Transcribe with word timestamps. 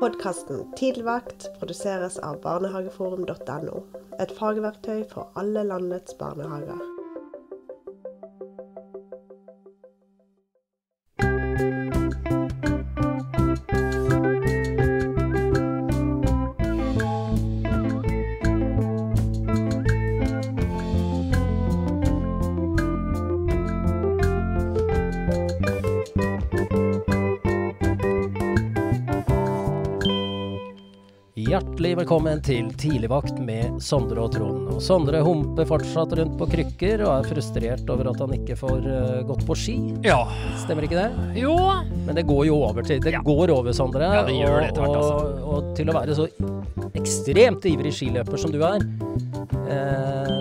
Podkasten 0.00 0.72
Tidligvakt 0.76 1.46
produseres 1.58 2.18
av 2.18 2.40
barnehageforum.no. 2.42 3.84
Et 4.18 4.34
fagverktøy 4.38 5.04
for 5.12 5.30
alle 5.38 5.62
landets 5.70 6.18
barnehager. 6.18 6.93
Velkommen 32.04 32.40
til 32.44 32.66
Tidligvakt 32.76 33.38
med 33.40 33.78
Sondre 33.80 34.26
og 34.26 34.34
Trond. 34.34 34.66
Og 34.74 34.80
Sondre 34.84 35.22
humper 35.24 35.64
fortsatt 35.64 36.10
rundt 36.18 36.34
på 36.36 36.48
krykker 36.52 37.00
og 37.06 37.12
er 37.14 37.28
frustrert 37.30 37.88
over 37.88 38.10
at 38.10 38.18
han 38.20 38.34
ikke 38.36 38.58
får 38.60 38.84
uh, 38.84 39.22
gått 39.24 39.46
på 39.48 39.56
ski. 39.56 39.76
Ja. 40.04 40.18
Stemmer 40.60 40.84
ikke 40.84 40.98
det? 40.98 41.38
Jo. 41.40 41.54
Men 42.04 42.18
det 42.18 42.26
går 42.28 42.42
jo 42.50 42.58
over 42.66 42.84
til 42.84 43.00
Det 43.00 43.14
Ja. 43.14 43.22
går 43.24 43.54
over, 43.56 43.72
Sondre. 43.72 44.04
Ja, 44.04 44.20
det 44.28 44.36
gjør 44.36 44.60
det 44.60 44.68
etter 44.68 44.84
hvert, 44.84 44.98
altså. 45.00 45.14
og, 45.16 45.48
og 45.54 45.72
til 45.78 45.88
å 45.88 45.96
være 45.96 46.18
så 46.18 46.28
ekstremt 47.00 47.64
ivrig 47.72 47.94
skiløper 47.96 48.36
som 48.44 48.52
du 48.52 48.60
er, 48.68 48.84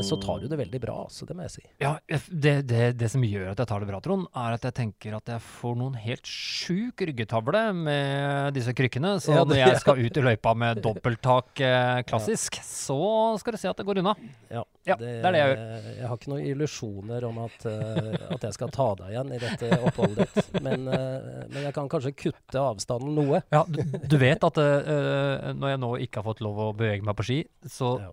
så 0.06 0.18
tar 0.22 0.42
du 0.44 0.48
det 0.52 0.60
veldig 0.60 0.82
bra, 0.84 0.96
altså. 1.06 1.26
Det 1.30 1.36
må 1.38 1.46
jeg 1.48 1.54
si. 1.56 1.64
Ja, 1.82 1.94
det, 2.30 2.54
det, 2.70 2.82
det 3.00 3.10
som 3.14 3.24
gjør 3.26 3.52
at 3.54 3.62
jeg 3.64 3.70
tar 3.72 3.84
det 3.84 3.90
bra, 3.90 4.00
Trond, 4.04 4.28
er 4.36 4.58
at 4.58 4.68
jeg 4.68 4.76
tenker 4.82 5.18
at 5.18 5.32
jeg 5.34 5.44
får 5.46 5.78
noen 5.80 5.98
helt 6.04 6.28
sjuk 6.30 7.02
ryggetavle 7.08 7.64
med 7.78 8.54
disse 8.58 8.74
krykkene. 8.78 9.16
Så 9.24 9.36
Ja, 9.36 9.44
når 9.48 9.62
jeg 9.62 9.82
skal 9.84 10.02
ut 10.06 10.20
i 10.22 10.26
løypa 10.30 10.54
med 10.58 10.82
dobbelttak 10.84 11.64
eh, 11.64 12.04
klassisk, 12.10 12.60
så 12.64 13.00
skal 13.42 13.56
du 13.58 13.62
se 13.62 13.72
at 13.72 13.80
det 13.82 13.88
går 13.88 14.04
unna. 14.04 14.16
Ja, 14.54 14.64
Ja, 14.84 14.98
det 15.00 15.12
er 15.24 15.32
det 15.32 15.40
jeg 15.40 15.52
gjør. 15.54 15.60
Jeg 15.98 16.08
har 16.12 16.18
ikke 16.20 16.32
noen 16.34 16.48
illusjoner 16.52 17.24
om 17.30 17.38
at, 17.46 17.54
uh, 17.64 18.34
at 18.36 18.42
jeg 18.50 18.56
skal 18.58 18.72
ta 18.76 18.88
deg 19.00 19.14
igjen 19.14 19.30
i 19.32 19.38
dette 19.40 19.70
oppholdet 19.88 20.34
ditt, 20.36 20.58
men, 20.66 20.84
uh, 20.92 21.46
men 21.54 21.62
jeg 21.70 21.76
kan 21.78 21.88
kanskje 21.92 22.12
kutte 22.20 22.60
avstanden 22.60 23.14
noe. 23.16 23.40
Ja, 23.54 23.62
du, 23.64 23.80
du 24.12 24.18
vet 24.20 24.44
at 24.44 24.58
eh, 24.60 25.54
når 25.56 25.72
jeg 25.74 25.80
nå 25.80 25.92
ikke 26.04 26.20
har 26.20 26.26
fått 26.28 26.42
lov 26.44 26.60
å 26.60 26.68
bevege 26.76 27.06
meg 27.08 27.16
på 27.16 27.26
ski, 27.30 27.38
så, 27.70 27.94
Ja. 28.04 28.10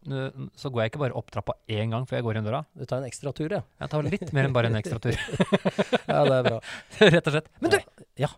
så 0.58 0.70
går 0.70 0.82
jeg 0.84 0.92
ikke 0.92 1.00
bare 1.02 1.16
opp 1.18 1.30
trappa 1.34 1.54
én 1.70 1.79
gang 1.88 2.04
før 2.06 2.16
jeg 2.18 2.24
går 2.26 2.36
inn 2.36 2.44
døra. 2.44 2.60
Du 2.76 2.84
tar 2.84 2.98
en 3.00 3.08
ekstra 3.08 3.32
tur, 3.32 3.48
ja. 3.56 3.62
Jeg 3.80 3.88
tar 3.88 4.02
litt 4.04 4.32
mer 4.36 4.44
enn 4.44 4.52
bare 4.52 4.68
en 4.68 4.76
ekstra 4.76 4.98
tur, 5.00 5.16
Ja, 6.10 6.20
det 6.28 6.36
er 6.36 6.44
bra. 6.44 6.58
rett 7.16 7.26
og 7.26 7.32
slett. 7.32 7.48
Men 7.64 7.70
du, 7.72 7.78
Ja. 8.20 8.28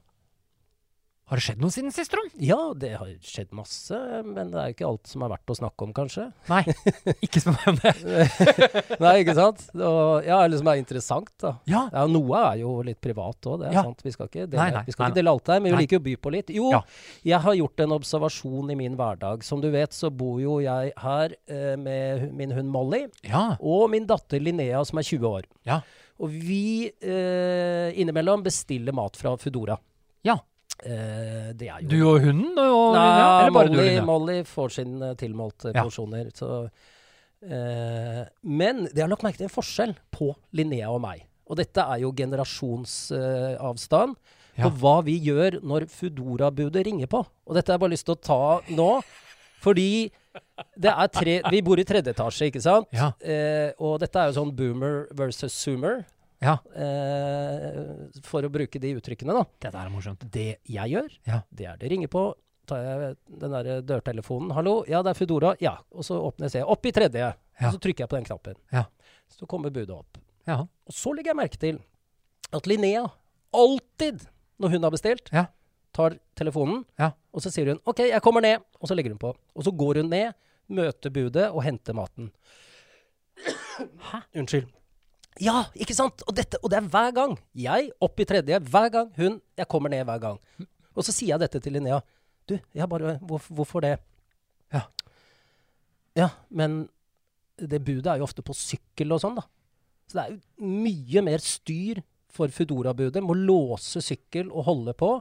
Har 1.33 1.41
det 1.41 1.44
skjedd 1.47 1.62
noe 1.64 1.72
siden 1.72 1.92
sist, 1.94 2.12
Trond? 2.12 2.33
Ja, 2.44 2.58
det 2.77 2.91
har 3.00 3.08
skjedd 3.25 3.55
masse, 3.56 3.97
men 4.27 4.50
det 4.52 4.58
er 4.61 4.66
jo 4.69 4.75
ikke 4.77 4.88
alt 4.91 5.08
som 5.08 5.22
er 5.25 5.30
verdt 5.33 5.52
å 5.55 5.56
snakke 5.56 5.86
om, 5.86 5.94
kanskje. 5.97 6.27
Nei, 6.50 6.58
ikke 7.24 7.41
spør 7.41 7.56
meg 7.56 7.69
om 7.72 7.78
det. 7.80 7.92
Nei, 9.05 9.12
ikke 9.22 9.34
sant? 9.39 9.62
Og, 9.78 10.27
ja, 10.28 10.42
eller 10.44 10.61
som 10.61 10.69
er 10.72 10.80
interessant, 10.83 11.33
da. 11.41 11.55
Ja, 11.70 11.86
Ja, 11.94 12.05
Noe 12.12 12.42
er 12.52 12.61
jo 12.61 12.74
litt 12.84 13.00
privat 13.02 13.48
òg, 13.48 13.62
det 13.62 13.70
er 13.70 13.78
Ja. 13.78 13.84
sant. 13.89 14.05
Vi 14.05 14.12
skal 14.12 14.28
ikke 14.28 14.44
dele, 14.44 14.61
Nei, 14.61 14.69
nei, 14.77 14.84
vi 14.86 14.92
skal 14.92 15.06
nei, 15.06 15.11
ikke 15.14 15.20
dele 15.22 15.34
alt 15.34 15.50
her, 15.55 15.61
men 15.64 15.72
vi 15.72 15.80
liker 15.80 15.83
liker 15.86 16.02
å 16.02 16.06
by 16.11 16.14
på 16.28 16.34
litt. 16.36 16.52
Jo, 16.58 16.69
Ja. 16.77 16.83
jeg 17.33 17.41
har 17.48 17.58
gjort 17.62 17.80
en 17.86 17.96
observasjon 17.96 18.70
i 18.70 18.78
min 18.84 18.96
hverdag. 19.00 19.42
Som 19.48 19.61
du 19.64 19.70
vet, 19.72 19.96
så 19.96 20.11
bor 20.12 20.36
jo 20.42 20.58
jeg 20.61 20.92
her 21.00 21.34
eh, 21.48 21.74
med 21.80 22.28
min 22.36 22.52
hund 22.52 22.69
Molly 22.70 23.06
ja, 23.24 23.56
og 23.58 23.89
min 23.91 24.06
datter 24.06 24.39
Linnea, 24.42 24.84
som 24.84 24.98
er 25.00 25.08
20 25.08 25.27
år. 25.33 25.48
ja. 25.64 25.80
Og 26.22 26.28
vi 26.30 26.86
eh, 27.02 27.89
innimellom 27.98 28.44
bestiller 28.44 28.94
mat 28.94 29.17
fra 29.19 29.33
Foodora. 29.41 29.74
Ja. 30.22 30.36
Eh, 30.82 31.52
det 31.54 31.68
er 31.68 31.82
jo 31.84 31.88
Du 31.88 32.00
og 32.08 32.20
hunden? 32.24 32.56
Og 32.58 32.94
Nei, 32.96 33.18
ja, 33.18 33.26
Eller 33.42 33.52
bare 33.54 33.68
du 33.70 33.78
og 34.00 34.06
Molly, 34.08 34.38
får 34.48 34.68
sin 34.72 34.94
sine 34.98 35.12
tilmålte 35.20 35.72
Ja. 35.74 35.82
porsjoner. 35.84 36.30
Så, 36.34 36.68
uh, 37.44 38.24
men 38.42 38.84
det 38.92 38.98
har 39.00 39.08
nok 39.08 39.22
merket 39.22 39.42
en 39.42 39.48
forskjell 39.52 39.94
på 40.11 40.34
Linnea 40.52 40.90
og 40.90 41.00
meg. 41.00 41.22
Og 41.48 41.56
dette 41.56 41.78
er 41.82 41.98
jo 42.00 42.12
generasjonsavstand 42.12 44.16
Ja. 44.56 44.68
på 44.68 44.77
hva 44.80 45.02
vi 45.05 45.18
gjør 45.20 45.61
når 45.62 45.86
Foodora-budet 45.88 46.84
ringer 46.86 47.06
på. 47.06 47.24
Og 47.46 47.55
dette 47.55 47.68
har 47.72 47.78
jeg 47.78 47.80
bare 47.80 47.90
lyst 47.94 48.05
til 48.05 48.14
å 48.16 48.20
ta 48.20 48.61
nå, 48.68 49.02
fordi 49.62 50.11
det 50.77 50.90
er 50.92 51.06
tre 51.08 51.40
Vi 51.50 51.61
bor 51.62 51.77
i 51.78 51.84
tredje 51.84 52.12
etasje, 52.12 52.46
ikke 52.50 52.61
sant? 52.61 52.86
Ja. 52.92 53.12
Eh, 53.20 53.72
og 53.78 54.00
dette 54.00 54.16
er 54.16 54.27
jo 54.30 54.40
sånn 54.40 54.55
boomer 54.55 55.06
versus 55.14 55.52
zoomer, 55.52 56.05
Ja. 56.42 56.57
eh, 56.75 58.08
for 58.27 58.42
å 58.42 58.51
bruke 58.51 58.80
de 58.83 58.95
uttrykkene, 58.98 59.33
da. 59.36 59.45
Dette 59.61 59.79
er 59.79 59.91
morsomt. 59.91 60.25
Det 60.30 60.58
jeg 60.67 60.91
gjør, 60.91 61.11
Ja. 61.27 61.42
det 61.55 61.67
er 61.67 61.77
det 61.79 61.91
ringer 61.91 62.08
på. 62.08 62.35
Tar 62.67 62.77
jeg 62.83 63.17
den 63.39 63.51
der 63.51 63.80
dørtelefonen. 63.83 64.53
'Hallo, 64.53 64.85
ja, 64.89 65.03
det 65.03 65.11
er 65.11 65.19
Foodora.' 65.27 65.57
Ja. 65.61 65.79
Og 65.92 66.05
så 66.05 66.14
åpner 66.19 66.51
jeg, 66.53 66.64
opp 66.64 66.85
i 66.86 66.92
tredje. 66.92 67.19
Ja. 67.61 67.69
Og 67.69 67.75
så 67.75 67.79
trykker 67.80 68.01
jeg 68.05 68.08
på 68.08 68.17
den 68.17 68.25
knappen. 68.25 68.55
Ja. 68.73 68.85
Så 69.29 69.47
kommer 69.47 69.70
budet 69.70 69.91
opp. 69.91 70.19
Ja. 70.47 70.61
Og 70.61 70.92
så 70.92 71.11
legger 71.14 71.30
jeg 71.35 71.36
merke 71.36 71.58
til 71.58 71.80
at 72.53 72.67
Linnea 72.67 73.07
alltid, 73.55 74.27
når 74.61 74.70
hun 74.70 74.83
har 74.83 74.91
bestilt, 74.91 75.29
Ja. 75.33 75.47
tar 75.92 76.19
telefonen, 76.36 76.85
Ja. 76.98 77.13
og 77.35 77.41
så 77.42 77.51
sier 77.51 77.67
hun 77.67 77.79
'OK, 77.86 77.98
jeg 78.11 78.23
kommer 78.23 78.41
ned', 78.42 78.63
og 78.80 78.89
så 78.89 78.95
legger 78.97 79.11
hun 79.11 79.19
på. 79.19 79.35
Og 79.57 79.64
så 79.64 79.70
går 79.77 79.97
hun 80.03 80.11
ned, 80.11 80.33
møter 80.70 81.11
budet 81.11 81.51
og 81.51 81.63
henter 81.64 81.92
maten. 81.95 82.30
Hæ? 83.98 84.19
Unnskyld. 84.36 84.67
Ja, 85.40 85.64
ikke 85.78 85.94
sant? 85.96 86.22
Og, 86.28 86.34
dette, 86.36 86.58
og 86.60 86.70
det 86.72 86.78
er 86.80 86.88
hver 86.92 87.12
gang. 87.16 87.36
Jeg 87.56 87.90
opp 88.04 88.20
i 88.20 88.26
tredje, 88.28 88.58
hver 88.68 88.90
gang. 88.92 89.12
Hun 89.16 89.40
Jeg 89.56 89.68
kommer 89.70 89.92
ned 89.92 90.04
hver 90.04 90.20
gang. 90.20 90.40
Og 90.92 91.06
så 91.06 91.14
sier 91.14 91.34
jeg 91.34 91.40
dette 91.40 91.60
til 91.62 91.72
Linnea. 91.72 92.02
Du, 92.48 92.58
jeg 92.74 92.88
bare 92.90 93.16
hvorf, 93.22 93.48
Hvorfor 93.48 93.84
det? 93.84 93.96
Ja. 94.74 94.82
Ja, 96.18 96.28
men 96.50 96.84
det 97.56 97.80
budet 97.84 98.10
er 98.10 98.20
jo 98.20 98.26
ofte 98.26 98.44
på 98.44 98.56
sykkel 98.56 99.14
og 99.14 99.22
sånn, 99.22 99.38
da. 99.38 99.46
Så 100.10 100.18
det 100.18 100.24
er 100.24 100.34
jo 100.34 100.72
mye 100.84 101.22
mer 101.24 101.40
styr 101.44 102.02
for 102.32 102.52
Foodora-budet. 102.52 103.22
Må 103.24 103.36
låse 103.38 104.02
sykkel 104.04 104.50
og 104.50 104.66
holde 104.68 104.94
på, 104.98 105.14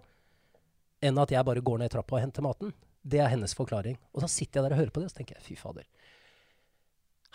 enn 1.04 1.20
at 1.22 1.32
jeg 1.32 1.48
bare 1.48 1.64
går 1.64 1.82
ned 1.82 1.94
trappa 1.94 2.18
og 2.18 2.24
henter 2.26 2.44
maten. 2.44 2.74
Det 3.02 3.22
er 3.24 3.32
hennes 3.32 3.56
forklaring. 3.58 3.96
Og 4.12 4.26
da 4.26 4.30
sitter 4.32 4.60
jeg 4.60 4.68
der 4.68 4.76
og 4.76 4.82
hører 4.84 4.94
på 4.94 5.02
det, 5.02 5.08
og 5.08 5.14
så 5.14 5.22
tenker 5.22 5.40
jeg 5.40 5.48
fy 5.48 5.58
fader. 5.60 5.88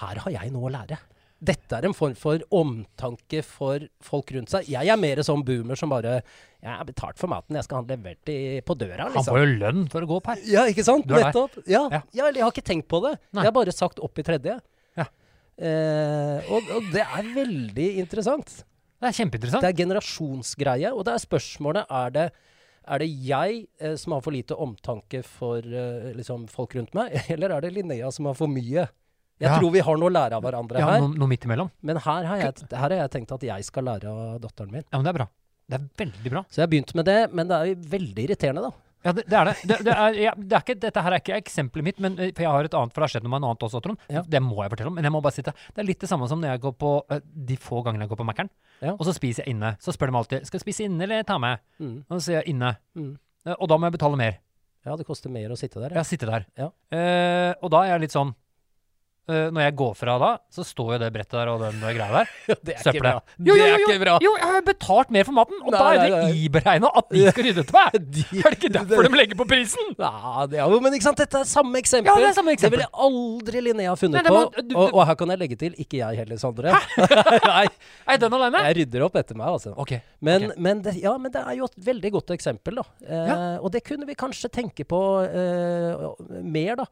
Her 0.02 0.20
har 0.26 0.34
jeg 0.34 0.52
noe 0.52 0.68
å 0.68 0.74
lære. 0.74 0.98
Dette 1.36 1.76
er 1.76 1.84
en 1.84 1.92
form 1.96 2.14
for 2.16 2.40
omtanke 2.56 3.42
for 3.44 3.82
folk 4.04 4.30
rundt 4.32 4.52
seg. 4.54 4.68
Jeg 4.72 4.88
er 4.88 4.96
mer 5.00 5.20
sånn 5.26 5.42
boomer 5.44 5.76
som 5.76 5.90
bare 5.92 6.22
Jeg 6.62 6.70
har 6.70 6.86
betalt 6.88 7.20
for 7.20 7.28
maten, 7.28 7.58
jeg 7.58 7.66
skal 7.66 7.82
ha 7.82 7.84
den 7.84 8.00
levert 8.00 8.32
i, 8.32 8.38
på 8.64 8.74
døra, 8.78 9.10
Han 9.10 9.12
liksom. 9.18 9.34
får 9.34 9.42
jo 9.42 9.50
lønn 9.60 9.82
for 9.92 10.06
å 10.06 10.08
gå 10.08 10.16
opp 10.16 10.30
her. 10.32 10.40
Ja, 10.48 10.64
ikke 10.70 10.86
sant? 10.86 11.04
Nettopp. 11.12 11.58
Ja. 11.68 11.84
Ja. 11.92 12.00
Ja. 12.16 12.30
jeg 12.32 12.42
har 12.42 12.54
ikke 12.54 12.64
tenkt 12.64 12.88
på 12.88 13.02
det. 13.04 13.18
Nei. 13.36 13.44
Jeg 13.44 13.50
har 13.52 13.58
bare 13.58 13.76
sagt 13.76 14.00
opp 14.00 14.18
i 14.18 14.24
tredje. 14.26 14.56
Ja. 14.96 15.06
Eh, 15.60 16.50
og, 16.52 16.72
og 16.78 16.88
det 16.96 17.04
er 17.04 17.30
veldig 17.36 17.90
interessant. 18.00 18.58
Det 18.96 19.10
er 19.10 19.16
kjempeinteressant. 19.20 19.62
Det 19.62 19.70
er 19.74 19.80
generasjonsgreie, 19.84 20.90
og 20.96 21.04
det 21.06 21.14
er 21.14 21.24
spørsmålet 21.28 21.96
er 22.00 22.14
det, 22.16 22.26
er 22.88 23.02
det 23.04 23.08
jeg 23.28 23.64
eh, 23.76 23.96
som 24.00 24.16
har 24.16 24.24
for 24.24 24.32
lite 24.32 24.56
omtanke 24.56 25.20
for 25.26 25.60
eh, 25.60 26.14
liksom 26.16 26.48
folk 26.48 26.78
rundt 26.78 26.96
meg, 26.96 27.12
eller 27.36 27.58
er 27.58 27.66
det 27.66 27.74
Linnea 27.76 28.08
som 28.14 28.30
har 28.30 28.38
for 28.38 28.48
mye? 28.48 28.88
Jeg 29.40 29.50
Ja. 29.50 29.58
tror 29.60 29.70
vi 29.74 29.80
har 29.84 29.96
noe 30.00 30.08
å 30.08 30.12
lære 30.16 30.32
av 30.38 30.42
hverandre 30.42 30.78
ja, 30.80 30.86
her, 30.90 31.00
noe, 31.04 31.12
noe 31.18 31.28
midt 31.28 31.44
imellom. 31.44 31.70
men 31.82 31.96
her 32.00 32.24
har, 32.24 32.36
jeg, 32.40 32.54
her 32.72 32.78
har 32.88 32.90
jeg 33.02 33.10
tenkt 33.12 33.32
at 33.36 33.42
jeg 33.42 33.64
skal 33.68 33.84
lære 33.84 34.08
av 34.08 34.40
datteren 34.40 34.70
min. 34.72 34.82
Ja, 34.90 34.96
men 34.96 35.04
det 35.04 35.12
er 35.12 35.18
bra. 35.20 35.26
Det 35.68 35.76
er 35.80 35.86
veldig 36.06 36.30
bra. 36.32 36.42
Så 36.48 36.60
jeg 36.60 36.64
har 36.64 36.72
begynt 36.72 36.94
med 36.94 37.04
det, 37.04 37.32
men 37.34 37.48
det 37.50 37.56
er 37.56 37.66
jo 37.72 37.74
veldig 37.90 38.24
irriterende, 38.28 38.62
da. 38.62 38.72
Ja, 39.06 39.12
det, 39.12 39.22
det 39.28 39.36
er 39.38 39.44
det. 39.44 39.54
det, 39.68 39.76
det, 39.86 39.92
er, 39.94 40.14
ja, 40.18 40.30
det 40.34 40.54
er 40.56 40.62
ikke, 40.64 40.74
dette 40.82 41.02
her 41.04 41.12
er 41.14 41.20
ikke 41.20 41.36
eksempelet 41.36 41.84
mitt, 41.84 41.98
men 42.02 42.16
eh, 42.18 42.30
for 42.34 42.42
jeg 42.42 42.50
har 42.50 42.64
et 42.66 42.74
annet, 42.74 42.94
for 42.94 43.02
det 43.02 43.06
har 43.06 43.12
skjedd 43.12 43.26
noe 43.26 43.30
med 43.34 43.42
en 43.44 43.48
annet 43.50 43.66
også, 43.68 43.82
Trond. 43.84 44.00
Ja. 44.10 44.22
Det 44.26 44.40
må 44.42 44.56
jeg 44.64 44.72
fortelle 44.72 44.90
om. 44.90 44.96
Men 44.98 45.04
jeg 45.06 45.12
må 45.14 45.20
bare 45.22 45.36
sitte. 45.36 45.52
Det 45.76 45.82
er 45.84 45.86
litt 45.86 46.00
det 46.00 46.08
samme 46.10 46.26
som 46.32 46.40
når 46.42 46.54
jeg 46.56 46.62
går 46.64 46.74
på 46.80 46.90
eh, 47.14 47.20
de 47.50 47.58
få 47.60 47.82
gangene 47.86 48.02
jeg 48.08 48.10
går 48.14 48.20
på 48.22 48.26
Mækkern, 48.30 48.50
Ja. 48.82 48.96
og 48.96 49.04
så 49.06 49.14
spiser 49.14 49.44
jeg 49.44 49.54
inne. 49.54 49.74
Så 49.84 49.92
spør 49.94 50.10
de 50.10 50.16
alltid 50.22 50.48
skal 50.48 50.58
jeg 50.58 50.64
spise 50.64 50.88
inne 50.88 51.04
eller 51.06 51.22
ta 51.28 51.36
med. 51.38 51.60
Mm. 51.78 51.94
Og 52.08 52.16
så 52.16 52.22
sier 52.30 52.40
jeg 52.40 52.54
inne. 52.56 52.72
Mm. 52.98 53.12
Eh, 53.46 53.54
Og 53.60 53.68
da 53.68 53.76
må 53.78 53.86
jeg 53.90 53.98
betale 54.00 54.16
mer. 54.18 54.40
Ja, 54.86 54.96
det 54.96 55.06
koster 55.06 55.30
mer 55.30 55.50
å 55.54 55.58
sitte 55.60 55.82
der. 55.82 55.94
Ja, 55.94 56.02
sitte 56.06 56.26
der. 56.26 56.46
Ja. 56.58 56.70
Eh, 56.90 57.54
og 57.62 57.70
da 57.74 57.84
er 57.84 57.92
jeg 57.94 58.06
litt 58.08 58.14
sånn 58.16 58.34
eh, 59.28 59.48
Når 59.54 59.60
jeg 59.66 59.74
går 59.76 59.92
fra 59.98 60.14
da, 60.22 60.30
så 60.52 60.64
står 60.66 60.92
jo 60.94 60.98
det 61.02 61.08
brettet 61.14 61.36
der 61.38 61.50
og 61.52 61.60
den 61.64 61.80
greia 61.82 62.08
der. 62.20 62.30
det 62.66 62.74
er 62.76 62.90
ikke 62.92 63.02
bra. 63.04 63.12
Jo, 63.38 63.52
jo, 63.52 63.56
det 63.56 63.66
er 63.66 63.72
jo, 63.74 63.88
ikke 63.90 64.02
bra. 64.04 64.14
Jo, 64.24 64.32
jeg 64.38 64.50
har 64.52 64.64
betalt 64.66 65.10
mer 65.16 65.26
for 65.28 65.36
maten, 65.38 65.58
og 65.64 65.72
Nei, 65.74 65.80
da 65.80 65.88
er 65.92 66.14
det 66.14 66.40
iberegna 66.46 66.90
at 67.00 67.08
de 67.12 67.24
skal 67.30 67.46
rydde 67.48 67.64
til 67.68 67.78
meg! 67.78 67.98
De- 68.16 68.24
Er 68.46 68.50
det 68.54 68.58
ikke 68.60 68.72
derfor 68.76 69.08
de 69.08 69.18
legger 69.20 69.38
på 69.40 69.46
prisen? 69.50 69.92
Ja, 69.98 70.46
det 70.50 70.60
er 70.62 70.70
jo, 70.74 70.80
men 70.84 70.94
ikke 70.98 71.08
sant, 71.08 71.18
dette 71.22 71.40
er 71.42 71.48
samme 71.50 71.80
eksempel. 71.82 72.10
Ja, 72.12 72.16
det 72.22 72.30
er 72.30 72.36
samme 72.38 72.54
eksempel. 72.56 72.82
Det 72.82 72.86
ville 72.86 73.06
aldri 73.08 73.62
Linnea 73.66 73.94
funnet 73.98 74.20
Nei, 74.20 74.24
det 74.26 74.34
må- 74.36 74.44
på. 74.54 74.66
du- 74.70 74.76
og, 74.78 74.94
og 75.00 75.06
her 75.10 75.18
kan 75.22 75.32
jeg 75.34 75.42
legge 75.42 75.58
til, 75.64 75.74
ikke 75.82 76.00
jeg 76.02 76.20
heller, 76.22 76.38
Sondre. 76.42 76.74
Nei, 77.46 77.66
Er 78.06 78.20
den 78.22 78.36
alene? 78.38 78.62
jeg 78.68 78.76
rydder 78.82 79.06
opp 79.08 79.16
etter 79.20 79.38
meg, 79.38 79.48
altså. 79.56 79.72
Okay. 79.82 80.00
Men, 80.20 80.48
okay. 80.50 80.60
men, 80.68 80.82
det, 80.84 80.94
ja, 81.02 81.16
men 81.18 81.32
det 81.34 81.42
er 81.42 81.56
jo 81.58 81.66
et 81.70 81.76
veldig 81.90 82.12
godt 82.20 82.34
eksempel, 82.36 82.80
da. 82.82 82.86
Uh, 83.02 83.14
Ja. 83.26 83.36
Og 83.64 83.72
det 83.74 83.80
kunne 83.86 84.06
vi 84.06 84.14
kanskje 84.18 84.48
tenke 84.52 84.84
på 84.88 84.98
uh, 85.26 86.14
mer, 86.44 86.76
da. 86.82 86.86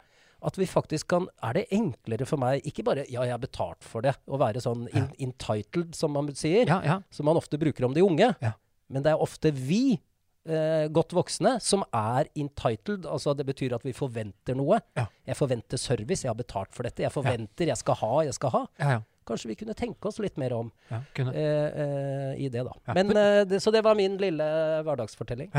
At 0.45 0.59
vi 0.61 0.67
faktisk 0.69 1.09
kan 1.09 1.29
Er 1.43 1.57
det 1.57 1.67
enklere 1.73 2.27
for 2.29 2.41
meg 2.41 2.67
Ikke 2.69 2.85
bare 2.85 3.07
'ja, 3.09 3.23
jeg 3.25 3.33
har 3.33 3.39
betalt 3.43 3.85
for 3.85 4.03
det', 4.05 4.17
å 4.29 4.39
være 4.39 4.61
sånn 4.61 4.89
in, 4.95 5.09
entitled, 5.19 5.95
som 5.95 6.13
man 6.13 6.29
sier, 6.35 6.67
Ja, 6.69 6.83
ja. 6.85 7.01
som 7.11 7.27
man 7.27 7.37
ofte 7.37 7.59
bruker 7.59 7.85
om 7.85 7.95
de 7.95 8.03
unge. 8.03 8.35
Ja. 8.43 8.53
Men 8.91 9.03
det 9.03 9.13
er 9.13 9.21
ofte 9.21 9.51
vi 9.51 9.99
eh, 10.47 10.89
godt 10.93 11.15
voksne 11.17 11.61
som 11.61 11.85
er 11.93 12.29
entitled. 12.37 13.07
Altså 13.07 13.35
det 13.37 13.47
betyr 13.49 13.75
at 13.75 13.85
vi 13.87 13.93
forventer 13.97 14.57
noe. 14.59 14.81
Ja. 14.97 15.07
Jeg 15.27 15.37
forventer 15.37 15.81
service. 15.81 16.25
Jeg 16.25 16.31
har 16.31 16.39
betalt 16.39 16.75
for 16.75 16.87
dette. 16.87 17.03
Jeg 17.03 17.13
forventer, 17.15 17.67
jeg 17.67 17.81
skal 17.81 17.99
ha, 18.03 18.13
jeg 18.29 18.35
skal 18.35 18.51
ha. 18.51 18.67
Ja, 18.79 18.91
ja. 18.99 19.03
Kanskje 19.25 19.49
vi 19.49 19.57
kunne 19.57 19.75
tenke 19.77 20.11
oss 20.11 20.19
litt 20.21 20.37
mer 20.37 20.53
om 20.53 20.71
ja 20.91 20.99
eh, 21.17 21.35
eh, 21.35 22.45
i 22.45 22.51
det, 22.53 22.61
da. 22.67 22.75
Ja. 22.87 22.95
Men, 22.99 23.15
eh, 23.17 23.45
det, 23.49 23.63
Så 23.63 23.73
det 23.73 23.83
var 23.85 23.97
min 23.97 24.19
lille 24.21 24.45
hverdagsfortelling. 24.85 25.51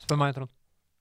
Spør 0.00 0.16
meg, 0.20 0.34
Trond. 0.34 0.48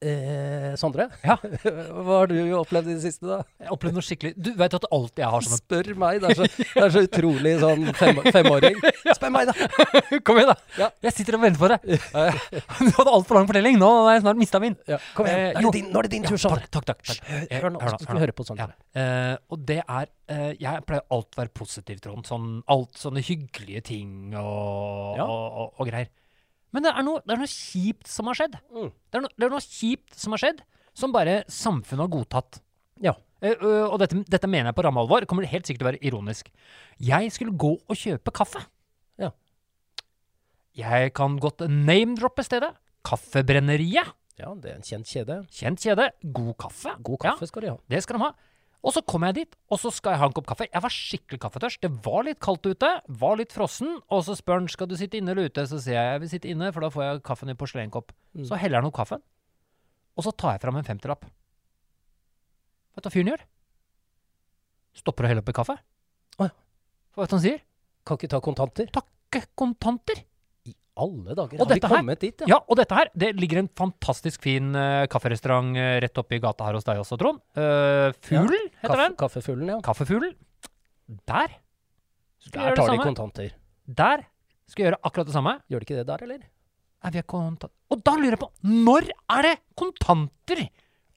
Eh, 0.04 0.74
Sondre, 0.80 1.06
Ja. 1.24 1.38
hva 2.04 2.18
har 2.20 2.28
du 2.32 2.36
opplevd 2.60 2.90
i 2.92 2.96
det 2.98 3.04
siste, 3.06 3.24
da? 3.30 3.38
Jeg 3.64 3.72
opplevde 3.72 3.96
noe 4.00 4.04
skikkelig 4.06 4.34
Du 4.36 4.50
vet 4.60 4.74
at 4.76 4.88
alt 4.92 5.22
jeg 5.22 5.30
har 5.32 5.46
som 5.46 5.56
Spør 5.60 5.90
meg. 6.02 6.20
Det 6.24 6.32
er 6.34 6.40
så, 6.42 6.48
det 6.64 6.84
er 6.84 6.94
så 6.96 7.04
utrolig 7.08 7.54
sånn 7.62 7.86
fem, 8.00 8.20
femåring. 8.36 8.80
Spør 9.18 9.32
meg, 9.36 9.52
da! 9.52 9.56
Kom 10.28 10.40
igjen, 10.42 10.52
da! 10.52 10.58
Ja. 10.82 10.90
Jeg 11.08 11.16
sitter 11.20 11.38
og 11.38 11.44
venter 11.46 11.62
på 11.64 11.70
deg. 11.72 11.88
Eh, 11.94 12.42
du 12.84 12.90
hadde 12.98 13.14
altfor 13.16 13.40
lang 13.40 13.48
fortelling. 13.50 13.78
Nå 13.80 13.92
har 14.08 14.18
jeg 14.18 14.26
snart 14.26 14.42
mista 14.42 14.60
min. 14.64 14.76
Ja, 14.90 15.00
kom 15.16 15.30
igjen. 15.30 15.46
Eh, 15.54 15.62
Nå 15.64 15.70
er 15.70 15.72
det 15.72 15.78
din, 15.80 15.88
nå 15.94 16.02
er 16.02 16.08
det 16.10 16.14
din 16.18 16.28
tur, 16.28 16.40
Sondre. 16.42 16.68
takk, 16.74 16.88
takk, 16.90 17.04
takk. 17.08 17.22
Eh, 17.48 17.60
Hør 17.62 17.72
nå, 17.76 17.80
hør 17.84 17.96
nå, 17.96 18.02
vi 18.10 18.24
høre 18.26 18.36
på 18.36 18.46
Sondre. 18.48 18.70
Eh, 18.98 19.36
og 19.54 19.64
det 19.70 19.80
er 19.84 20.10
eh, 20.34 20.50
Jeg 20.60 20.84
pleier 20.90 21.06
alltid 21.14 21.38
å 21.38 21.42
være 21.44 21.54
positiv, 21.62 22.02
Trond. 22.04 22.28
Sånn, 22.28 22.50
alt 22.74 23.00
sånne 23.00 23.24
hyggelige 23.24 23.86
ting 23.94 24.34
og, 24.36 25.22
og, 25.24 25.48
og, 25.64 25.74
og 25.80 25.90
greier. 25.90 26.12
Men 26.74 26.86
det 26.86 26.94
er, 26.94 27.06
noe, 27.06 27.22
det 27.22 27.36
er 27.36 27.42
noe 27.44 27.50
kjipt 27.52 28.10
som 28.10 28.30
har 28.30 28.40
skjedd. 28.40 28.56
Mm. 28.74 28.90
Det, 28.90 29.20
er 29.20 29.24
no, 29.25 29.30
det 29.38 29.46
er 29.46 29.54
noe 29.54 29.66
kjipt 29.66 30.16
som 30.18 30.34
har 30.34 30.42
skjedd, 30.42 30.64
som 30.98 31.14
bare 31.14 31.42
samfunnet 31.52 32.08
har 32.08 32.14
godtatt. 32.16 32.60
Ja. 33.04 33.14
Uh, 33.44 33.52
uh, 33.60 33.86
og 33.92 34.00
dette, 34.02 34.24
dette 34.31 34.50
mener 34.50 34.72
jeg 34.72 34.78
på 34.78 34.86
ramme 34.88 35.04
alvor. 35.04 35.28
Kommer 35.30 35.46
helt 35.50 35.70
sikkert 35.70 35.84
til 35.84 35.88
å 35.88 35.92
være 35.92 36.02
ironisk. 36.10 36.50
Jeg 37.04 37.30
skulle 37.36 37.54
gå 37.60 37.75
og 37.78 38.00
kjøpe 38.00 38.34
kaffe. 38.34 38.64
Ja. 39.22 39.30
Jeg 40.80 41.14
kan 41.18 41.38
godt 41.42 41.66
name-droppe 41.70 42.46
stedet. 42.48 42.74
Kaffebrenneriet. 43.06 44.16
Ja, 44.42 44.50
det 44.58 44.72
er 44.72 44.80
en 44.80 44.88
kjent 44.88 45.06
kjede. 45.06 45.44
Kjent 45.54 45.84
kjede. 45.84 46.10
God 46.34 46.56
kaffe. 46.64 46.96
God 47.06 47.22
kaffe 47.22 47.50
skal 47.52 47.66
de 47.66 47.74
ha. 47.76 47.78
Ja, 47.78 47.94
det 47.94 48.02
skal 48.06 48.18
de 48.18 48.26
ha. 48.26 48.31
Og 48.83 48.91
så 48.91 49.00
kommer 49.07 49.31
jeg 49.31 49.45
dit, 49.45 49.53
og 49.71 49.80
så 49.80 49.89
skal 49.95 50.12
jeg 50.13 50.19
ha 50.19 50.27
en 50.27 50.33
kopp 50.35 50.47
kaffe. 50.50 50.65
Jeg 50.68 50.83
var 50.83 50.91
skikkelig 50.91 51.39
kaffetørst. 51.45 51.80
Det 51.85 51.91
var 52.03 52.25
litt 52.27 52.41
kaldt 52.44 52.68
ute, 52.68 52.89
var 53.21 53.38
litt 53.39 53.56
frossen. 53.56 53.94
Og 54.12 54.25
så 54.27 54.35
spør 54.35 54.59
han 54.59 54.68
skal 54.71 54.89
du 54.91 54.97
sitte 55.00 55.21
inne 55.21 55.31
eller 55.31 55.47
ute. 55.47 55.63
Så 55.69 55.80
sier 55.85 55.95
jeg 55.95 56.09
jeg 56.09 56.24
vil 56.24 56.31
sitte 56.33 56.51
inne, 56.51 56.71
for 56.75 56.83
da 56.83 56.89
får 56.91 57.06
jeg 57.06 57.21
kaffen 57.30 57.53
i 57.53 57.56
porselenkopp. 57.56 58.12
Mm. 58.35 58.44
Så 58.50 58.59
heller 58.59 58.83
han 58.83 58.89
opp 58.89 58.97
kaffen, 58.97 59.24
og 60.19 60.27
så 60.27 60.35
tar 60.35 60.57
jeg 60.57 60.65
fram 60.65 60.81
en 60.81 60.88
femtilapp. 60.88 61.24
Vet 62.94 63.06
du 63.06 63.07
hva 63.07 63.13
fyren 63.15 63.31
gjør? 63.31 63.45
Stopper 65.00 65.25
å 65.25 65.31
helle 65.31 65.45
oppi 65.45 65.56
kaffe. 65.56 65.77
Å 66.38 66.50
ja. 66.50 66.51
Vet 66.51 67.15
du 67.15 67.24
hva 67.24 67.31
han 67.31 67.45
sier? 67.47 67.63
Kan 68.03 68.19
ikke 68.19 68.33
ta 68.35 68.44
kontanter. 68.44 68.91
Takke 68.94 69.45
kontanter. 69.57 70.25
Alle 70.94 71.34
dager. 71.34 71.57
Og 71.57 71.66
har 71.66 71.74
vi 71.74 71.80
kommet 71.81 72.22
her- 72.22 72.22
dit, 72.22 72.42
ja? 72.44 72.48
Ja, 72.54 72.57
og 72.69 72.78
dette 72.78 72.94
her, 72.98 73.10
det 73.18 73.31
ligger 73.42 73.63
en 73.63 73.69
fantastisk 73.80 74.44
fin 74.45 74.68
uh, 74.78 75.06
kafferestaurant 75.10 75.74
uh, 75.74 75.95
rett 76.04 76.19
oppi 76.22 76.38
gata 76.44 76.68
her 76.68 76.78
hos 76.78 76.86
deg 76.86 77.00
også, 77.01 77.18
Trond. 77.18 77.40
Uh, 77.57 78.12
Fuglen 78.22 78.68
heter 78.78 78.92
Kaffe, 78.92 79.00
den. 79.07 79.16
kaffefuglen, 79.24 79.72
ja. 79.74 79.80
Kaffefuglen. 79.88 80.36
Der 81.25 81.56
skal 82.44 82.54
jeg 82.54 82.54
Der 82.54 82.62
gjøre 82.62 82.75
det 82.75 82.84
tar 82.84 82.94
de 82.94 83.01
kontanter. 83.07 83.56
Der 84.04 84.25
skal 84.69 84.84
jeg 84.84 84.92
gjøre 84.92 85.01
akkurat 85.10 85.30
det 85.31 85.34
samme. 85.36 85.56
Gjør 85.72 85.81
de 85.81 85.88
ikke 85.90 85.98
det 85.98 86.06
der, 86.12 86.24
eller? 86.28 86.44
Nei, 87.04 87.12
vi 87.12 87.19
har 87.19 87.28
kontant... 87.34 87.74
Og 87.92 88.04
da 88.06 88.13
lurer 88.16 88.36
jeg 88.38 88.42
på, 88.45 88.51
når 88.63 89.10
er 89.38 89.42
det 89.50 89.56
kontanter 89.80 90.62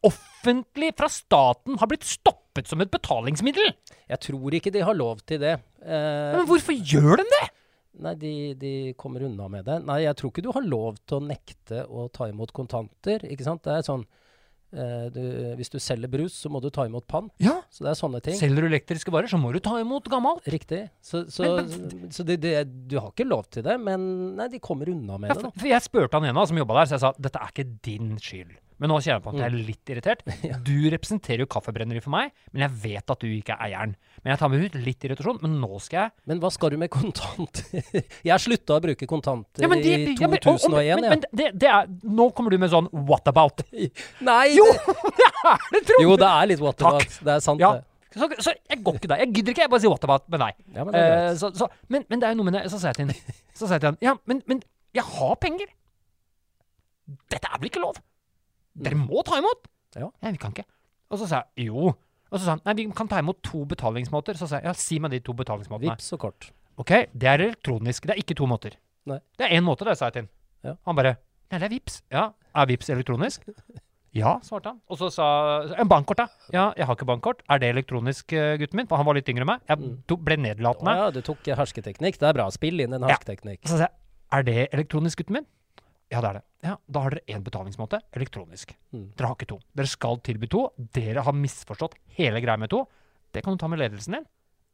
offentlig 0.07 0.91
fra 0.99 1.09
staten 1.11 1.79
har 1.81 1.89
blitt 1.91 2.05
stoppet 2.07 2.69
som 2.71 2.81
et 2.85 2.91
betalingsmiddel? 2.93 3.71
Jeg 4.11 4.21
tror 4.25 4.57
ikke 4.59 4.73
de 4.75 4.83
har 4.87 4.97
lov 4.99 5.21
til 5.29 5.41
det. 5.43 5.55
Uh, 5.85 6.41
Men 6.41 6.49
hvorfor 6.51 6.75
gjør 6.81 7.23
de 7.23 7.29
det? 7.37 7.45
Nei, 8.03 8.15
de, 8.21 8.31
de 8.61 8.73
kommer 9.01 9.23
unna 9.27 9.49
med 9.53 9.65
det. 9.69 9.81
Nei, 9.87 10.03
jeg 10.05 10.17
tror 10.19 10.33
ikke 10.33 10.45
du 10.47 10.53
har 10.57 10.65
lov 10.67 10.97
til 11.07 11.19
å 11.19 11.25
nekte 11.27 11.85
å 11.89 12.07
ta 12.13 12.29
imot 12.31 12.53
kontanter. 12.57 13.25
Ikke 13.31 13.47
sant? 13.47 13.63
Det 13.65 13.73
er 13.79 13.87
sånn 13.87 14.05
eh, 14.77 15.07
du, 15.15 15.21
Hvis 15.59 15.71
du 15.73 15.79
selger 15.81 16.11
brus, 16.13 16.35
så 16.43 16.51
må 16.53 16.61
du 16.65 16.69
ta 16.75 16.85
imot 16.89 17.07
pant. 17.09 17.33
Ja, 17.43 17.59
Så 17.73 17.87
det 17.87 17.93
er 17.95 17.99
sånne 18.01 18.21
ting. 18.25 18.37
selger 18.39 18.67
du 18.67 18.71
elektriske 18.71 19.13
varer, 19.15 19.31
så 19.33 19.39
må 19.41 19.53
du 19.55 19.61
ta 19.65 19.79
imot 19.81 20.11
gammelt. 20.13 20.45
Riktig. 20.53 20.83
Så, 21.01 21.25
så, 21.33 21.49
så 22.13 22.27
det, 22.29 22.39
det, 22.45 22.55
du 22.91 22.99
har 23.01 23.11
ikke 23.15 23.27
lov 23.29 23.49
til 23.53 23.65
det, 23.67 23.79
men 23.81 24.07
nei, 24.37 24.49
de 24.53 24.61
kommer 24.63 24.91
unna 24.93 25.17
med 25.23 25.33
Ja, 25.33 25.39
det, 25.41 25.49
da. 25.49 25.55
for 25.57 25.71
jeg 25.73 25.87
spurte 25.87 26.21
han 26.21 26.29
ene 26.33 26.47
som 26.51 26.61
jobba 26.63 26.81
der, 26.83 26.91
så 26.93 26.99
jeg 26.99 27.05
sa 27.07 27.13
dette 27.19 27.43
er 27.43 27.53
ikke 27.55 27.69
din 27.89 28.15
skyld. 28.21 28.55
Men 28.79 28.91
nå 28.93 28.99
kjenner 29.01 29.17
jeg 29.17 29.23
på 29.25 29.31
at 29.33 29.39
jeg 29.41 29.47
er 29.47 29.55
litt 29.71 29.91
irritert. 29.95 30.23
Du 30.67 30.75
representerer 30.93 31.41
jo 31.45 31.47
Kaffebrenneri 31.49 32.03
for 32.05 32.13
meg, 32.13 32.33
men 32.53 32.67
jeg 32.67 32.75
vet 32.83 33.13
at 33.15 33.23
du 33.23 33.27
ikke 33.31 33.55
er 33.57 33.63
eieren. 33.71 33.95
Men 34.21 34.35
jeg 34.35 34.41
tar 34.43 34.51
med 34.53 34.65
ut 34.67 34.75
litt 34.85 35.07
irritasjon, 35.09 35.39
men 35.41 35.55
nå 35.63 35.79
skal 35.81 35.99
jeg 36.07 36.13
Men 36.33 36.41
hva 36.43 36.51
skal 36.53 36.75
du 36.75 36.77
med 36.83 36.91
kontanter? 36.93 37.65
jeg 38.29 38.43
slutta 38.45 38.77
å 38.77 38.83
bruke 38.85 39.09
kontanter 39.09 39.65
Ja, 39.65 39.71
men 39.73 39.81
det- 39.85 39.95
i 39.97 40.15
ja, 40.21 40.29
men- 40.29 40.37
og- 40.43 40.53
og- 40.53 40.61
2001, 40.67 41.01
men, 41.01 41.05
jeg. 41.05 41.11
men 41.15 41.25
det, 41.41 41.49
det 41.65 41.71
er, 41.73 41.89
Nå 42.05 42.29
kommer 42.37 42.51
du 42.53 42.59
med 42.61 42.73
sånn 42.75 42.89
what 43.09 43.27
about? 43.33 43.63
Nei! 44.29 44.53
Jo, 44.59 44.67
det, 44.69 44.87
det 45.73 45.81
er 45.81 45.87
det, 45.89 46.01
jo, 46.05 46.17
det 46.21 46.29
er 46.33 46.51
litt 46.53 46.61
what 46.65 46.77
Takk. 46.81 47.01
about. 47.01 47.21
Det 47.31 47.37
er 47.39 47.45
sant, 47.49 47.61
Ja. 47.65 47.73
det. 47.81 47.85
Så, 48.17 48.29
så 48.41 48.53
jeg 48.71 48.79
går 48.85 48.95
ikke 48.97 49.09
der. 49.13 49.19
Jeg 49.21 49.33
gidder 49.37 49.53
ikke. 49.53 49.65
Jeg 49.67 49.71
bare 49.75 49.83
sier 49.85 49.93
what 49.93 50.05
about 50.09 50.29
med 50.33 50.41
deg. 50.41 50.61
Ja, 50.73 50.85
men 50.89 50.95
det 50.95 51.01
er 51.05 51.17
Eh, 51.27 51.35
så, 51.37 51.51
så, 51.53 51.67
men, 51.93 52.05
men 52.09 52.21
det 52.23 52.29
er 52.29 52.33
jo 52.33 52.39
noe 52.41 52.47
med 52.49 52.55
det. 52.57 52.63
Så 52.73 52.79
sa 52.81 52.89
jeg 52.93 52.97
til 52.97 53.11
han 53.11 53.35
Så 53.53 53.67
sa 53.69 53.75
jeg 53.77 53.83
til 53.85 53.91
han 53.91 53.99
Ja, 54.05 54.15
men, 54.25 54.41
men 54.49 54.63
jeg 54.97 55.05
har 55.05 55.35
penger. 55.43 55.69
Dette 57.31 57.51
er 57.53 57.61
vel 57.61 57.69
ikke 57.69 57.83
lov? 57.83 57.99
Dere 58.77 58.99
må 59.01 59.23
ta 59.25 59.39
imot. 59.41 59.69
Ja. 59.97 60.11
Nei, 60.23 60.33
vi 60.37 60.39
kan 60.43 60.53
ikke. 60.53 60.67
Og 61.11 61.19
så 61.23 61.29
sa 61.31 61.43
jeg 61.57 61.69
jo. 61.71 61.89
Og 62.27 62.39
så 62.41 62.43
sa 62.45 62.57
han 62.57 62.61
nei, 62.67 62.75
vi 62.75 62.87
kan 62.93 63.09
ta 63.09 63.21
imot 63.23 63.39
to 63.47 63.65
betalingsmåter. 63.65 64.37
Så 64.37 64.49
sa 64.51 64.59
jeg 64.61 64.69
ja, 64.69 64.75
si 64.77 64.99
meg 65.01 65.11
de 65.15 65.21
to 65.25 65.33
betalingsmåtene. 65.39 65.95
Vips 65.95 66.13
og 66.17 66.21
kort. 66.27 66.51
Ok, 66.77 66.93
det 67.15 67.29
er 67.31 67.41
elektronisk. 67.47 68.05
Det 68.11 68.17
er 68.17 68.21
ikke 68.21 68.37
to 68.37 68.47
måter. 68.51 68.75
Nei. 69.07 69.21
Det 69.39 69.47
er 69.49 69.57
én 69.57 69.65
måte, 69.65 69.87
det, 69.87 69.97
sa 69.97 70.11
jeg 70.11 70.13
til 70.19 70.23
han. 70.27 70.31
Ja. 70.67 70.77
Han 70.89 70.97
bare 70.99 71.17
Nei, 71.47 71.59
det 71.63 71.67
er 71.69 71.73
Vips. 71.77 72.01
Ja, 72.11 72.25
er 72.59 72.67
Vips 72.73 72.89
elektronisk? 72.91 73.47
Ja, 74.17 74.39
svarte 74.41 74.71
han. 74.71 74.79
Og 74.89 74.97
så 74.97 75.11
sa 75.13 75.25
En 75.77 75.91
bankkort, 75.91 76.17
da? 76.17 76.25
Ja, 76.49 76.71
jeg 76.79 76.87
har 76.89 76.97
ikke 76.97 77.05
bankkort. 77.05 77.43
Er 77.53 77.59
det 77.61 77.69
elektronisk, 77.75 78.33
eh, 78.33 78.55
gutten 78.57 78.79
min? 78.81 78.87
For 78.89 78.97
han 78.97 79.05
var 79.05 79.13
litt 79.19 79.29
yngre 79.29 79.45
enn 79.45 79.51
meg. 79.51 79.61
Jeg 79.69 79.77
Mm. 79.83 79.99
to, 80.09 80.17
ble 80.17 80.39
Å 80.39 80.41
nedlatende. 80.41 80.95
ja, 80.97 81.11
du 81.13 81.21
tok 81.21 81.45
hersketeknikk. 81.45 82.17
Det 82.17 82.23
er 82.31 82.33
bra. 82.33 82.47
Spill 82.49 82.81
inn 82.81 82.95
en 82.97 83.03
hersketeknikk. 83.05 83.61
Ja. 83.61 83.69
så 83.69 83.77
sa 83.77 83.85
jeg 83.85 83.91
Er 84.33 84.43
det 84.43 84.69
elektronisk, 84.73 85.19
gutten 85.21 85.35
min? 85.37 85.47
Ja, 86.13 86.21
det 86.23 86.29
er 86.29 86.39
det. 86.39 86.45
Ja, 86.67 86.77
Da 86.91 87.03
har 87.03 87.15
dere 87.15 87.35
én 87.37 87.43
betalingsmåte. 87.47 88.01
Elektronisk. 88.15 88.73
Mm. 88.95 89.09
Dere 89.19 89.31
har 89.31 89.37
ikke 89.37 89.49
to. 89.51 89.59
Dere 89.77 89.91
skal 89.91 90.21
tilby 90.27 90.49
to. 90.51 90.69
Dere 90.77 91.25
har 91.27 91.35
misforstått 91.37 91.97
hele 92.19 92.41
greia 92.45 92.59
med 92.59 92.71
to. 92.71 92.85
Det 93.35 93.43
kan 93.45 93.57
du 93.57 93.61
ta 93.61 93.69
med 93.71 93.81
ledelsen 93.83 94.19
din. 94.19 94.27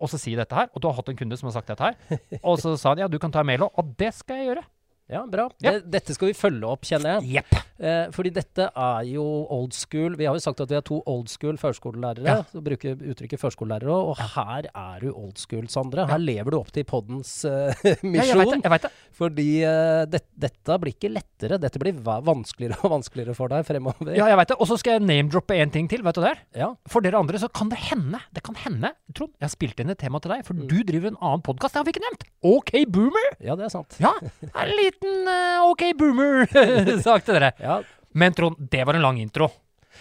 Og 0.02 0.10
så 0.10 0.18
si 0.20 0.34
dette 0.36 0.56
her. 0.56 0.68
Og 0.74 0.82
du 0.82 0.88
har 0.88 0.96
hatt 0.98 1.08
en 1.12 1.18
kunde 1.18 1.38
som 1.38 1.48
har 1.48 1.56
sagt 1.56 1.72
dette 1.72 1.88
her. 1.88 2.20
Og 2.48 2.58
så 2.60 2.74
sa 2.76 2.92
han 2.92 3.04
ja, 3.04 3.08
du 3.08 3.18
kan 3.22 3.32
ta 3.32 3.40
en 3.42 3.48
mail 3.48 3.64
òg. 3.64 3.72
Og 3.80 3.94
det 3.98 4.12
skal 4.16 4.40
jeg 4.40 4.50
gjøre. 4.52 4.64
Ja, 5.12 5.22
bra. 5.28 5.48
Ja. 5.62 5.76
Det, 5.76 5.90
dette 5.92 6.14
skal 6.16 6.30
vi 6.32 6.36
følge 6.38 6.68
opp, 6.72 6.86
kjenner 6.88 7.18
jeg. 7.20 7.42
Yep. 7.42 7.58
Eh, 7.82 8.04
fordi 8.14 8.30
dette 8.36 8.68
er 8.70 9.06
jo 9.10 9.22
old 9.52 9.72
school. 9.74 10.14
Vi 10.18 10.26
har 10.28 10.36
jo 10.38 10.42
sagt 10.44 10.60
at 10.62 10.70
vi 10.70 10.76
er 10.78 10.84
to 10.86 11.00
old 11.10 11.28
school 11.32 11.56
førskolelærere. 11.60 12.24
Ja. 12.28 12.36
Så 12.52 12.62
bruker 12.64 12.94
uttrykket 13.12 13.40
førskolelærere 13.42 13.90
òg. 13.92 14.12
Og 14.12 14.20
her 14.36 14.68
er 14.70 15.02
du 15.02 15.10
old 15.10 15.36
school, 15.42 15.66
Sondre. 15.72 16.06
Her 16.08 16.22
lever 16.22 16.54
du 16.54 16.58
opp 16.60 16.70
til 16.74 16.86
poddens 16.88 17.32
eh, 17.48 17.74
Ja, 17.82 17.92
jeg 17.92 17.98
vet 18.02 18.04
misjon. 18.14 18.52
det. 18.54 18.60
Jeg 18.68 18.74
vet 18.76 18.86
det. 18.86 18.92
fordi 19.18 19.48
uh, 19.66 20.04
det, 20.12 20.22
dette 20.46 20.78
blir 20.82 20.94
ikke 20.96 21.10
lettere. 21.12 21.58
Dette 21.62 21.82
blir 21.82 21.98
vanskeligere 22.06 22.78
og 22.86 22.94
vanskeligere 22.96 23.34
for 23.36 23.52
deg 23.52 23.66
fremover. 23.68 24.14
Ja, 24.16 24.28
jeg 24.32 24.38
vet 24.40 24.52
det. 24.54 24.58
Og 24.62 24.70
så 24.70 24.78
skal 24.80 24.96
jeg 24.98 25.06
name-droppe 25.10 25.58
én 25.58 25.72
ting 25.74 25.90
til. 25.90 26.04
Vet 26.06 26.16
du 26.20 26.22
det? 26.24 26.34
Ja. 26.62 26.70
For 26.92 27.04
dere 27.04 27.18
andre 27.20 27.40
så 27.42 27.50
kan 27.52 27.68
det 27.72 27.80
hende 27.90 28.20
Det 28.32 28.42
kan 28.46 28.56
hende, 28.62 28.92
Trond, 29.12 29.34
jeg 29.40 29.48
har 29.48 29.52
spilt 29.52 29.82
inn 29.82 29.90
et 29.92 29.98
tema 30.00 30.20
til 30.22 30.32
deg, 30.36 30.46
for 30.46 30.54
Mm. 30.54 30.66
du 30.70 30.78
driver 30.86 31.08
en 31.10 31.16
annen 31.20 31.42
podkast. 31.42 31.74
Det 31.74 31.80
har 31.80 31.86
vi 31.88 31.92
ikke 31.96 32.02
nevnt. 32.04 32.24
OK 32.46 32.70
Boomer. 32.92 33.28
ja, 33.42 33.56
det 33.58 33.64
er 33.66 33.72
sant. 33.72 33.96
Ja, 34.00 34.12
en 34.20 34.72
liten 34.78 35.01
eh, 35.04 35.64
OK 35.70 35.82
Boomer-sak 35.98 37.24
til 37.26 37.34
dere. 37.38 37.52
Ja, 37.62 37.80
Men 38.14 38.34
Trond, 38.36 38.56
det 38.70 38.84
var 38.86 38.94
en 38.98 39.02
lang 39.04 39.18
intro. 39.22 39.48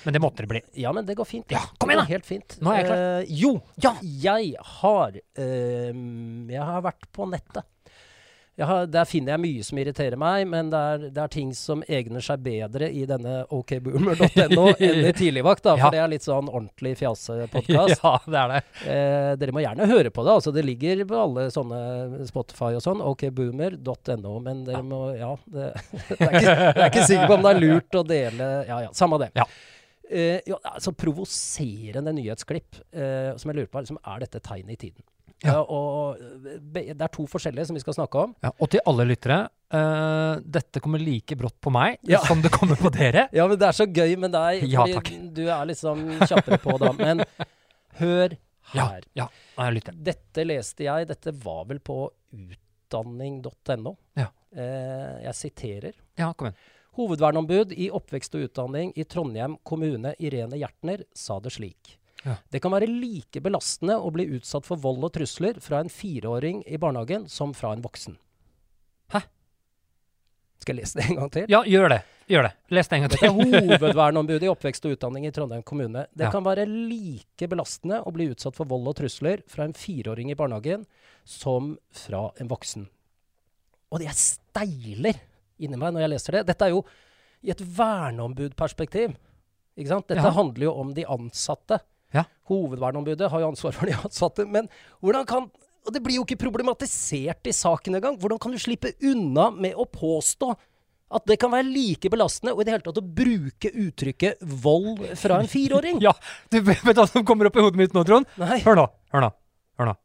Men 0.03 0.15
det 0.15 0.21
måtte 0.23 0.41
det 0.41 0.49
bli. 0.49 0.61
ja, 0.81 0.89
men 0.95 1.05
det 1.05 1.13
går 1.19 1.25
fint. 1.29 1.51
Ja, 1.53 1.59
kom 1.77 1.91
igjen 1.91 2.01
går 2.01 2.09
Helt 2.09 2.25
fint. 2.25 2.55
Nå 2.63 2.71
er 2.73 2.79
jeg 2.79 2.87
klar. 2.87 3.01
Uh, 3.01 3.33
jo, 3.41 3.51
Ja. 3.83 3.91
jeg 4.01 4.55
har 4.79 5.13
uh, 5.13 5.91
Jeg 6.49 6.63
har 6.71 6.81
vært 6.81 7.05
på 7.13 7.27
nettet. 7.29 7.67
Har, 8.59 8.83
der 8.91 9.05
finner 9.09 9.31
jeg 9.33 9.41
mye 9.41 9.63
som 9.65 9.77
irriterer 9.79 10.19
meg, 10.19 10.43
men 10.51 10.67
det 10.69 10.77
er, 10.77 11.03
det 11.15 11.21
er 11.23 11.29
ting 11.33 11.53
som 11.55 11.79
egner 11.87 12.21
seg 12.21 12.41
bedre 12.43 12.89
i 12.93 13.05
denne 13.09 13.39
okboomer.no 13.49 14.65
enn 14.85 15.05
i 15.07 15.13
Tidligvakt. 15.17 15.63
Da, 15.65 15.77
for 15.79 15.85
Ja. 15.87 15.89
det 15.95 16.01
er 16.03 16.11
litt 16.11 16.25
sånn 16.27 16.49
ordentlig 16.51 16.91
fjasepodkast. 16.99 18.01
Ja, 18.03 18.11
det 18.27 18.37
er 18.41 18.51
det. 18.53 18.59
Eh, 18.91 19.29
dere 19.41 19.55
må 19.55 19.63
gjerne 19.63 19.87
høre 19.89 20.11
på 20.13 20.25
det. 20.27 20.35
altså 20.35 20.53
Det 20.53 20.65
ligger 20.67 21.01
på 21.09 21.21
alle 21.23 21.47
sånne 21.53 22.25
Spotify 22.29 22.73
og 22.77 22.83
sånn. 22.85 23.01
okboomer.no. 23.01 24.33
Men 24.45 24.63
dere 24.67 24.83
må 24.85 25.01
Ja. 25.17 25.31
Det, 25.47 25.71
det 26.11 26.19
er 26.19 26.37
ikke, 26.41 26.55
jeg 26.55 26.75
er 26.75 26.89
ikke 26.91 27.07
sikker 27.07 27.27
på 27.31 27.37
om 27.39 27.45
det 27.47 27.53
er 27.55 27.61
lurt 27.63 27.97
å 27.97 28.03
dele 28.07 28.49
Ja 28.67 28.81
ja, 28.85 28.91
samme 28.93 29.17
det. 29.23 29.31
Ja. 29.39 29.47
Eh, 30.11 30.41
jo, 30.45 30.59
altså 30.67 30.91
Provoserende 30.91 32.11
nyhetsklipp 32.13 32.77
eh, 32.91 33.31
som 33.39 33.49
jeg 33.51 33.61
lurer 33.61 33.71
på, 33.71 33.79
liksom, 33.85 33.99
er 34.05 34.23
dette 34.25 34.41
tegnet 34.43 34.75
i 34.75 34.79
tiden? 34.89 35.05
Ja. 35.43 35.55
Eh, 35.57 35.71
og 35.73 36.17
Det 36.73 36.83
er 37.01 37.09
to 37.13 37.25
forskjellige 37.29 37.65
som 37.69 37.77
vi 37.77 37.81
skal 37.83 37.95
snakke 37.97 38.19
om. 38.27 38.35
Ja, 38.45 38.51
og 38.61 38.69
til 38.69 38.83
alle 38.85 39.05
lyttere, 39.09 39.39
uh, 39.73 40.35
dette 40.45 40.81
kommer 40.83 41.01
like 41.01 41.35
brått 41.39 41.57
på 41.63 41.71
meg 41.73 41.97
Ja. 42.07 42.19
som 42.27 42.41
det 42.43 42.51
kommer 42.53 42.75
på 42.77 42.91
dere. 42.93 43.27
Ja, 43.37 43.47
men 43.49 43.57
det 43.57 43.67
er 43.69 43.77
så 43.77 43.87
gøy 43.89 44.15
med 44.21 44.31
deg, 44.35 44.67
Ja, 44.69 44.85
du 44.85 45.43
er 45.47 45.65
liksom 45.71 46.03
kjappere 46.27 46.59
på 46.61 46.77
da. 46.81 46.91
Men 46.93 47.23
hør 48.01 48.35
her. 48.75 49.01
ja, 49.17 49.27
jeg 49.57 49.73
lytter. 49.79 49.97
Dette 49.97 50.45
leste 50.45 50.85
jeg, 50.85 51.07
dette 51.09 51.33
var 51.43 51.65
vel 51.71 51.79
på 51.83 52.03
utdanning.no. 52.31 53.95
Ja. 54.19 54.29
Uh, 54.55 55.17
jeg 55.25 55.35
siterer. 55.39 55.97
Ja, 56.19 56.33
kom 56.33 56.51
igjen. 56.51 56.59
Hovedverneombud 56.99 57.71
i 57.79 57.85
oppvekst 57.95 58.33
og 58.35 58.49
utdanning 58.49 58.89
i 58.99 59.05
Trondheim 59.07 59.53
kommune, 59.63 60.11
Irene 60.19 60.57
Gjertner, 60.59 61.05
sa 61.15 61.37
det 61.39 61.53
slik. 61.55 61.93
Ja. 62.25 62.35
Det 62.53 62.61
kan 62.61 62.71
være 62.71 62.87
like 62.87 63.41
belastende 63.41 63.95
å 63.97 64.11
bli 64.13 64.27
utsatt 64.37 64.65
for 64.67 64.77
vold 64.77 65.03
og 65.07 65.13
trusler 65.15 65.59
fra 65.63 65.79
en 65.81 65.89
fireåring 65.89 66.63
i 66.69 66.77
barnehagen 66.77 67.27
som 67.29 67.53
fra 67.57 67.71
en 67.73 67.81
voksen. 67.81 68.17
Hæ? 69.13 69.21
Skal 70.61 70.75
jeg 70.77 70.83
lese 70.83 70.99
det 70.99 71.07
en 71.09 71.15
gang 71.17 71.31
til? 71.33 71.45
Ja, 71.49 71.63
gjør 71.65 71.89
det. 71.89 72.01
Gjør 72.29 72.43
det. 72.45 72.51
Les 72.69 72.87
det 72.87 72.95
en 72.99 73.01
gang 73.07 73.11
til. 73.15 73.19
Dette 73.19 73.31
er 73.31 73.71
hovedverneombudet 73.81 74.45
i 74.45 74.51
oppvekst 74.51 74.85
og 74.85 74.93
utdanning 74.95 75.25
i 75.25 75.31
Trondheim 75.33 75.63
kommune. 75.65 76.05
Det 76.13 76.27
Ja. 76.27 76.31
kan 76.31 76.45
være 76.45 76.67
like 76.69 77.47
belastende 77.49 78.03
å 78.05 78.13
bli 78.13 78.29
utsatt 78.29 78.55
for 78.55 78.69
vold 78.69 78.87
og 78.87 78.95
trusler 79.01 79.41
fra 79.49 79.65
en 79.65 79.73
fireåring 79.73 80.29
i 80.31 80.37
barnehagen 80.37 80.85
som 81.25 81.73
fra 81.91 82.27
en 82.39 82.47
voksen. 82.53 82.85
Og 83.91 83.99
det 83.99 84.07
jeg 84.11 84.21
steiler 84.21 85.17
inni 85.59 85.77
meg 85.77 85.93
når 85.93 86.05
jeg 86.05 86.13
leser 86.13 86.37
det. 86.37 86.45
Dette 86.53 86.69
er 86.69 86.75
jo 86.77 86.85
i 87.43 87.49
et 87.51 87.59
verneombudperspektiv. 87.59 89.17
Dette 89.75 90.15
Ja. 90.15 90.29
handler 90.31 90.63
jo 90.69 90.73
om 90.79 90.93
de 90.93 91.03
ansatte. 91.05 91.79
Ja. 92.15 92.25
Hovedverneombudet 92.51 93.29
har 93.31 93.43
jo 93.43 93.51
ansvar 93.51 93.75
for 93.77 93.89
de 93.89 93.95
ansatte. 93.97 94.45
Men 94.47 94.69
hvordan 95.01 95.27
kan 95.29 95.51
Og 95.81 95.89
det 95.95 96.03
blir 96.05 96.19
jo 96.19 96.23
ikke 96.27 96.37
problematisert 96.43 97.47
i 97.49 97.53
saken 97.57 97.95
engang. 97.97 98.17
Hvordan 98.21 98.37
kan 98.37 98.51
du 98.53 98.59
slippe 98.61 98.91
unna 99.01 99.47
med 99.49 99.73
å 99.73 99.87
påstå 99.89 100.51
at 101.11 101.25
det 101.25 101.39
kan 101.41 101.49
være 101.51 101.65
like 101.73 102.11
belastende 102.13 102.53
og 102.53 102.61
i 102.61 102.67
det 102.67 102.75
hele 102.75 102.85
tatt 102.85 102.99
å 103.01 103.03
bruke 103.17 103.71
uttrykket 103.73 104.45
vold 104.61 105.01
fra 105.17 105.39
en 105.41 105.49
fireåring? 105.49 105.97
Ja, 106.05 106.13
du 106.53 106.59
vet 106.61 106.85
hva 106.85 107.07
som 107.09 107.25
kommer 107.25 107.49
opp 107.49 107.57
i 107.57 107.65
hodet 107.65 107.81
mitt 107.81 107.97
nå, 107.97 108.05
Trond? 108.05 108.29
Hør 108.37 108.77
nå. 108.77 108.85
Hør 109.09 109.25
nå. 109.25 109.31
Hør 109.81 109.89
nå. 109.89 109.97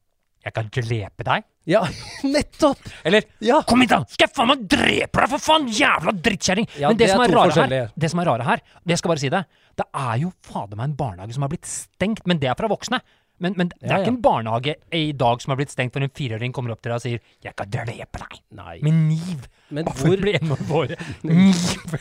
Jeg 0.47 0.55
kan 0.55 0.69
drepe 0.71 1.26
deg. 1.26 1.45
Ja, 1.67 1.81
nettopp! 2.37 2.79
Eller 3.05 3.25
Ja. 3.43 3.59
Kom 3.67 3.81
hit, 3.83 3.91
da! 3.91 4.05
Skal 4.07 4.29
jeg 4.29 4.35
faen 4.37 4.50
meg 4.53 4.65
drepe 4.71 5.19
deg, 5.25 5.31
for 5.35 5.43
faen! 5.43 5.67
Jævla 5.75 6.15
drittkjerring! 6.23 6.69
Ja, 6.79 6.93
Men 6.93 7.00
det, 7.00 7.09
det 7.09 7.12
som 7.12 7.25
er 7.25 7.35
er 7.35 7.62
her, 7.67 7.93
det 7.99 8.11
som 8.12 8.23
er 8.23 8.31
rare 8.31 8.47
her, 8.47 8.62
jeg 8.87 9.00
skal 9.03 9.11
bare 9.12 9.23
si 9.25 9.31
det, 9.35 9.43
det 9.76 9.87
er 9.91 10.17
jo 10.23 10.31
fader 10.47 10.79
meg 10.79 10.93
en 10.93 10.99
barnehage 11.00 11.35
som 11.35 11.43
har 11.43 11.50
blitt 11.50 11.67
stengt, 11.67 12.23
men 12.31 12.38
det 12.38 12.49
er 12.53 12.59
fra 12.59 12.71
voksne. 12.71 13.03
Men, 13.43 13.53
men 13.59 13.69
det 13.69 13.83
er 13.83 13.91
Ja, 13.91 13.97
ja. 13.99 14.05
ikke 14.07 14.15
en 14.15 14.23
barnehage 14.25 14.75
i 14.97 15.11
dag 15.12 15.43
som 15.43 15.53
har 15.53 15.59
blitt 15.59 15.75
stengt, 15.75 15.93
hvor 15.93 16.07
en 16.07 16.15
fireåring 16.17 16.55
kommer 16.57 16.73
opp 16.73 16.81
til 16.81 16.95
deg 16.95 16.97
og 16.97 17.03
sier 17.05 17.21
'Jeg 17.45 17.57
kan 17.59 17.69
drepe 17.69 18.23
deg' 18.23 18.38
Nei. 18.57 18.79
med 18.87 18.95
niv. 19.11 19.49
Men 19.69 19.85
hvor, 19.85 20.17
å 20.17 20.33
en 20.38 20.53
av 20.55 20.62
våre. 20.71 20.97
Niv! 21.26 21.99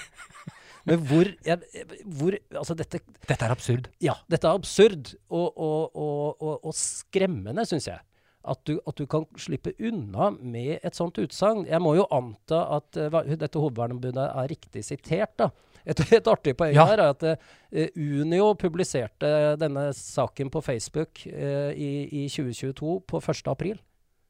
men 0.85 1.01
hvor, 1.09 1.25
jeg, 1.43 1.57
hvor 2.05 2.37
Altså, 2.53 2.75
dette 2.77 3.01
Dette 3.27 3.41
er 3.43 3.51
absurd. 3.51 3.89
Ja, 3.99 4.13
dette 4.29 4.47
er 4.47 4.53
absurd 4.55 5.15
og, 5.29 5.57
og, 5.57 5.97
og, 5.97 6.65
og 6.69 6.73
skremmende, 6.77 7.65
syns 7.67 7.89
jeg. 7.89 7.99
At 8.45 8.61
du, 8.69 8.75
at 8.85 8.97
du 8.99 9.05
kan 9.09 9.25
slippe 9.41 9.73
unna 9.79 10.31
med 10.37 10.79
et 10.85 10.97
sånt 10.97 11.17
utsagn. 11.21 11.65
Jeg 11.69 11.81
må 11.81 11.95
jo 11.97 12.05
anta 12.13 12.61
at 12.77 12.99
uh, 13.01 13.21
dette 13.31 13.61
hovedverneombudet 13.61 14.27
er 14.27 14.51
riktig 14.51 14.83
sitert, 14.85 15.33
da. 15.41 15.49
Et, 15.85 15.99
et 16.19 16.29
artig 16.29 16.55
poeng 16.57 16.73
Ja. 16.75 16.85
her 16.89 17.01
er 17.01 17.13
at 17.13 17.25
uh, 17.25 17.89
Unio 17.95 18.53
publiserte 18.57 19.55
denne 19.61 19.89
saken 19.97 20.49
på 20.53 20.61
Facebook 20.65 21.25
uh, 21.29 21.71
i, 21.73 21.91
i 22.25 22.27
2022 22.29 22.99
på 23.09 23.21
1. 23.21 23.47
april. 23.51 23.81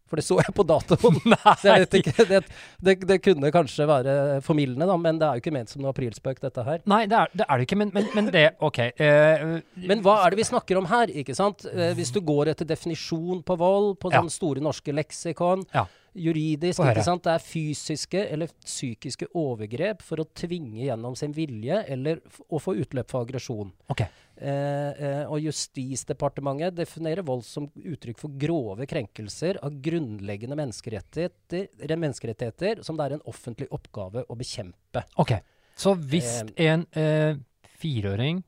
For 0.05 0.19
det 0.21 0.25
så 0.27 0.35
jeg 0.38 0.53
på 0.53 0.62
datoen. 0.69 1.15
Jeg 1.65 1.88
ikke, 1.97 2.13
det, 2.29 2.39
det, 2.85 2.93
det 3.09 3.15
kunne 3.25 3.50
kanskje 3.53 3.88
være 3.89 4.13
formildende, 4.45 4.85
da, 4.85 4.97
men 5.01 5.17
det 5.17 5.25
er 5.25 5.39
jo 5.39 5.41
ikke 5.41 5.53
ment 5.55 5.71
som 5.71 5.81
noe 5.81 5.89
aprilspøk, 5.95 6.38
dette 6.43 6.62
her. 6.67 6.83
Nei, 6.91 7.00
det 7.09 7.17
er 7.17 7.31
det, 7.33 7.47
er 7.50 7.57
det 7.57 7.65
ikke, 7.65 7.79
men, 7.81 7.89
men, 7.95 8.05
men 8.13 8.29
det 8.29 8.43
OK. 8.63 8.79
Uh, 9.01 9.55
Men 9.89 10.03
hva 10.05 10.19
er 10.27 10.35
det 10.35 10.43
vi 10.43 10.45
snakker 10.51 10.77
om 10.77 10.85
her? 10.91 11.09
ikke 11.24 11.33
sant? 11.38 11.65
Uh, 11.71 11.89
hvis 11.97 12.13
du 12.13 12.21
går 12.21 12.53
etter 12.53 12.69
definisjon 12.69 13.41
på 13.45 13.57
vold, 13.57 13.95
på 13.97 14.13
Ja. 14.13 14.21
sånne 14.21 14.35
store 14.35 14.62
norske 14.62 14.93
leksikon, 14.93 15.65
Ja. 15.74 15.88
juridisk, 16.15 16.79
ikke 16.85 17.03
sant? 17.03 17.25
det 17.25 17.33
er 17.33 17.43
fysiske 17.43 18.21
eller 18.31 18.53
psykiske 18.63 19.27
overgrep 19.35 20.05
for 20.05 20.21
å 20.21 20.27
tvinge 20.38 20.85
gjennom 20.85 21.17
sin 21.17 21.33
vilje 21.35 21.81
eller 21.91 22.21
å 22.47 22.62
få 22.62 22.77
utløp 22.77 23.09
for 23.12 23.25
aggresjon. 23.25 23.74
OK. 23.91 24.05
Eh, 24.36 24.92
eh, 25.00 25.22
og 25.32 25.39
Justisdepartementet 25.39 26.75
definerer 26.75 27.24
vold 27.24 27.46
som 27.48 27.70
uttrykk 27.72 28.20
for 28.20 28.36
grove 28.36 28.88
krenkelser 28.89 29.62
av 29.63 29.77
grunnleggende 29.84 30.58
menneskerettigheter, 30.60 31.70
menneskerettigheter 31.96 32.82
som 32.84 33.00
det 33.00 33.06
er 33.06 33.15
en 33.15 33.24
offentlig 33.32 33.70
oppgave 33.72 34.25
å 34.27 34.36
bekjempe. 34.36 35.06
ok. 35.15 35.38
Så 35.75 35.92
hvis 36.00 36.44
en 36.56 36.86
eh, 36.96 37.36
fireåring 37.80 38.44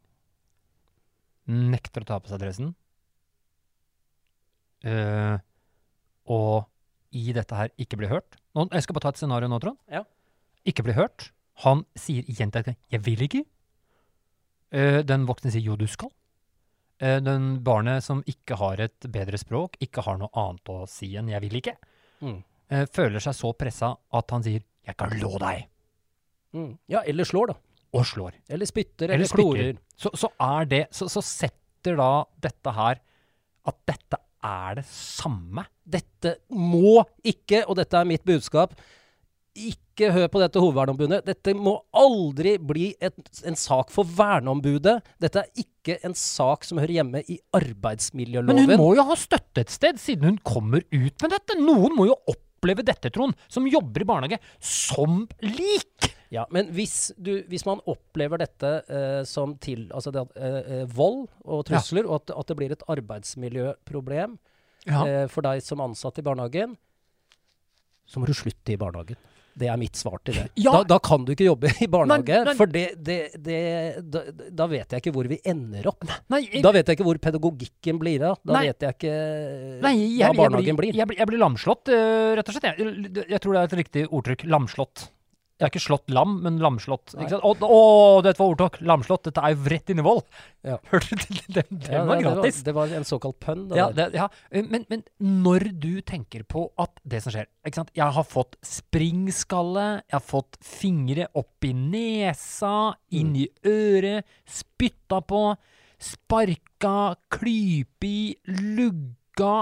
nekter 1.48 2.04
å 2.04 2.08
ta 2.08 2.20
på 2.24 2.32
seg 2.32 2.40
dressen, 2.44 2.70
eh, 4.88 5.36
og 6.28 6.68
i 7.16 7.32
dette 7.36 7.56
her 7.56 7.72
ikke 7.80 8.00
blir 8.00 8.12
hørt 8.12 8.36
nå, 8.56 8.68
Jeg 8.74 8.84
skal 8.84 8.96
bare 8.98 9.08
ta 9.08 9.16
et 9.16 9.20
scenario 9.20 9.48
nå, 9.52 9.60
Trond. 9.64 9.78
Ja. 9.92 10.04
Ikke 10.68 10.84
blir 10.84 10.98
hørt. 10.98 11.32
Han 11.64 11.86
sier 11.96 12.24
gjentatt 12.28 12.76
'jeg 12.76 13.02
vil 13.06 13.22
ikke'. 13.24 13.46
Eh, 14.72 15.02
den 15.08 15.26
voksne 15.28 15.52
sier 15.52 15.62
'jo, 15.64 15.76
du 15.76 15.86
skal'. 15.88 16.12
Eh, 17.00 17.20
den 17.20 17.60
barnet 17.64 18.04
som 18.04 18.24
ikke 18.28 18.58
har 18.58 18.80
et 18.82 19.00
bedre 19.12 19.38
språk, 19.38 19.78
ikke 19.80 20.04
har 20.04 20.18
noe 20.18 20.30
annet 20.34 20.64
å 20.74 20.88
si 20.90 21.16
enn 21.16 21.30
'jeg 21.30 21.42
vil 21.42 21.62
ikke', 21.62 21.78
Mm. 22.22 22.44
eh, 22.72 22.86
føler 22.86 23.20
seg 23.20 23.34
så 23.36 23.54
pressa 23.56 23.98
at 24.12 24.32
han 24.32 24.44
sier 24.44 24.62
'jeg 24.86 24.98
kan 24.98 25.10
lå 25.12 25.38
deg', 25.40 25.68
Mm. 26.54 26.78
Ja, 26.88 27.02
eller 27.06 27.24
slår, 27.24 27.48
da. 27.48 27.54
og 27.94 28.06
slår. 28.06 28.32
Eller 28.50 28.66
spytter, 28.66 29.04
Eller 29.10 29.16
eller, 29.16 29.28
klorer. 29.28 29.78
Så, 29.98 30.10
så 30.16 30.30
er 30.40 30.66
det 30.66 30.88
så, 30.92 31.06
så 31.10 31.22
setter 31.22 31.96
da 31.98 32.24
dette 32.40 32.74
her 32.74 33.00
at 33.66 33.76
dette 33.86 34.18
er 34.44 34.76
det 34.76 34.86
samme. 34.86 35.66
Dette 35.88 36.38
må 36.52 37.04
ikke, 37.24 37.66
og 37.68 37.76
dette 37.76 37.94
er 37.94 38.06
mitt 38.06 38.24
budskap, 38.26 38.74
ikke 39.58 40.12
hør 40.14 40.28
på 40.32 40.42
dette 40.42 40.62
hovedverneombudet. 40.62 41.22
Dette 41.28 41.54
må 41.58 41.78
aldri 41.98 42.56
bli 42.62 42.92
et, 43.04 43.18
en 43.48 43.58
sak 43.58 43.92
for 43.94 44.08
verneombudet. 44.18 45.00
Dette 45.24 45.44
er 45.44 45.64
ikke 45.64 45.98
en 46.06 46.16
sak 46.18 46.68
som 46.68 46.82
hører 46.82 47.00
hjemme 47.00 47.24
i 47.26 47.40
arbeidsmiljøloven. 47.58 48.54
Men 48.54 48.76
hun 48.78 48.84
må 48.84 48.92
jo 49.00 49.08
ha 49.10 49.18
støtte 49.20 49.66
et 49.66 49.74
sted, 49.74 50.02
siden 50.02 50.32
hun 50.32 50.42
kommer 50.46 50.86
ut 50.86 51.26
med 51.26 51.34
dette. 51.34 51.58
Noen 51.60 51.96
må 51.98 52.10
jo 52.10 52.18
oppleve 52.30 52.86
dette, 52.86 53.12
Trond, 53.14 53.38
som 53.52 53.68
jobber 53.70 54.06
i 54.06 54.10
barnehage, 54.10 54.42
som 54.64 55.26
lik. 55.46 56.12
Ja, 56.34 56.44
men 56.52 56.74
hvis, 56.76 57.14
du, 57.16 57.38
hvis 57.48 57.64
man 57.68 57.80
opplever 57.88 58.42
dette 58.42 58.74
eh, 58.92 59.22
som 59.28 59.56
til, 59.64 59.86
altså 59.96 60.12
det, 60.12 60.26
eh, 60.36 60.58
eh, 60.82 60.90
vold 60.92 61.30
og 61.48 61.64
trusler, 61.70 62.10
og 62.10 62.20
at, 62.20 62.34
at 62.36 62.52
det 62.52 62.58
blir 62.60 62.76
et 62.76 62.84
arbeidsmiljøproblem 62.92 64.36
eh, 64.92 65.24
for 65.32 65.48
deg 65.48 65.64
som 65.64 65.86
ansatt 65.86 66.20
i 66.20 66.26
barnehagen, 66.28 66.76
så 68.08 68.20
må 68.20 68.28
du 68.28 68.36
slutte 68.36 68.76
i 68.76 68.80
barnehagen. 68.80 69.20
Det 69.58 69.68
er 69.74 69.78
mitt 69.82 69.98
svar 69.98 70.20
til 70.24 70.36
det. 70.38 70.44
Ja. 70.68 70.72
Da, 70.76 70.84
da 70.94 70.98
kan 71.02 71.24
du 71.26 71.32
ikke 71.34 71.48
jobbe 71.48 71.72
i 71.82 71.88
barnehage, 71.90 72.38
Men- 72.44 72.46
men- 72.52 72.58
for 72.60 72.70
det, 72.70 72.84
det, 73.02 73.18
det, 73.42 73.58
da, 74.14 74.22
da 74.62 74.68
vet 74.70 74.94
jeg 74.94 75.02
ikke 75.02 75.14
hvor 75.16 75.30
vi 75.32 75.40
ender 75.50 75.88
opp. 75.90 76.06
Nei, 76.30 76.44
jeg, 76.46 76.62
Da 76.66 76.72
vet 76.76 76.86
jeg 76.92 76.98
ikke 77.00 77.08
hvor 77.10 77.18
pedagogikken 77.24 77.98
blir 78.02 78.22
av. 78.30 78.38
Da 78.46 78.54
Nei. 78.60 78.66
vet 78.70 78.86
jeg 78.86 78.98
ikke 79.00 79.16
nei, 79.82 79.94
jeg, 79.98 80.22
hva 80.22 80.30
jeg, 80.30 80.38
barnehagen 80.44 80.78
blir, 80.78 80.92
blir. 80.92 81.00
jeg, 81.02 81.08
blir, 81.10 81.18
jeg 81.24 81.32
blir 81.32 81.42
lamslått, 81.42 81.90
eh, 81.90 82.36
rett 82.38 82.50
og 82.54 82.58
slett. 82.60 82.78
Jeg, 82.78 83.26
jeg 83.34 83.42
tror 83.44 83.58
det 83.58 83.62
er 83.64 83.72
et 83.72 83.78
riktig 83.82 84.06
ordtrykk. 84.14 84.46
Lamslått. 84.54 85.08
Jeg 85.58 85.66
har 85.66 85.72
ikke 85.72 85.82
slått 85.82 86.12
lam, 86.14 86.36
men 86.46 86.60
lamslått. 86.62 87.16
Ikke? 87.18 87.40
Å, 87.42 87.52
å, 87.66 87.78
dette 88.22 88.38
var 88.38 88.52
ordtak! 88.52 88.76
Lamslått. 88.86 89.24
Dette 89.26 89.42
er 89.42 89.56
jo 89.56 89.72
rett 89.74 89.90
inn 89.90 90.02
i 90.04 90.06
vold. 90.06 90.22
Ja. 90.62 90.76
Hørte 90.92 91.18
du? 91.18 91.40
Den, 91.48 91.66
den, 91.72 91.80
Ja, 91.96 92.04
var 92.06 92.22
gratis. 92.22 92.60
Det 92.62 92.76
var, 92.78 92.92
det 92.92 92.94
var 92.94 93.02
en 93.02 93.08
såkalt 93.10 93.40
pønn. 93.42 93.64
Ja, 93.74 93.88
ja. 94.14 94.28
eh, 94.52 94.68
Men, 94.70 94.86
men 94.92 95.02
når 95.18 95.66
du 95.82 95.90
tenker 96.06 96.46
på 96.46 96.68
at 96.78 97.02
det 97.02 97.24
som 97.26 97.34
skjer? 97.34 97.50
Jeg 97.66 98.10
har 98.20 98.28
fått 98.30 98.54
springskalle, 98.66 99.88
jeg 100.06 100.18
har 100.20 100.26
fått 100.28 100.60
fingre 100.62 101.26
opp 101.42 101.66
i 101.66 101.74
nesa, 101.74 102.94
inn 103.18 103.34
i 103.42 103.48
øret, 103.66 104.30
spytta 104.46 105.24
på, 105.26 105.42
sparka, 105.98 107.16
klypi, 107.34 108.18
lugga 108.78 109.56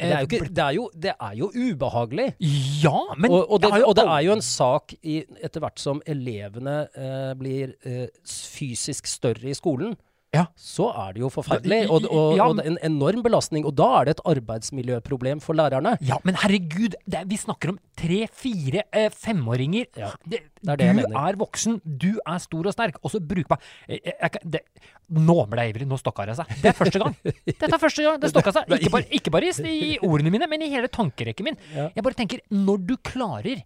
Det 0.00 0.10
er, 0.10 0.20
jo 0.20 0.28
ikke, 0.28 0.48
det, 0.48 0.64
er 0.64 0.76
jo, 0.76 0.84
det 1.06 1.14
er 1.14 1.34
jo 1.36 1.50
ubehagelig. 1.52 2.28
Ja, 2.82 3.00
men 3.16 3.30
og, 3.30 3.42
og, 3.44 3.62
det, 3.62 3.72
og 3.84 3.96
det 3.98 4.06
er 4.06 4.20
jo 4.26 4.36
en 4.38 4.44
sak 4.44 4.94
i, 5.02 5.20
etter 5.44 5.64
hvert 5.64 5.82
som 5.82 6.00
elevene 6.08 6.76
eh, 6.96 7.32
blir 7.38 7.74
eh, 7.84 8.06
fysisk 8.24 9.10
større 9.10 9.52
i 9.52 9.56
skolen. 9.56 9.96
Ja. 10.30 10.44
Så 10.54 10.84
er 10.94 11.16
det 11.16 11.24
jo 11.24 11.28
forferdelig, 11.34 11.80
og, 11.90 12.04
og, 12.06 12.36
ja, 12.38 12.44
og 12.46 12.54
det 12.60 12.62
er 12.62 12.70
en 12.70 12.76
enorm 12.86 13.22
belastning. 13.24 13.64
Og 13.66 13.72
da 13.74 13.88
er 13.98 14.04
det 14.06 14.12
et 14.14 14.20
arbeidsmiljøproblem 14.30 15.40
for 15.42 15.58
lærerne. 15.58 15.96
Ja, 16.06 16.20
men 16.22 16.36
herregud, 16.38 16.94
det, 17.02 17.16
er- 17.18 17.26
vi 17.26 17.38
snakker 17.40 17.72
om 17.72 17.78
tre, 17.98 18.20
fire, 18.30 18.84
eh, 18.94 19.08
femåringer. 19.10 19.88
Ja, 19.98 20.12
det, 20.30 20.44
er 20.68 20.78
det 20.78 20.86
jeg 20.86 20.94
du 20.94 21.00
mener. 21.00 21.16
er 21.32 21.38
voksen, 21.40 21.80
du 21.82 22.12
er 22.22 22.38
stor 22.44 22.68
og 22.70 22.76
sterk, 22.76 23.00
og 23.02 23.10
så 23.10 23.18
bruk 23.20 23.50
Jeg, 23.88 23.98
jeg, 24.06 24.14
jeg, 24.22 24.42
det, 24.54 24.60
nå 25.18 25.36
ble 25.50 25.64
jeg 25.66 25.74
ivrig, 25.74 25.88
nå 25.90 25.98
stokka 25.98 26.28
det 26.30 26.36
seg. 26.38 26.52
Det 26.62 26.70
er 26.70 26.78
første 26.78 27.02
gang. 27.02 27.16
Dette 27.26 27.66
er 27.74 27.82
første 27.82 28.06
gang 28.06 28.20
det 28.22 28.30
stokka 28.30 28.52
seg. 28.54 28.70
Ikke 28.80 28.92
bare, 28.94 29.08
ikke 29.10 29.32
bare 29.34 29.50
i, 29.50 29.74
i 29.96 29.98
ordene 30.06 30.30
mine, 30.30 30.46
men 30.46 30.62
i 30.62 30.70
hele 30.70 30.86
tankerekken 30.94 31.50
min. 31.50 31.58
Ja. 31.74 31.88
Jeg 31.96 32.06
bare 32.06 32.14
tenker, 32.22 32.44
når 32.54 32.86
du 32.86 32.94
klarer 33.02 33.64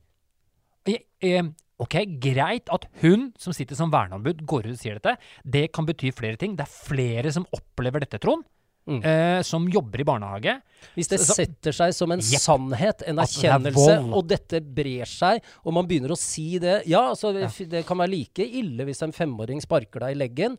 jeg, 0.88 1.04
eh, 1.20 1.44
Ok, 1.82 1.96
greit 2.22 2.70
at 2.70 2.84
hun 3.02 3.32
som 3.40 3.52
sitter 3.52 3.74
som 3.74 3.90
verneombud, 3.90 4.44
går 4.46 4.68
ut 4.68 4.74
og 4.76 4.78
sier 4.78 5.00
dette. 5.00 5.16
Det 5.42 5.72
kan 5.74 5.86
bety 5.88 6.12
flere 6.14 6.38
ting. 6.38 6.54
Det 6.56 6.62
er 6.68 6.70
flere 6.70 7.32
som 7.34 7.46
opplever 7.56 8.04
dette, 8.04 8.20
Trond. 8.22 8.44
Mm. 8.86 8.98
Uh, 9.00 9.40
som 9.42 9.64
jobber 9.72 10.02
i 10.02 10.04
barnehage. 10.04 10.58
Hvis 10.94 11.08
det 11.08 11.18
Så- 11.20 11.34
setter 11.38 11.72
seg 11.72 11.94
som 11.96 12.12
en 12.12 12.20
yep. 12.20 12.38
sannhet, 12.42 13.02
en 13.08 13.16
erkjennelse, 13.16 13.94
det 13.96 14.12
og 14.12 14.26
dette 14.28 14.60
brer 14.60 15.06
seg, 15.08 15.40
og 15.64 15.72
man 15.72 15.86
begynner 15.88 16.12
å 16.12 16.18
si 16.20 16.58
det 16.58 16.82
Ja, 16.86 17.08
altså, 17.14 17.32
Ja. 17.32 17.48
det 17.48 17.86
kan 17.86 17.96
være 17.96 18.10
like 18.10 18.44
ille 18.44 18.84
hvis 18.84 19.00
en 19.02 19.12
femåring 19.12 19.62
sparker 19.62 20.00
deg 20.00 20.10
i 20.14 20.18
leggen. 20.26 20.58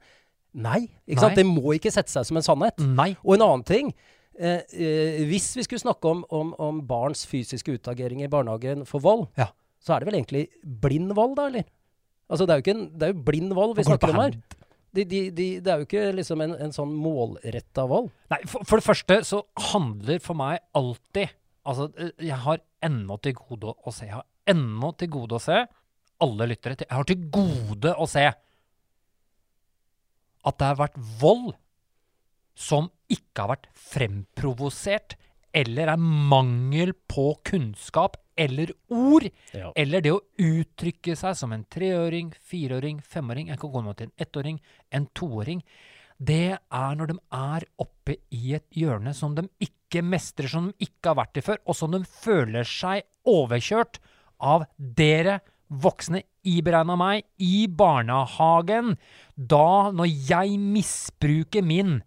Nei. 0.56 0.88
ikke 1.08 1.16
Nei. 1.16 1.22
sant? 1.22 1.36
Det 1.36 1.46
må 1.46 1.76
ikke 1.76 1.92
sette 1.92 2.10
seg 2.10 2.26
som 2.26 2.38
en 2.38 2.44
sannhet. 2.44 2.80
Nei. 2.80 3.16
Og 3.24 3.36
en 3.36 3.42
annen 3.42 3.64
ting. 3.64 3.94
Eh, 4.40 4.62
eh, 4.74 5.24
hvis 5.30 5.54
vi 5.56 5.64
skulle 5.64 5.80
snakke 5.84 6.10
om, 6.10 6.26
om, 6.32 6.54
om 6.58 6.82
barns 6.82 7.26
fysiske 7.26 7.78
utagering 7.78 8.24
i 8.24 8.28
barnehagen 8.28 8.86
for 8.88 9.00
vold, 9.00 9.28
Ja. 9.38 9.48
Så 9.86 9.96
er 9.96 10.02
det 10.02 10.10
vel 10.10 10.20
egentlig 10.20 10.44
blind 10.84 11.14
vold, 11.18 11.36
da, 11.38 11.48
eller? 11.52 11.66
Altså, 12.26 12.48
det 12.50 12.56
er 12.56 12.62
jo, 12.62 12.74
en, 12.74 12.86
det 12.98 13.08
er 13.08 13.14
jo 13.14 13.24
blind 13.28 13.54
vold 13.54 13.76
vi 13.78 13.86
snakker 13.86 14.14
om 14.14 14.22
her. 14.24 14.38
De, 14.96 15.04
de, 15.04 15.20
de, 15.36 15.48
det 15.62 15.72
er 15.72 15.82
jo 15.82 15.86
ikke 15.86 16.06
liksom 16.16 16.42
en, 16.46 16.54
en 16.66 16.74
sånn 16.74 16.94
målretta 16.96 17.84
vold. 17.90 18.08
Nei, 18.32 18.40
for, 18.50 18.66
for 18.66 18.80
det 18.80 18.88
første 18.88 19.18
så 19.28 19.42
handler 19.74 20.22
for 20.24 20.40
meg 20.40 20.64
alltid 20.78 21.36
Altså, 21.66 21.88
eh, 21.98 22.12
jeg 22.28 22.38
har 22.44 22.60
ennå 22.86 23.16
til 23.26 23.34
gode 23.40 23.72
å 23.74 23.90
se. 23.90 24.06
Jeg 24.06 24.20
har 24.20 24.54
ennå 24.54 24.92
til 25.00 25.10
gode 25.16 25.40
å 25.40 25.42
se 25.42 25.64
alle 26.22 26.48
lyttere 26.48 26.78
til 26.78 26.88
Jeg 26.88 26.96
har 26.96 27.08
til 27.10 27.24
gode 27.34 27.94
å 27.98 28.06
se 28.08 28.26
at 30.46 30.60
det 30.62 30.68
har 30.70 30.78
vært 30.78 31.00
vold 31.20 31.56
som 32.56 32.92
ikke 33.12 33.42
har 33.42 33.50
vært 33.56 33.66
fremprovosert, 33.74 35.16
eller 35.56 35.94
er 35.94 36.02
mangel 36.02 36.92
på 37.08 37.30
kunnskap 37.48 38.18
eller 38.38 38.74
ord, 38.92 39.30
Ja. 39.56 39.72
eller 39.76 40.02
det 40.04 40.12
å 40.12 40.20
uttrykke 40.38 41.16
seg 41.16 41.36
som 41.40 41.54
en 41.56 41.64
treåring, 41.72 42.34
fireåring, 42.36 43.00
femåring, 43.02 43.48
jeg 43.48 43.60
kan 43.60 43.72
gå 43.72 43.96
til 43.96 44.08
en 44.10 44.26
ettåring, 44.26 44.60
en 44.92 45.08
toåring, 45.16 45.62
det 46.20 46.58
er 46.72 46.96
når 46.96 47.08
de 47.08 47.18
er 47.32 47.66
oppe 47.80 48.18
i 48.32 48.54
et 48.56 48.68
hjørne 48.76 49.14
som 49.16 49.36
de 49.36 49.48
ikke 49.64 50.04
mestrer, 50.04 50.48
som 50.52 50.68
de 50.72 50.86
ikke 50.88 51.12
har 51.12 51.16
vært 51.16 51.38
i 51.40 51.42
før, 51.42 51.58
og 51.66 51.76
som 51.76 51.92
de 51.92 52.04
føler 52.04 52.64
seg 52.68 53.04
overkjørt 53.26 54.00
av 54.40 54.66
dere 54.78 55.40
voksne, 55.72 56.24
iberegna 56.46 56.96
meg, 57.00 57.24
i 57.40 57.66
barnehagen. 57.68 58.98
Da, 59.36 59.92
når 59.92 60.12
jeg 60.30 60.60
misbruker 60.60 61.64
min, 61.66 62.02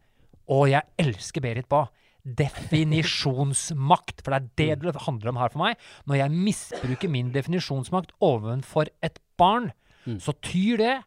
og 0.48 0.68
jeg 0.70 0.84
elsker 1.00 1.44
Berit 1.44 1.68
Bae, 1.68 1.88
definisjonsmakt, 2.24 4.22
for 4.24 4.34
det 4.34 4.70
er 4.70 4.76
det 4.80 4.92
det 4.94 5.04
handler 5.06 5.32
om 5.32 5.40
her 5.40 5.52
for 5.52 5.62
meg. 5.62 5.76
Når 6.06 6.20
jeg 6.22 6.30
misbruker 6.46 7.08
min 7.12 7.32
definisjonsmakt 7.34 8.12
overfor 8.20 8.90
et 9.02 9.18
barn, 9.38 9.72
Mm. 10.06 10.20
så 10.20 10.32
tyr 10.40 10.76
det 10.78 11.04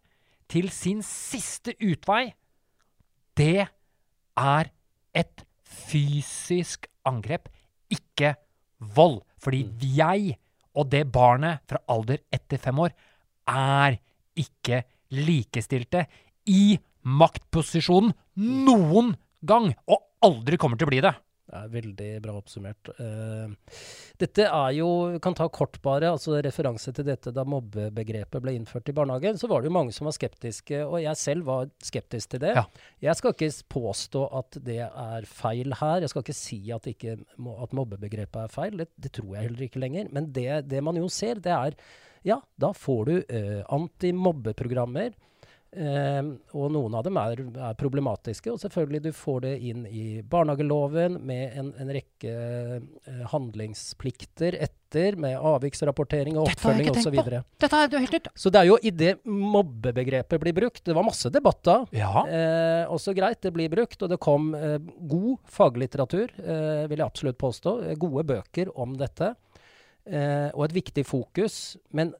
til 0.47 0.69
sin 0.69 1.01
siste 1.01 1.73
utvei. 1.81 2.33
Det 3.35 3.67
er 4.37 4.69
et 5.15 5.43
fysisk 5.63 6.85
angrep, 7.05 7.49
ikke 7.89 8.35
vold. 8.79 9.21
Fordi 9.39 9.65
jeg 9.81 10.37
og 10.75 10.91
det 10.91 11.11
barnet 11.11 11.59
fra 11.67 11.79
alder 11.89 12.19
etter 12.31 12.57
fem 12.61 12.77
år 12.79 12.91
er 13.47 13.97
ikke 14.37 14.83
likestilte 15.11 16.05
i 16.45 16.77
maktposisjonen 17.03 18.13
noen 18.37 19.15
gang, 19.43 19.73
og 19.87 20.03
aldri 20.25 20.59
kommer 20.61 20.79
til 20.79 20.89
å 20.89 20.91
bli 20.91 21.03
det. 21.03 21.13
Det 21.51 21.59
er 21.59 21.71
veldig 21.73 22.09
bra 22.23 22.33
oppsummert. 22.39 22.89
Eh, 23.03 23.79
dette 24.21 24.45
er 24.47 24.75
jo 24.77 24.87
kan 25.23 25.35
ta 25.35 25.49
kort 25.51 25.75
bare, 25.83 26.13
altså 26.13 26.37
referanse 26.39 26.93
til 26.95 27.07
dette 27.09 27.33
da 27.35 27.43
mobbebegrepet 27.43 28.43
ble 28.43 28.53
innført 28.55 28.87
i 28.87 28.95
barnehagen. 28.95 29.39
Så 29.39 29.49
var 29.51 29.59
det 29.59 29.67
jo 29.67 29.75
mange 29.75 29.91
som 29.95 30.07
var 30.07 30.15
skeptiske, 30.15 30.79
og 30.85 31.01
jeg 31.03 31.19
selv 31.19 31.49
var 31.49 31.67
skeptisk 31.83 32.31
til 32.31 32.43
det. 32.45 32.53
Ja. 32.55 32.63
Jeg 33.03 33.19
skal 33.19 33.35
ikke 33.35 33.49
påstå 33.75 34.21
at 34.39 34.61
det 34.63 34.79
er 34.85 35.27
feil 35.27 35.75
her. 35.81 36.05
Jeg 36.05 36.13
skal 36.13 36.23
ikke 36.23 36.37
si 36.39 36.61
at, 36.71 36.87
ikke, 36.87 37.17
at 37.19 37.75
mobbebegrepet 37.75 38.45
er 38.45 38.55
feil. 38.55 38.79
Det, 38.79 38.87
det 38.95 39.11
tror 39.19 39.35
jeg 39.35 39.49
heller 39.49 39.67
ikke 39.67 39.83
lenger. 39.83 40.07
Men 40.15 40.31
det, 40.31 40.47
det 40.71 40.79
man 40.87 41.01
jo 41.01 41.11
ser, 41.11 41.43
det 41.43 41.51
er 41.57 41.75
ja, 42.23 42.37
da 42.61 42.69
får 42.77 43.05
du 43.09 43.13
uh, 43.17 43.61
antimobbeprogrammer. 43.73 45.15
Eh, 45.71 46.19
og 46.51 46.71
noen 46.75 46.95
av 46.99 47.05
dem 47.07 47.17
er, 47.21 47.39
er 47.69 47.77
problematiske. 47.79 48.51
Og 48.51 48.59
selvfølgelig 48.59 49.03
du 49.05 49.11
får 49.15 49.41
det 49.45 49.53
inn 49.71 49.85
i 49.87 50.05
barnehageloven 50.27 51.15
med 51.27 51.57
en, 51.59 51.71
en 51.79 51.93
rekke 51.95 52.33
eh, 52.33 53.25
handlingsplikter 53.31 54.59
etter, 54.59 55.15
med 55.15 55.37
avviksrapportering 55.39 56.35
og 56.35 56.49
har 56.49 56.57
oppfølging 56.57 56.89
osv. 56.91 57.15
Dette 57.63 57.77
helt 58.03 58.17
nytt. 58.17 58.27
Så 58.35 58.51
det 58.51 58.59
er 58.59 58.67
jo 58.67 58.75
i 58.83 58.91
det 58.91 59.13
mobbebegrepet 59.23 60.41
blir 60.43 60.51
brukt 60.57 60.83
Det 60.83 60.95
var 60.97 61.05
masse 61.07 61.31
debatt 61.31 61.61
da. 61.63 61.77
Ja. 61.95 62.25
Eh, 62.27 62.91
også 62.91 63.15
greit, 63.15 63.39
det 63.45 63.53
blir 63.55 63.71
brukt, 63.71 63.95
og 64.03 64.11
det 64.11 64.19
kom 64.19 64.51
eh, 64.57 64.75
god 65.07 65.39
faglitteratur, 65.47 66.35
vil 66.41 66.99
jeg 66.99 67.05
absolutt 67.07 67.39
påstå. 67.39 67.77
Gode 68.01 68.27
bøker 68.33 68.73
om 68.75 68.97
dette. 68.99 69.31
Eh, 70.09 70.49
og 70.55 70.65
et 70.65 70.75
viktig 70.75 71.05
fokus. 71.05 71.77
Men 71.93 72.13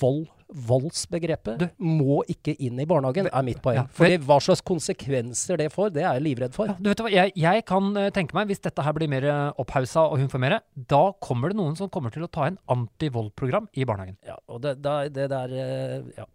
vold, 0.00 0.26
voldsbegrepet 0.54 1.58
Du- 1.58 1.68
må 1.82 2.20
ikke 2.30 2.54
inn 2.62 2.78
i 2.78 2.86
barnehagen, 2.86 3.26
er 3.32 3.42
mitt 3.42 3.60
poeng. 3.62 3.76
Ja, 3.80 3.84
Fordi 3.90 4.18
hva 4.22 4.36
slags 4.42 4.62
konsekvenser 4.62 5.58
det 5.58 5.70
får, 5.72 5.92
det 5.94 6.04
er 6.04 6.14
jeg 6.18 6.22
livredd 6.26 6.54
for. 6.54 6.66
Ja, 6.70 6.76
du 6.78 6.90
vet 6.90 7.02
hva, 7.02 7.10
jeg, 7.10 7.32
jeg 7.34 7.64
kan 7.66 7.96
eh, 7.96 8.10
tenke 8.14 8.36
meg, 8.36 8.46
hvis 8.50 8.62
dette 8.62 8.84
her 8.86 8.92
blir 8.96 9.10
mer 9.10 9.24
eh, 9.24 9.52
opphausa 9.58 10.06
og 10.10 10.18
hun 10.22 10.28
får 10.30 10.42
mer, 10.44 10.60
da 10.76 11.02
kommer 11.20 11.50
det 11.50 11.58
noen 11.58 11.76
som 11.78 11.90
kommer 11.90 12.14
til 12.14 12.26
å 12.26 12.30
ta 12.30 12.46
inn 12.50 12.58
antivoldprogram 12.70 13.68
i 13.74 13.84
barnehagen. 13.88 14.16
Ja, 14.26 14.38
og 14.48 14.62
det, 14.62 14.76
det 15.14 15.28
der 15.32 15.56
eh, 15.58 16.02
ja. 16.18 16.28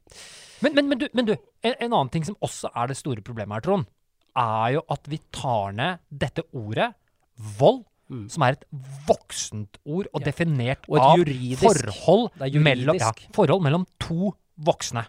Men, 0.61 0.75
men, 0.75 0.89
men, 0.91 0.99
du, 0.99 1.07
men 1.15 1.25
du 1.29 1.33
en, 1.35 1.73
en 1.79 1.93
annen 1.93 2.09
ting 2.11 2.25
som 2.27 2.35
også 2.43 2.71
er 2.75 2.91
det 2.91 2.97
store 2.99 3.23
problemet 3.23 3.59
her, 3.59 3.65
Trond, 3.69 3.87
er 4.39 4.75
jo 4.77 4.83
at 4.91 5.07
vi 5.09 5.19
tar 5.35 5.71
ned 5.75 6.03
dette 6.11 6.43
ordet, 6.55 6.91
vold, 7.59 7.85
Mm. 8.09 8.25
som 8.29 8.41
er 8.41 8.55
et 8.57 8.63
voksent 9.07 9.77
ord 9.85 10.07
og 10.13 10.21
Ja. 10.21 10.25
definert 10.31 10.87
Og 10.89 10.97
av 10.97 11.17
forhold 11.61 12.31
mellom, 12.59 12.95
ja, 12.97 13.11
forhold 13.35 13.61
mellom 13.61 13.85
to 13.99 14.33
voksne. 14.65 15.05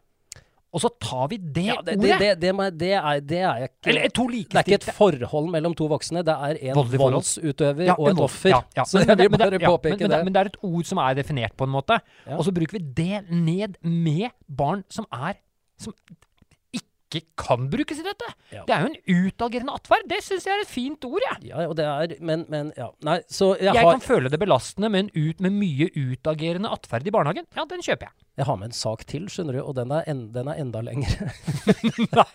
Og 0.72 0.80
så 0.84 0.88
tar 1.02 1.26
vi 1.32 1.36
det, 1.36 1.64
ja 1.66 1.80
det, 1.82 1.96
ordet. 1.98 2.18
det, 2.20 2.40
det, 2.40 2.50
det, 2.54 2.78
det, 2.78 2.90
er, 2.94 3.20
det 3.26 3.38
er 3.40 3.62
ikke 3.66 3.88
eller 3.90 4.08
to 4.14 4.26
Det 4.28 4.54
er 4.54 4.62
ikke 4.62 4.74
et 4.78 4.94
forhold 4.94 5.48
mellom 5.50 5.74
to 5.74 5.88
voksne, 5.90 6.22
det 6.22 6.30
er 6.36 6.60
en 6.70 6.76
voldsutøver 6.76 7.86
Ja, 7.88 7.94
og 7.98 8.10
en 8.12 8.16
et 8.16 8.22
offer. 8.22 8.48
ja, 8.52 8.60
ja. 8.76 8.84
Så 8.84 8.98
Men- 9.00 9.08
jeg 9.08 9.18
vil 9.18 9.30
det- 9.30 9.38
bare 9.40 9.58
påpeke 9.58 9.98
men, 9.98 9.98
men, 9.98 10.10
det. 10.10 10.24
Men 10.24 10.32
det 10.32 10.40
er 10.40 10.44
et 10.52 10.56
ord 10.62 10.84
som 10.84 10.98
er 10.98 11.14
definert 11.14 11.56
på 11.56 11.64
en 11.64 11.70
måte. 11.74 11.98
Og 12.28 12.44
så 12.44 12.52
bruker 12.54 12.78
vi 12.78 12.78
det 12.78 13.24
ned 13.30 13.74
med 13.82 14.30
barn 14.48 14.84
som 14.88 15.06
er 15.12 15.34
Som 15.80 15.94
ikke 17.10 17.26
kan 17.42 17.66
brukes 17.72 17.98
i 17.98 18.04
dette. 18.06 18.28
Ja. 18.54 18.62
Det 18.68 18.74
er 18.74 18.84
jo 18.84 18.90
en 18.92 19.26
utagerende 19.26 19.74
atferd. 19.74 20.06
Det 20.10 20.20
syns 20.24 20.46
jeg 20.46 20.54
er 20.54 20.64
et 20.64 20.70
fint 20.70 21.04
ord, 21.08 21.24
jeg. 21.26 21.50
Ja, 21.50 21.66
og 21.66 21.76
det 21.78 21.86
er 21.86 22.14
Men, 22.22 22.44
men 22.52 22.72
ja. 22.76 22.90
Nei, 23.06 23.18
så 23.28 23.54
jeg, 23.58 23.74
Jeg 23.74 23.82
har, 23.82 23.98
kan 23.98 24.04
føle 24.04 24.30
det 24.32 24.38
belastende 24.40 24.90
med, 24.92 25.08
en 25.08 25.28
ut, 25.28 25.40
med 25.40 25.56
mye 25.56 25.90
utagerende 25.96 26.70
atferd 26.70 27.06
i 27.06 27.14
barnehagen. 27.14 27.48
Ja, 27.56 27.66
den 27.70 27.82
kjøper 27.82 28.10
jeg. 28.10 28.16
Jeg 28.40 28.48
har 28.48 28.56
med 28.60 28.70
en 28.70 28.76
sak 28.76 29.04
til, 29.10 29.28
skjønner 29.32 29.58
du, 29.58 29.60
og 29.62 29.74
den 29.76 29.92
er, 29.92 30.06
en, 30.10 30.24
den 30.34 30.48
er 30.48 30.60
enda 30.62 30.80
lengre. 30.84 31.28
Nei. 32.16 32.26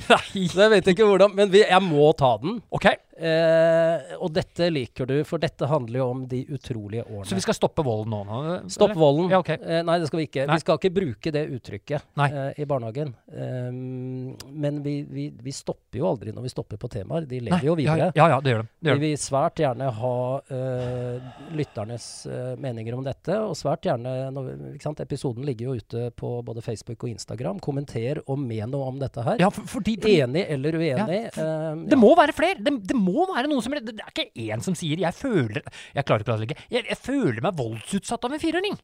Så 0.00 0.64
jeg 0.64 0.72
vet 0.72 0.90
ikke 0.92 1.06
hvordan 1.08 1.34
Men 1.36 1.52
vi, 1.52 1.60
jeg 1.66 1.84
må 1.84 2.10
ta 2.16 2.32
den. 2.40 2.58
OK, 2.72 2.88
Eh, 3.20 4.12
og 4.16 4.30
dette 4.32 4.70
liker 4.72 5.04
du, 5.04 5.18
for 5.28 5.42
dette 5.42 5.66
handler 5.68 6.00
jo 6.00 6.04
om 6.08 6.22
de 6.28 6.38
utrolige 6.56 7.02
årene. 7.04 7.26
så 7.28 7.36
vi 7.36 7.42
skal 7.44 7.56
stoppe 7.58 7.84
volden 7.84 8.14
nå? 8.14 8.20
nå 8.24 8.54
Stopp 8.72 8.94
volden. 8.96 9.28
Ja, 9.28 9.42
ok. 9.42 9.50
Eh, 9.58 9.82
nei, 9.84 9.98
det 10.00 10.08
skal 10.08 10.22
vi 10.22 10.26
ikke. 10.30 10.46
Nei. 10.48 10.56
Vi 10.56 10.64
skal 10.64 10.78
ikke 10.80 10.92
bruke 10.96 11.32
det 11.34 11.42
uttrykket 11.52 12.22
eh, 12.24 12.62
i 12.64 12.66
barnehagen. 12.70 13.12
Um, 13.28 14.32
men 14.56 14.80
vi, 14.86 15.02
vi, 15.04 15.26
vi 15.36 15.52
stopper 15.52 16.00
jo 16.00 16.08
aldri 16.08 16.32
når 16.32 16.46
vi 16.48 16.52
stopper 16.54 16.80
på 16.80 16.88
temaer. 16.92 17.28
De 17.28 17.42
lever 17.42 17.58
Nei, 17.58 17.68
jo 17.68 17.76
videre. 17.76 18.08
Ja, 18.16 18.30
ja, 18.32 18.40
det 18.40 18.54
gjør 18.54 18.64
de. 18.64 18.70
Det 18.70 18.80
Vi 18.80 18.88
gjør 18.88 19.02
de. 19.02 19.04
vil 19.04 19.20
svært 19.26 19.64
gjerne 19.66 19.90
ha 20.00 20.14
eh, 20.56 21.28
lytternes 21.60 22.08
eh, 22.30 22.54
meninger 22.64 22.96
om 22.96 23.04
dette, 23.04 23.36
og 23.36 23.52
svært 23.58 23.84
gjerne 23.90 24.16
når, 24.32 24.50
ikke 24.78 24.88
sant? 24.88 25.04
Episoden 25.04 25.44
ligger 25.50 25.68
jo 25.68 25.76
ute 25.82 26.06
på 26.16 26.30
både 26.46 26.62
Facebook 26.64 27.04
og 27.04 27.12
Instagram. 27.12 27.60
Kommenter 27.64 28.22
og 28.24 28.40
men 28.40 28.70
noe 28.72 28.88
om 28.88 28.98
dette 29.02 29.24
her. 29.26 29.40
Ja, 29.42 29.50
for, 29.54 29.66
fordi, 29.78 29.96
de, 30.00 30.14
Enig 30.24 30.46
eller 30.56 30.78
uenig. 30.80 31.20
eh, 31.34 31.82
Det 31.90 31.98
må 32.00 32.14
være 32.18 32.34
flere! 32.36 32.62
Det, 32.62 32.74
det 32.90 32.96
må 32.98 33.26
være 33.28 33.50
noen 33.50 33.64
som 33.66 33.76
Det 33.76 33.84
det 33.90 34.06
er 34.06 34.14
ikke 34.14 34.48
én 34.48 34.64
som 34.64 34.74
sier 34.78 34.96
'jeg 35.00 35.14
føler 35.14 35.62
Jeg 35.94 36.04
klarer 36.04 36.24
ikke 36.24 36.34
å 36.34 36.40
legge 36.40 36.56
jeg, 36.70 36.84
jeg 36.88 36.98
føler 36.98 37.42
meg 37.42 37.58
voldsutsatt 37.58 38.24
av 38.24 38.32
en 38.32 38.40
firhjørning'. 38.40 38.78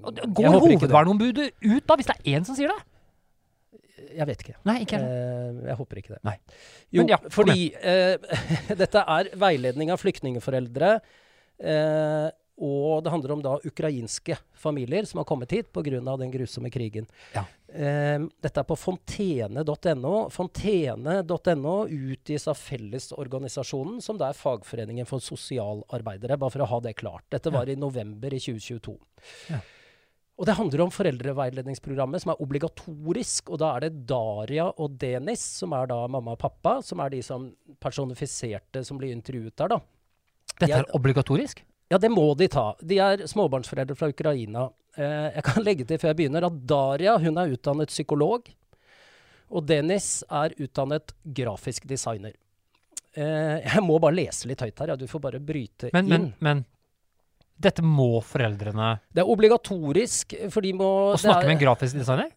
Går 0.00 0.60
hovedverneombudet 0.64 1.50
ut 1.60 1.86
da, 1.86 1.96
hvis 1.96 2.08
det 2.08 2.16
er 2.16 2.38
én 2.38 2.46
som 2.46 2.56
sier 2.56 2.72
det? 2.72 2.80
Jeg 4.16 4.26
vet 4.26 4.42
ikke. 4.42 4.54
Nei, 4.66 4.80
ikke. 4.84 4.98
Eh, 4.98 5.58
jeg 5.68 5.76
håper 5.78 6.00
ikke 6.00 6.14
det. 6.16 6.20
Nei. 6.26 6.36
Jo, 6.96 7.04
ja, 7.06 7.18
fordi 7.30 7.68
eh, 7.78 8.16
dette 8.82 9.02
er 9.06 9.30
veiledning 9.38 9.92
av 9.94 10.00
flyktningforeldre. 10.02 10.94
Eh, 11.60 12.26
og 12.60 13.00
det 13.04 13.12
handler 13.12 13.32
om 13.32 13.42
da 13.44 13.54
ukrainske 13.64 14.36
familier 14.52 15.06
som 15.08 15.22
har 15.22 15.26
kommet 15.28 15.52
hit 15.54 15.72
pga. 15.72 16.00
den 16.20 16.30
grusomme 16.30 16.70
krigen. 16.70 17.06
Ja. 17.32 17.46
Um, 17.70 18.28
dette 18.42 18.60
er 18.60 18.66
på 18.68 18.76
fontene.no. 18.76 20.14
Fontene.no 20.34 21.74
utgis 21.88 22.48
av 22.50 22.60
Fellesorganisasjonen, 22.60 24.00
som 24.04 24.18
da 24.20 24.28
er 24.28 24.38
fagforeningen 24.38 25.08
for 25.08 25.24
sosialarbeidere. 25.24 26.36
Bare 26.36 26.52
for 26.52 26.66
å 26.66 26.70
ha 26.74 26.80
det 26.84 26.98
klart. 27.00 27.24
Dette 27.32 27.52
var 27.54 27.70
i 27.70 27.78
november 27.80 28.34
i 28.34 28.42
2022. 28.42 28.96
Ja. 29.48 29.62
Og 30.40 30.46
det 30.48 30.56
handler 30.56 30.86
om 30.86 30.92
foreldreveiledningsprogrammet, 30.92 32.22
som 32.22 32.32
er 32.32 32.44
obligatorisk. 32.44 33.50
Og 33.52 33.60
da 33.60 33.74
er 33.76 33.86
det 33.86 34.06
Daria 34.08 34.70
og 34.72 34.94
Denis, 35.00 35.42
som 35.60 35.74
er 35.76 35.90
da 35.90 35.98
mamma 36.08 36.32
og 36.36 36.40
pappa, 36.40 36.78
som 36.84 37.00
er 37.04 37.12
de 37.12 37.20
som 37.24 37.50
personifiserte 37.80 38.84
som 38.84 39.00
blir 39.00 39.12
intervjuet 39.12 39.56
der, 39.60 39.76
da. 39.76 39.80
Dette 40.60 40.78
er 40.80 40.96
obligatorisk? 40.96 41.60
Ja, 41.90 41.98
det 41.98 42.10
må 42.12 42.24
de 42.38 42.46
ta. 42.50 42.68
De 42.86 42.98
er 43.02 43.24
småbarnsforeldre 43.26 43.96
fra 43.98 44.08
Ukraina. 44.12 44.68
Eh, 44.96 45.30
jeg 45.36 45.44
kan 45.48 45.64
legge 45.66 45.86
til 45.88 45.98
før 45.98 46.12
jeg 46.12 46.20
begynner 46.22 46.46
at 46.46 46.58
Daria 46.70 47.16
hun 47.18 47.38
er 47.42 47.54
utdannet 47.56 47.90
psykolog. 47.90 48.46
Og 49.50 49.64
Dennis 49.66 50.20
er 50.30 50.54
utdannet 50.62 51.10
grafisk 51.34 51.88
designer. 51.90 52.36
Eh, 53.18 53.56
jeg 53.66 53.82
må 53.82 53.96
bare 53.98 54.14
lese 54.20 54.46
litt 54.46 54.62
høyt 54.62 54.78
her. 54.84 54.92
Ja. 54.94 54.98
Du 55.00 55.08
får 55.10 55.24
bare 55.24 55.40
bryte 55.42 55.90
Men, 55.96 56.06
men, 56.06 56.28
inn. 56.28 56.34
men 56.46 56.60
dette 57.60 57.82
må 57.84 58.22
foreldrene 58.24 58.92
Det 59.12 59.20
er 59.20 59.28
obligatorisk, 59.28 60.32
for 60.54 60.64
de 60.64 60.70
må 60.78 60.86
Å 61.10 61.18
snakke 61.20 61.42
er- 61.42 61.50
med 61.50 61.58
en 61.58 61.64
grafisk 61.66 61.98
designer? 61.98 62.30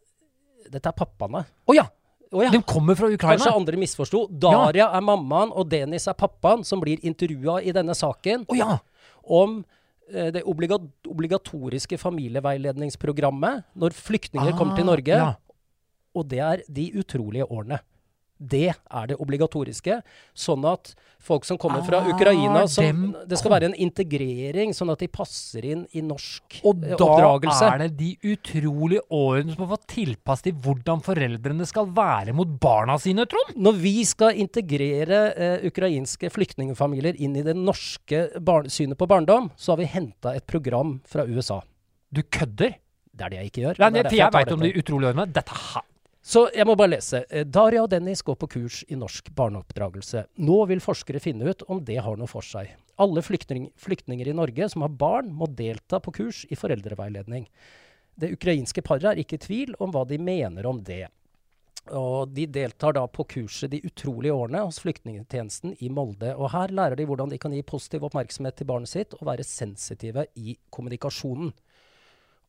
Dette 0.74 0.90
er 0.90 0.98
pappaene. 0.98 1.44
Å 1.70 1.76
ja! 1.78 1.86
Oh, 2.34 2.42
ja. 2.42 2.50
De 2.50 2.58
kommer 2.66 2.98
fra 2.98 3.06
Ukraina? 3.14 3.38
Kanskje 3.38 3.54
andre 3.54 3.78
misforsto. 3.78 4.24
Daria 4.42 4.88
er 4.98 5.04
mammaen, 5.06 5.52
og 5.54 5.68
Dennis 5.70 6.08
er 6.10 6.16
pappaen, 6.18 6.64
som 6.66 6.82
blir 6.82 6.98
intervjua 7.06 7.60
i 7.62 7.70
denne 7.76 7.94
saken. 7.94 8.48
Oh, 8.50 8.58
ja! 8.58 8.80
Om 9.24 9.64
eh, 10.12 10.32
det 10.36 10.44
obligatoriske 10.46 11.98
familieveiledningsprogrammet 11.98 13.64
når 13.76 13.96
flyktninger 13.98 14.56
kommer 14.58 14.76
til 14.76 14.84
Ah, 14.86 14.92
Norge. 14.92 15.16
ja. 15.16 15.34
Og 16.16 16.28
det 16.30 16.40
er 16.40 16.62
de 16.70 16.92
utrolige 17.00 17.46
årene. 17.52 17.80
Det 18.44 18.70
er 18.74 19.08
det 19.10 19.16
obligatoriske. 19.24 20.02
Sånn 20.36 20.66
at 20.68 20.92
folk 21.24 21.46
som 21.48 21.56
kommer 21.58 21.80
fra 21.88 22.02
Ah, 22.04 22.10
Ukraina 22.12 22.66
som, 22.68 23.14
Det 23.30 23.38
skal 23.40 23.54
være 23.54 23.70
en 23.70 23.76
integrering, 23.80 24.74
sånn 24.76 24.92
at 24.92 25.00
de 25.00 25.08
passer 25.08 25.64
inn 25.72 25.86
i 25.96 26.02
norsk 26.04 26.58
Og 26.68 26.84
eh, 26.84 26.98
da 27.00 27.06
oppdragelse. 27.08 27.70
er 27.70 27.84
det 27.86 27.90
de 28.02 28.10
utrolige 28.34 29.06
årene 29.10 29.54
som 29.56 29.64
må 29.64 29.70
få 29.72 29.80
tilpass 29.88 30.44
til 30.44 30.58
hvordan 30.66 31.00
foreldrene 31.06 31.66
skal 31.70 31.88
være 31.96 32.36
mot 32.36 32.52
barna 32.60 32.98
sine, 33.00 33.24
Trond. 33.32 33.56
Når 33.56 33.80
vi 33.80 33.96
skal 34.10 34.36
integrere 34.44 35.22
eh, 35.38 35.68
ukrainske 35.70 36.30
flyktningfamilier 36.34 37.16
inn 37.24 37.38
i 37.40 37.46
det 37.48 37.56
norske 37.56 38.26
synet 38.68 39.00
på 39.00 39.08
barndom, 39.08 39.50
så 39.56 39.74
har 39.74 39.84
vi 39.84 39.90
henta 39.96 40.36
et 40.36 40.46
program 40.50 40.98
fra 41.08 41.24
USA. 41.30 41.62
Du 42.12 42.22
kødder? 42.24 42.76
Det 43.14 43.22
er 43.26 43.30
det 43.30 43.38
jeg 43.40 43.52
ikke 43.52 43.62
gjør. 43.68 43.80
Nei, 43.80 43.90
jeg, 44.02 44.12
jeg 44.18 44.26
tar 44.26 44.32
veit 44.34 44.52
om 44.52 44.62
de 44.66 44.74
utrolige 44.74 45.14
årene. 45.14 45.26
Dette 45.32 45.54
her 45.54 45.84
Så 46.24 46.46
jeg 46.56 46.64
må 46.64 46.78
bare 46.80 46.94
lese. 46.94 47.26
Eh, 47.28 47.44
Daria 47.44 47.82
og 47.84 47.90
Dennis 47.92 48.24
går 48.24 48.38
på 48.40 48.48
kurs 48.56 48.84
i 48.88 48.96
norsk 48.96 49.28
barneoppdragelse. 49.36 50.24
Nå 50.40 50.62
vil 50.70 50.84
forskere 50.84 51.20
finne 51.20 51.52
ut 51.52 51.66
om 51.68 51.82
det 51.84 51.98
har 52.06 52.16
noe 52.20 52.32
for 52.32 52.46
seg. 52.48 52.70
Alle 53.04 53.24
flyktning 53.26 53.68
flyktninger 53.76 54.30
i 54.32 54.36
Norge 54.38 54.70
som 54.72 54.86
har 54.86 54.94
barn, 54.96 55.34
må 55.36 55.50
delta 55.52 56.00
på 56.00 56.14
kurs 56.16 56.46
i 56.48 56.56
foreldreveiledning. 56.56 57.50
Det 58.16 58.32
ukrainske 58.38 58.86
paret 58.86 59.10
er 59.12 59.20
ikke 59.20 59.36
i 59.36 59.44
tvil 59.44 59.76
om 59.84 59.92
hva 59.92 60.06
de 60.08 60.22
mener 60.22 60.70
om 60.70 60.80
det. 60.86 61.10
Og 61.92 62.32
de 62.32 62.46
deltar 62.48 62.96
da 62.96 63.02
på 63.12 63.26
kurset 63.28 63.74
De 63.74 63.82
utrolige 63.84 64.32
årene 64.32 64.62
hos 64.64 64.80
Flyktningtjenesten 64.80 65.76
i 65.84 65.90
Molde. 65.92 66.32
Og 66.38 66.54
her 66.54 66.72
lærer 66.72 66.96
de 66.96 67.08
hvordan 67.10 67.34
de 67.34 67.42
kan 67.42 67.52
gi 67.52 67.66
positiv 67.68 68.06
oppmerksomhet 68.08 68.56
til 68.62 68.70
barnet 68.70 68.94
sitt 68.94 69.18
og 69.20 69.28
være 69.28 69.44
sensitive 69.44 70.30
i 70.40 70.56
kommunikasjonen. 70.72 71.52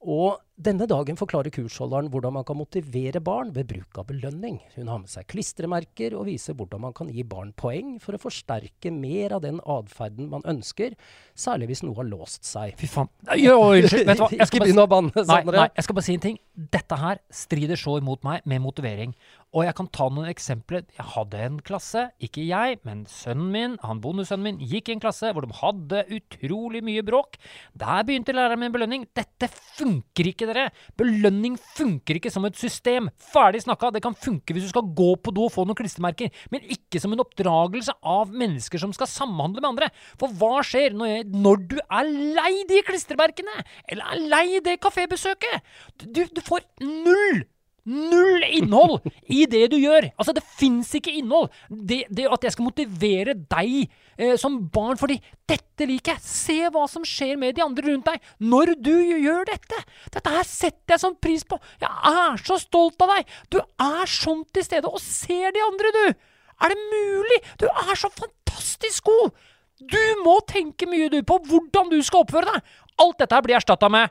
Og 0.04 0.36
denne 0.54 0.86
dagen 0.86 1.16
forklarer 1.18 1.50
kursholderen 1.50 2.10
hvordan 2.12 2.34
man 2.36 2.44
kan 2.46 2.58
motivere 2.58 3.22
barn 3.24 3.50
ved 3.56 3.66
bruk 3.70 3.98
av 3.98 4.06
belønning. 4.10 4.60
Hun 4.76 4.90
har 4.92 5.00
med 5.00 5.10
seg 5.10 5.26
klistremerker 5.32 6.14
og 6.14 6.28
viser 6.28 6.54
hvordan 6.54 6.84
man 6.84 6.94
kan 6.94 7.08
gi 7.10 7.24
barn 7.26 7.54
poeng 7.56 7.96
for 8.02 8.14
å 8.14 8.20
forsterke 8.20 8.92
mer 8.94 9.34
av 9.34 9.42
den 9.46 9.62
atferden 9.64 10.28
man 10.30 10.44
ønsker, 10.46 10.94
særlig 11.34 11.72
hvis 11.72 11.82
noe 11.86 11.96
har 11.98 12.08
låst 12.10 12.44
seg. 12.46 12.76
Fy 12.78 12.90
faen. 12.90 13.10
Jo, 13.40 13.56
unnskyld. 13.72 14.04
Vet 14.10 14.20
du 14.20 14.26
hva? 14.26 14.30
Jeg 14.44 14.50
skal 14.50 14.66
bare, 14.84 15.02
nei, 15.08 15.40
nei, 15.48 15.68
jeg 15.74 15.86
skal 15.86 15.96
bare 15.96 16.06
si 16.06 16.14
en 16.18 16.22
ting. 16.22 16.38
Dette 16.54 16.98
her 17.00 17.20
strider 17.32 17.80
så 17.80 17.96
imot 17.98 18.22
meg 18.26 18.44
med 18.50 18.62
motivering. 18.62 19.14
Og 19.54 19.62
jeg 19.62 19.74
kan 19.78 19.86
ta 19.94 20.08
noen 20.10 20.26
eksempler. 20.26 20.82
Jeg 20.96 21.06
hadde 21.12 21.42
en 21.44 21.58
klasse, 21.62 22.08
ikke 22.22 22.42
jeg, 22.42 22.80
men 22.86 23.04
sønnen 23.10 23.52
min, 23.54 23.76
han 23.86 24.00
bondesønnen 24.02 24.48
min, 24.48 24.58
gikk 24.66 24.90
i 24.90 24.96
en 24.96 25.02
klasse 25.04 25.30
hvor 25.30 25.46
de 25.46 25.54
hadde 25.60 26.02
utrolig 26.16 26.82
mye 26.82 27.04
bråk. 27.06 27.38
Der 27.78 28.02
begynte 28.06 28.34
læreren 28.34 28.64
med 28.64 28.74
belønning. 28.74 29.06
Dette 29.14 29.48
funker 29.78 30.32
ikke, 30.32 30.48
dere! 30.50 30.66
Belønning 30.98 31.54
funker 31.76 32.18
ikke 32.18 32.34
som 32.34 32.48
et 32.48 32.58
system. 32.58 33.12
Ferdig 33.30 33.62
snakka. 33.62 33.92
Det 33.94 34.02
kan 34.02 34.18
funke 34.18 34.56
hvis 34.56 34.66
du 34.66 34.74
skal 34.74 34.90
gå 34.90 35.12
på 35.22 35.34
do 35.34 35.46
og 35.46 35.54
få 35.54 35.68
noen 35.68 35.78
klistremerker, 35.78 36.34
men 36.50 36.66
ikke 36.66 36.98
som 37.02 37.14
en 37.14 37.22
oppdragelse 37.22 37.94
av 38.02 38.34
mennesker 38.34 38.82
som 38.82 38.94
skal 38.96 39.10
samhandle 39.10 39.62
med 39.62 39.70
andre. 39.70 39.92
For 40.18 40.34
hva 40.34 40.64
skjer 40.66 40.98
når, 40.98 41.12
jeg, 41.12 41.30
når 41.46 41.66
du 41.70 41.78
er 41.84 42.12
lei 42.40 42.52
de 42.70 42.82
klistremerkene? 42.90 43.62
Eller 43.86 44.18
er 44.18 44.28
lei 44.34 44.46
det 44.66 44.80
kafébesøket? 44.82 45.74
Du, 46.10 46.24
du 46.26 46.42
får 46.42 46.66
null 46.82 47.44
Null 47.84 48.40
innhold 48.48 49.04
i 49.28 49.42
det 49.50 49.66
du 49.74 49.76
gjør! 49.76 50.06
Altså, 50.16 50.32
det 50.32 50.42
fins 50.56 50.88
ikke 50.96 51.12
innhold! 51.12 51.50
Det, 51.68 52.04
det 52.08 52.24
at 52.32 52.46
jeg 52.46 52.54
skal 52.54 52.64
motivere 52.64 53.34
deg 53.36 53.74
eh, 54.16 54.36
som 54.40 54.56
barn 54.72 54.96
fordi 55.00 55.18
'dette 55.20 55.84
liker 55.90 56.14
jeg', 56.14 56.24
se 56.24 56.56
hva 56.72 56.86
som 56.88 57.04
skjer 57.04 57.36
med 57.40 57.58
de 57.58 57.64
andre 57.64 57.84
rundt 57.90 58.08
deg 58.08 58.22
når 58.40 58.72
du 58.80 58.94
gjør 59.20 59.44
dette! 59.50 59.82
Dette 60.14 60.32
her 60.32 60.48
setter 60.48 60.94
jeg 60.96 61.02
sånn 61.02 61.18
pris 61.20 61.44
på! 61.44 61.60
Jeg 61.82 61.92
er 61.92 62.40
så 62.40 62.56
stolt 62.62 63.04
av 63.04 63.12
deg! 63.18 63.36
Du 63.52 63.60
er 63.60 64.08
sånn 64.08 64.46
til 64.48 64.64
stede 64.64 64.88
og 64.88 65.02
ser 65.04 65.52
de 65.52 65.66
andre, 65.66 65.92
du! 65.92 66.32
Er 66.64 66.72
det 66.72 66.88
mulig? 66.88 67.40
Du 67.60 67.68
er 67.68 67.92
så 68.00 68.08
fantastisk 68.08 69.12
god! 69.12 69.36
Du 69.84 70.00
må 70.24 70.38
tenke 70.48 70.88
mye, 70.88 71.10
du, 71.12 71.20
på 71.20 71.36
hvordan 71.50 71.92
du 71.92 72.00
skal 72.00 72.24
oppføre 72.24 72.48
deg! 72.48 72.74
Alt 73.04 73.20
dette 73.20 73.36
her 73.36 73.44
blir 73.44 73.60
erstatta 73.60 73.92
med 73.92 74.08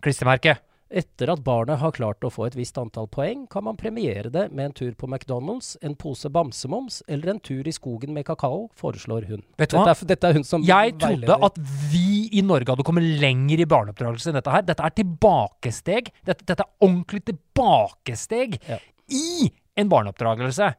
klistremerke. 0.00 0.56
Etter 0.90 1.30
at 1.30 1.42
barnet 1.46 1.78
har 1.78 1.92
klart 1.94 2.24
å 2.26 2.30
få 2.34 2.48
et 2.48 2.56
visst 2.58 2.74
antall 2.80 3.06
poeng, 3.06 3.44
kan 3.50 3.62
man 3.62 3.76
premiere 3.78 4.26
det 4.34 4.48
med 4.50 4.64
en 4.64 4.72
tur 4.74 4.90
på 4.98 5.06
McDonald's, 5.06 5.76
en 5.86 5.94
pose 5.94 6.26
bamsemums 6.34 6.96
eller 7.06 7.30
en 7.30 7.38
tur 7.46 7.62
i 7.70 7.74
skogen 7.76 8.10
med 8.16 8.26
kakao, 8.26 8.64
foreslår 8.74 9.28
hun. 9.28 9.44
Vet 9.60 9.70
du 9.70 9.76
hva? 9.78 9.84
Dette 9.86 10.02
er, 10.02 10.08
dette 10.10 10.30
er 10.32 10.38
hun 10.40 10.46
som 10.48 10.64
Jeg 10.66 10.96
trodde 10.98 11.20
veileder. 11.28 11.46
at 11.46 11.60
vi 11.92 12.26
i 12.34 12.42
Norge 12.42 12.74
hadde 12.74 12.86
kommet 12.88 13.06
lenger 13.22 13.62
i 13.62 13.68
barneoppdragelse 13.70 14.32
enn 14.32 14.38
dette 14.40 14.50
her. 14.56 14.66
Dette 14.66 14.82
er 14.88 14.96
tilbakesteg. 14.98 16.10
Dette, 16.26 16.44
dette 16.50 16.66
er 16.66 16.88
ordentlig 16.88 17.22
tilbakesteg 17.30 18.58
Ja. 18.66 18.78
i 19.14 19.50
en 19.78 19.88
barneoppdragelse. 19.88 20.72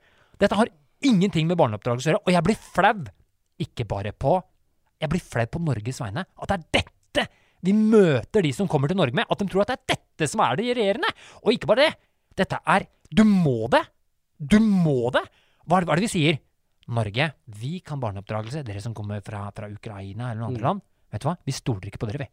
Dette 0.43 0.55
har 0.59 0.67
ingenting 1.07 1.47
med 1.47 1.57
barneoppdragelse 1.57 2.09
å 2.09 2.13
gjøre, 2.17 2.23
og 2.27 2.33
jeg 2.35 2.43
blir 2.49 2.59
flau. 2.75 3.05
Ikke 3.63 3.87
bare 3.87 4.11
på 4.11 4.41
Jeg 5.01 5.09
blir 5.09 5.21
flau 5.23 5.45
på 5.49 5.59
Norges 5.65 5.97
vegne. 6.03 6.25
At 6.37 6.51
det 6.51 6.59
er 6.59 6.65
dette 6.83 7.23
vi 7.63 7.73
møter 7.77 8.41
de 8.45 8.51
som 8.55 8.67
kommer 8.71 8.91
til 8.91 8.97
Norge 8.99 9.13
med. 9.17 9.25
At 9.29 9.39
de 9.41 9.47
tror 9.51 9.63
at 9.65 9.73
det 9.73 9.79
er 9.79 9.95
dette 9.95 10.29
som 10.31 10.41
er 10.45 10.55
det 10.59 10.69
regjerende. 10.77 11.11
Og 11.43 11.53
ikke 11.53 11.69
bare 11.69 11.87
det. 11.87 11.91
Dette 12.41 12.59
er 12.65 12.87
Du 13.11 13.23
må 13.27 13.67
det! 13.69 13.83
Du 14.39 14.57
må 14.63 15.11
det! 15.13 15.21
Hva 15.67 15.77
er 15.77 15.83
det, 15.83 15.87
hva 15.89 15.93
er 15.93 15.99
det 16.01 16.07
vi 16.07 16.13
sier? 16.15 16.37
Norge, 16.91 17.25
vi 17.61 17.79
kan 17.85 17.99
barneoppdragelse. 18.01 18.63
Dere 18.65 18.81
som 18.83 18.93
kommer 18.97 19.21
fra, 19.23 19.45
fra 19.55 19.67
Ukraina 19.71 20.31
eller 20.31 20.41
noen 20.41 20.53
andre 20.55 20.61
Mm. 20.61 20.67
land. 20.67 20.81
Vet 21.11 21.21
du 21.21 21.27
hva? 21.27 21.35
Vi 21.45 21.51
stoler 21.51 21.87
ikke 21.91 21.99
på 21.99 22.07
dere, 22.09 22.23
vi. 22.23 22.29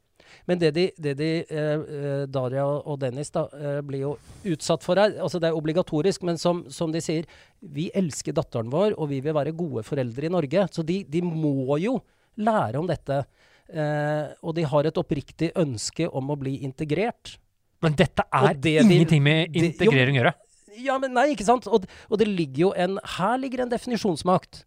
Men 0.46 0.58
det 0.60 0.70
de, 0.74 0.84
det 0.98 1.14
de 1.18 1.28
eh, 1.50 1.82
eh, 1.98 2.26
Daria 2.30 2.64
og 2.66 2.98
Dennis 3.00 3.30
da, 3.34 3.46
eh, 3.58 3.80
blir 3.82 4.00
jo 4.04 4.10
utsatt 4.44 4.82
for 4.84 4.94
her 5.00 5.14
altså 5.24 5.40
Det 5.40 5.48
er 5.48 5.56
obligatorisk, 5.56 6.22
men 6.22 6.36
som, 6.38 6.64
som 6.70 6.92
de 6.92 7.00
sier, 7.00 7.24
vi 7.62 7.90
elsker 7.96 8.32
datteren 8.36 8.70
vår, 8.70 8.94
og 8.98 9.08
vi 9.10 9.20
vil 9.24 9.34
være 9.34 9.54
gode 9.56 9.82
foreldre 9.88 10.26
i 10.28 10.32
Norge. 10.32 10.68
Så 10.70 10.84
de, 10.86 11.02
de 11.04 11.22
må 11.22 11.78
jo 11.80 11.98
lære 12.38 12.78
om 12.78 12.86
dette. 12.86 13.24
Eh, 13.68 14.30
og 14.40 14.54
de 14.56 14.64
har 14.64 14.88
et 14.88 15.00
oppriktig 15.00 15.50
ønske 15.60 16.08
om 16.08 16.32
å 16.32 16.38
bli 16.40 16.58
integrert. 16.64 17.36
Men 17.84 17.94
dette 17.98 18.24
er 18.34 18.54
det 18.56 18.78
ingenting 18.82 19.22
med 19.22 19.56
integrering 19.56 20.16
å 20.16 20.22
gjøre. 20.22 20.34
Ja, 20.78 20.96
men 21.02 21.12
nei, 21.14 21.32
ikke 21.34 21.46
sant? 21.46 21.66
Og, 21.70 21.84
og 22.08 22.20
det 22.20 22.28
ligger 22.30 22.68
jo 22.68 22.70
en 22.78 22.98
Her 23.18 23.38
ligger 23.40 23.64
en 23.64 23.70
definisjonsmakt. 23.72 24.62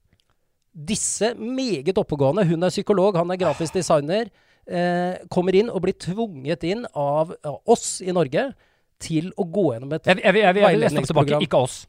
Disse 0.72 1.34
meget 1.36 1.98
oppegående, 2.00 2.46
hun 2.48 2.64
er 2.64 2.72
psykolog, 2.72 3.18
han 3.20 3.32
er 3.34 3.40
grafisk 3.40 3.76
designer, 3.76 4.30
eh, 4.68 5.20
kommer 5.32 5.56
inn 5.58 5.72
og 5.72 5.82
blir 5.84 5.98
tvunget 6.00 6.64
inn 6.68 6.86
av, 6.96 7.34
av 7.44 7.60
oss 7.68 8.00
i 8.06 8.14
Norge 8.16 8.52
til 9.02 9.32
å 9.36 9.48
gå 9.50 9.66
gjennom 9.74 9.98
et 9.98 10.08
Jeg, 10.08 10.22
jeg, 10.24 10.40
jeg, 10.46 10.80
jeg, 10.86 11.06
tilbake. 11.10 11.42
Ikke 11.44 11.64
oss. 11.66 11.82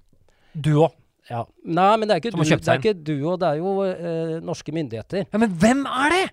Du 0.53 0.73
òg. 0.81 0.97
ja. 1.31 1.45
Nei, 1.63 1.93
men 2.01 2.09
det 2.09 2.17
er 2.17 2.23
ikke 2.25 2.35
du, 2.35 2.43
det 2.43 2.73
er 2.73 2.81
ikke 2.81 2.97
du 2.99 3.17
og 3.21 3.39
det 3.43 3.53
er 3.53 3.61
jo 3.61 3.75
eh, 3.87 4.39
norske 4.45 4.75
myndigheter. 4.75 5.29
Ja, 5.29 5.43
men 5.43 5.53
hvem 5.63 5.85
er 5.87 6.17
det? 6.17 6.25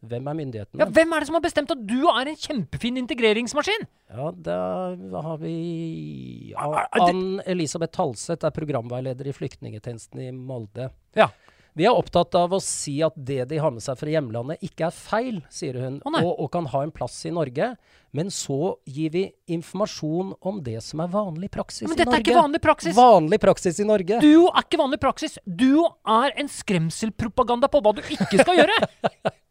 Hvem 0.00 0.28
er 0.30 0.36
myndighetene? 0.38 0.80
Ja, 0.80 0.86
Hvem 0.96 1.12
er 1.12 1.20
det 1.20 1.28
som 1.28 1.36
har 1.36 1.44
bestemt 1.44 1.72
at 1.74 1.80
du 1.86 1.98
er 2.08 2.30
en 2.30 2.38
kjempefin 2.40 2.96
integreringsmaskin? 3.02 3.84
Ja, 4.08 4.30
da 4.32 5.22
har 5.26 5.36
vi 5.42 6.50
ja, 6.54 6.64
Er- 6.72 6.88
er 6.88 7.04
det- 7.04 7.14
Ann 7.14 7.40
Elisabeth 7.46 7.92
Talseth 7.92 8.44
er 8.46 8.50
programveileder 8.50 9.26
i 9.28 9.32
Flyktningetjenesten 9.36 10.20
i 10.26 10.30
Molde. 10.32 10.90
Ja. 11.14 11.28
Vi 11.76 11.84
er 11.84 11.94
opptatt 11.94 12.34
av 12.34 12.50
å 12.50 12.60
si 12.60 13.00
at 13.00 13.12
det 13.14 13.48
de 13.48 13.58
har 13.58 13.70
med 13.70 13.80
seg 13.80 13.96
fra 13.96 14.08
hjemlandet, 14.10 14.58
ikke 14.60 14.88
er 14.88 14.90
feil, 14.90 15.36
sier 15.48 15.78
hun, 15.78 16.00
oh, 16.04 16.16
og, 16.18 16.40
og 16.40 16.50
kan 16.50 16.66
ha 16.66 16.82
en 16.82 16.90
plass 16.90 17.24
i 17.26 17.30
Norge. 17.30 17.76
Men 18.12 18.26
så 18.26 18.76
gir 18.86 19.10
vi 19.14 19.22
informasjon 19.46 20.34
om 20.42 20.62
det 20.62 20.82
som 20.82 21.00
er 21.00 21.12
vanlig 21.12 21.50
praksis 21.50 21.86
Men 21.86 21.92
i 21.92 22.00
dette 22.02 22.16
er 22.16 22.24
ikke 22.24 22.34
vanlig 22.42 22.60
praksis. 22.60 22.96
Vanlig 22.96 23.38
praksis 23.38 23.78
i 23.78 23.84
Norge. 23.86 24.18
Du 24.20 24.48
er 24.48 24.64
ikke 24.64 24.80
vanlig 24.82 24.98
praksis. 24.98 25.38
Du 25.46 25.84
er 25.84 26.32
en 26.36 26.48
skremselpropaganda 26.48 27.70
på 27.70 27.80
hva 27.84 27.94
du 27.94 28.02
ikke 28.02 28.42
skal 28.42 28.64
gjøre. 28.64 28.80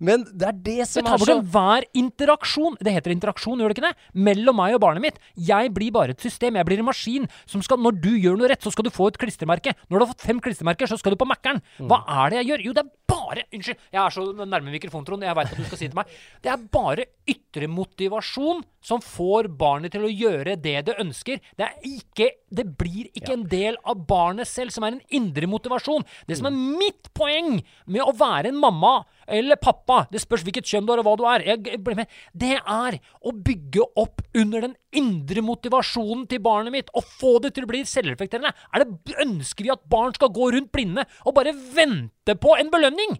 Men 0.00 0.24
det 0.28 0.48
er 0.48 0.56
det 0.56 0.76
Det 0.82 0.88
som 0.88 1.06
tar 1.06 1.14
er 1.14 1.22
bort 1.22 1.30
så 1.30 1.38
enhver 1.38 1.86
interaksjon. 1.96 2.76
Det 2.80 2.92
heter 2.94 3.14
interaksjon, 3.14 3.60
gjør 3.60 3.72
det 3.72 3.78
ikke 3.78 3.88
det? 3.88 4.10
Mellom 4.28 4.58
meg 4.60 4.76
og 4.76 4.82
barnet 4.84 5.04
mitt. 5.04 5.20
Jeg 5.36 5.72
blir 5.74 5.94
bare 5.94 6.16
et 6.16 6.20
system. 6.20 6.58
Jeg 6.58 6.68
blir 6.68 6.82
en 6.82 6.88
maskin 6.90 7.28
som 7.46 7.62
skal 7.64 7.80
Når 7.82 8.00
du 8.00 8.12
gjør 8.16 8.38
noe 8.40 8.48
rett, 8.50 8.62
så 8.62 8.72
skal 8.72 8.86
du 8.86 8.90
få 8.90 9.08
et 9.12 9.18
klistremerke. 9.20 9.74
Når 9.88 9.98
du 9.98 10.04
har 10.04 10.12
fått 10.14 10.26
fem 10.26 10.40
klistremerker, 10.40 10.88
så 10.88 10.98
skal 10.98 11.14
du 11.14 11.20
på 11.20 11.28
Mækkern. 11.28 11.60
Hva 11.78 12.02
er 12.24 12.30
det 12.30 12.40
jeg 12.40 12.50
gjør? 12.52 12.64
Jo, 12.66 12.76
det 12.76 12.84
er 12.84 12.92
bare 13.06 13.44
Unnskyld, 13.54 13.78
jeg 13.92 14.00
er 14.02 14.14
så 14.14 14.24
nærme 14.36 14.72
mikrofonen, 14.72 15.06
Trond. 15.06 15.24
Jeg 15.26 15.36
veit 15.36 15.52
at 15.52 15.58
du 15.60 15.66
skal 15.66 15.78
si 15.78 15.86
det 15.86 15.92
til 15.94 16.00
meg. 16.00 16.16
Det 16.42 16.52
er 16.52 16.64
bare 16.72 17.06
ytre 17.30 17.68
motivasjon 17.70 18.64
som 18.86 19.02
får 19.02 19.48
barnet 19.58 19.94
til 19.94 20.06
å 20.06 20.10
gjøre 20.12 20.56
det 20.62 20.76
det 20.86 20.96
ønsker. 21.02 21.40
Det 21.58 21.66
er 21.66 21.88
ikke 21.88 22.30
Det 22.56 22.64
blir 22.80 23.10
ikke 23.12 23.34
en 23.34 23.44
del 23.50 23.76
av 23.84 24.00
barnet 24.08 24.48
selv, 24.48 24.72
som 24.74 24.86
er 24.86 24.96
en 24.96 25.02
indre 25.18 25.48
motivasjon. 25.50 26.06
Det 26.28 26.38
som 26.38 26.48
er 26.48 26.56
mitt 26.56 27.10
poeng 27.16 27.60
med 27.84 28.02
å 28.02 28.14
være 28.16 28.50
en 28.52 28.60
mamma 28.60 28.98
eller 29.26 29.58
pappa, 29.60 30.04
det 30.12 30.22
spørs 30.22 30.44
hvilket 30.46 30.68
kjønn 30.70 30.86
du 30.86 30.94
har 30.94 31.02
og 31.02 31.08
hva 31.08 31.14
du 31.18 31.24
er, 31.28 31.46
jeg, 31.50 31.80
med, 31.98 32.10
det 32.32 32.56
er 32.60 32.98
å 33.20 33.34
bygge 33.34 33.86
opp 33.98 34.22
under 34.36 34.68
den 34.68 34.76
indre 34.96 35.42
motivasjonen 35.44 36.26
til 36.30 36.42
barnet 36.44 36.74
mitt 36.74 36.92
og 36.96 37.06
få 37.18 37.36
det 37.44 37.54
til 37.56 37.66
å 37.66 37.70
bli 37.70 37.82
selvreflekterende. 37.88 38.54
Er 38.72 38.84
det, 38.84 39.16
ønsker 39.22 39.66
vi 39.66 39.74
at 39.74 39.86
barn 39.90 40.14
skal 40.16 40.32
gå 40.34 40.52
rundt 40.54 40.72
blinde 40.74 41.06
og 41.24 41.36
bare 41.36 41.54
vente 41.76 42.38
på 42.40 42.56
en 42.56 42.72
belønning? 42.72 43.18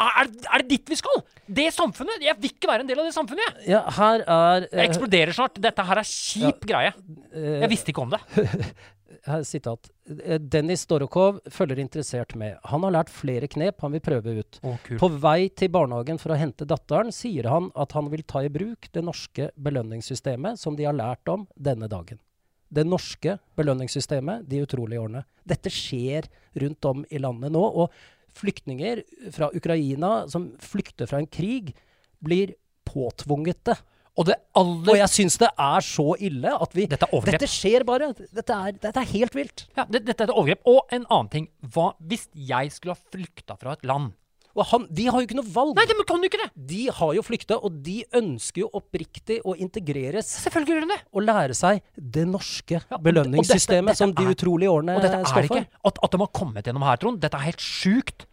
Er, 0.00 0.30
er 0.54 0.62
det 0.62 0.68
dit 0.70 0.90
vi 0.94 0.96
skal? 0.96 1.20
Det 1.50 1.66
samfunnet? 1.76 2.22
Jeg 2.24 2.36
vil 2.40 2.52
ikke 2.54 2.68
være 2.70 2.84
en 2.86 2.88
del 2.88 3.02
av 3.02 3.08
det 3.10 3.14
samfunnet. 3.16 3.58
Jeg, 3.64 3.74
Ja, 3.74 3.82
her 3.98 4.22
er 4.24 4.68
jeg 4.70 4.86
eksploderer 4.88 5.36
snart. 5.36 5.58
Dette 5.60 5.84
her 5.90 6.00
er 6.00 6.08
kjip 6.08 6.64
greie. 6.70 6.94
eh, 7.34 7.60
Jeg 7.64 7.70
visste 7.74 7.92
ikke 7.92 8.04
om 8.06 8.14
det. 8.14 8.20
her, 9.28 9.42
sitat. 9.44 9.90
Eh, 10.24 10.38
Dennis 10.40 10.86
Dorokov 10.88 11.40
følger 11.52 11.82
interessert 11.82 12.32
med. 12.40 12.56
Han 12.72 12.86
har 12.86 12.94
lært 12.96 13.12
flere 13.12 13.48
knep 13.50 13.82
han 13.84 13.92
vil 13.96 14.00
prøve 14.06 14.38
ut. 14.40 14.60
Å. 14.64 14.72
På 15.02 15.10
vei 15.20 15.50
til 15.52 15.68
barnehagen 15.74 16.20
for 16.22 16.32
å 16.32 16.38
hente 16.40 16.64
datteren 16.70 17.12
sier 17.12 17.50
han 17.52 17.68
at 17.76 17.92
han 17.98 18.08
vil 18.12 18.22
ta 18.24 18.40
i 18.46 18.52
bruk 18.52 18.88
det 18.94 19.04
norske 19.04 19.50
belønningssystemet 19.60 20.58
som 20.62 20.76
de 20.78 20.86
har 20.88 20.96
lært 20.96 21.28
om 21.28 21.44
denne 21.56 21.90
dagen. 21.92 22.22
Det 22.70 22.84
norske 22.86 23.36
belønningssystemet 23.58 24.44
de 24.48 24.62
utrolige 24.64 25.02
årene. 25.02 25.24
Dette 25.44 25.72
skjer 25.74 26.28
rundt 26.62 26.86
om 26.86 27.04
i 27.10 27.18
landet 27.18 27.50
nå. 27.52 27.62
Og 27.82 27.90
flyktninger 28.38 29.02
fra 29.34 29.50
Ukraina 29.56 30.26
som 30.30 30.50
flykter 30.62 31.08
fra 31.10 31.20
en 31.22 31.30
krig, 31.30 31.72
blir 32.20 32.54
påtvunget 32.88 33.62
det. 33.68 33.78
Og 34.18 34.26
det 34.26 34.36
Og 34.58 34.90
jeg 34.98 35.08
syns 35.08 35.38
det 35.40 35.48
er 35.54 35.84
så 35.86 36.08
ille 36.18 36.50
at 36.52 36.74
vi 36.76 36.86
Dette. 36.90 37.06
Dette 37.24 37.48
skjer 37.48 37.84
bare. 37.88 38.10
Dette 38.18 38.56
er, 38.56 38.72
dette 38.76 39.00
er 39.00 39.12
helt 39.14 39.36
vilt. 39.38 39.66
ja, 39.78 39.86
det, 39.88 40.02
Dette 40.08 40.26
er 40.26 40.28
et 40.28 40.34
overgrep. 40.34 40.66
Og 40.68 40.80
en 40.92 41.06
annen 41.06 41.30
ting. 41.32 41.46
Hva 41.62 41.92
hvis 42.10 42.26
jeg 42.34 42.72
skulle 42.74 42.96
ha 42.98 43.12
flykta 43.14 43.56
fra 43.60 43.76
et 43.78 43.86
land? 43.88 44.12
Og 44.56 44.64
han, 44.72 44.86
de 44.90 45.04
har 45.06 45.20
jo 45.20 45.26
ikke 45.28 45.36
noe 45.38 45.46
valg. 45.54 45.76
Nei, 45.78 45.84
de 45.86 45.94
kan 46.08 46.18
jo 46.24 46.30
ikke 46.30 46.40
det! 46.42 46.48
De 46.72 46.80
har 46.96 47.12
jo 47.14 47.22
flykta, 47.22 47.58
og 47.62 47.76
de 47.86 48.00
ønsker 48.18 48.64
jo 48.64 48.70
oppriktig 48.74 49.38
å 49.46 49.54
integreres 49.62 50.26
Selvfølgelig 50.42 50.74
gjør 50.74 50.86
de 50.86 50.90
det. 50.94 50.98
og 51.14 51.22
lære 51.26 51.54
seg 51.54 51.82
det 51.96 52.26
norske 52.26 52.80
Ja, 52.80 52.98
belønningssystemet 52.98 53.92
dette- 53.92 54.00
som 54.02 54.12
de 54.16 54.26
utrolige 54.32 54.70
årene 54.72 54.96
Og 54.98 55.02
dette 55.06 55.20
er 55.20 55.42
det 55.46 55.50
ikke. 55.50 55.66
At, 55.86 56.02
at 56.02 56.10
de 56.10 56.18
har 56.24 56.32
kommet 56.34 56.66
gjennom 56.66 56.82
her, 56.86 56.96
Trond. 57.02 57.20
Dette 57.22 57.38
er 57.38 57.46
helt 57.50 57.62
sjukt. 57.62 58.26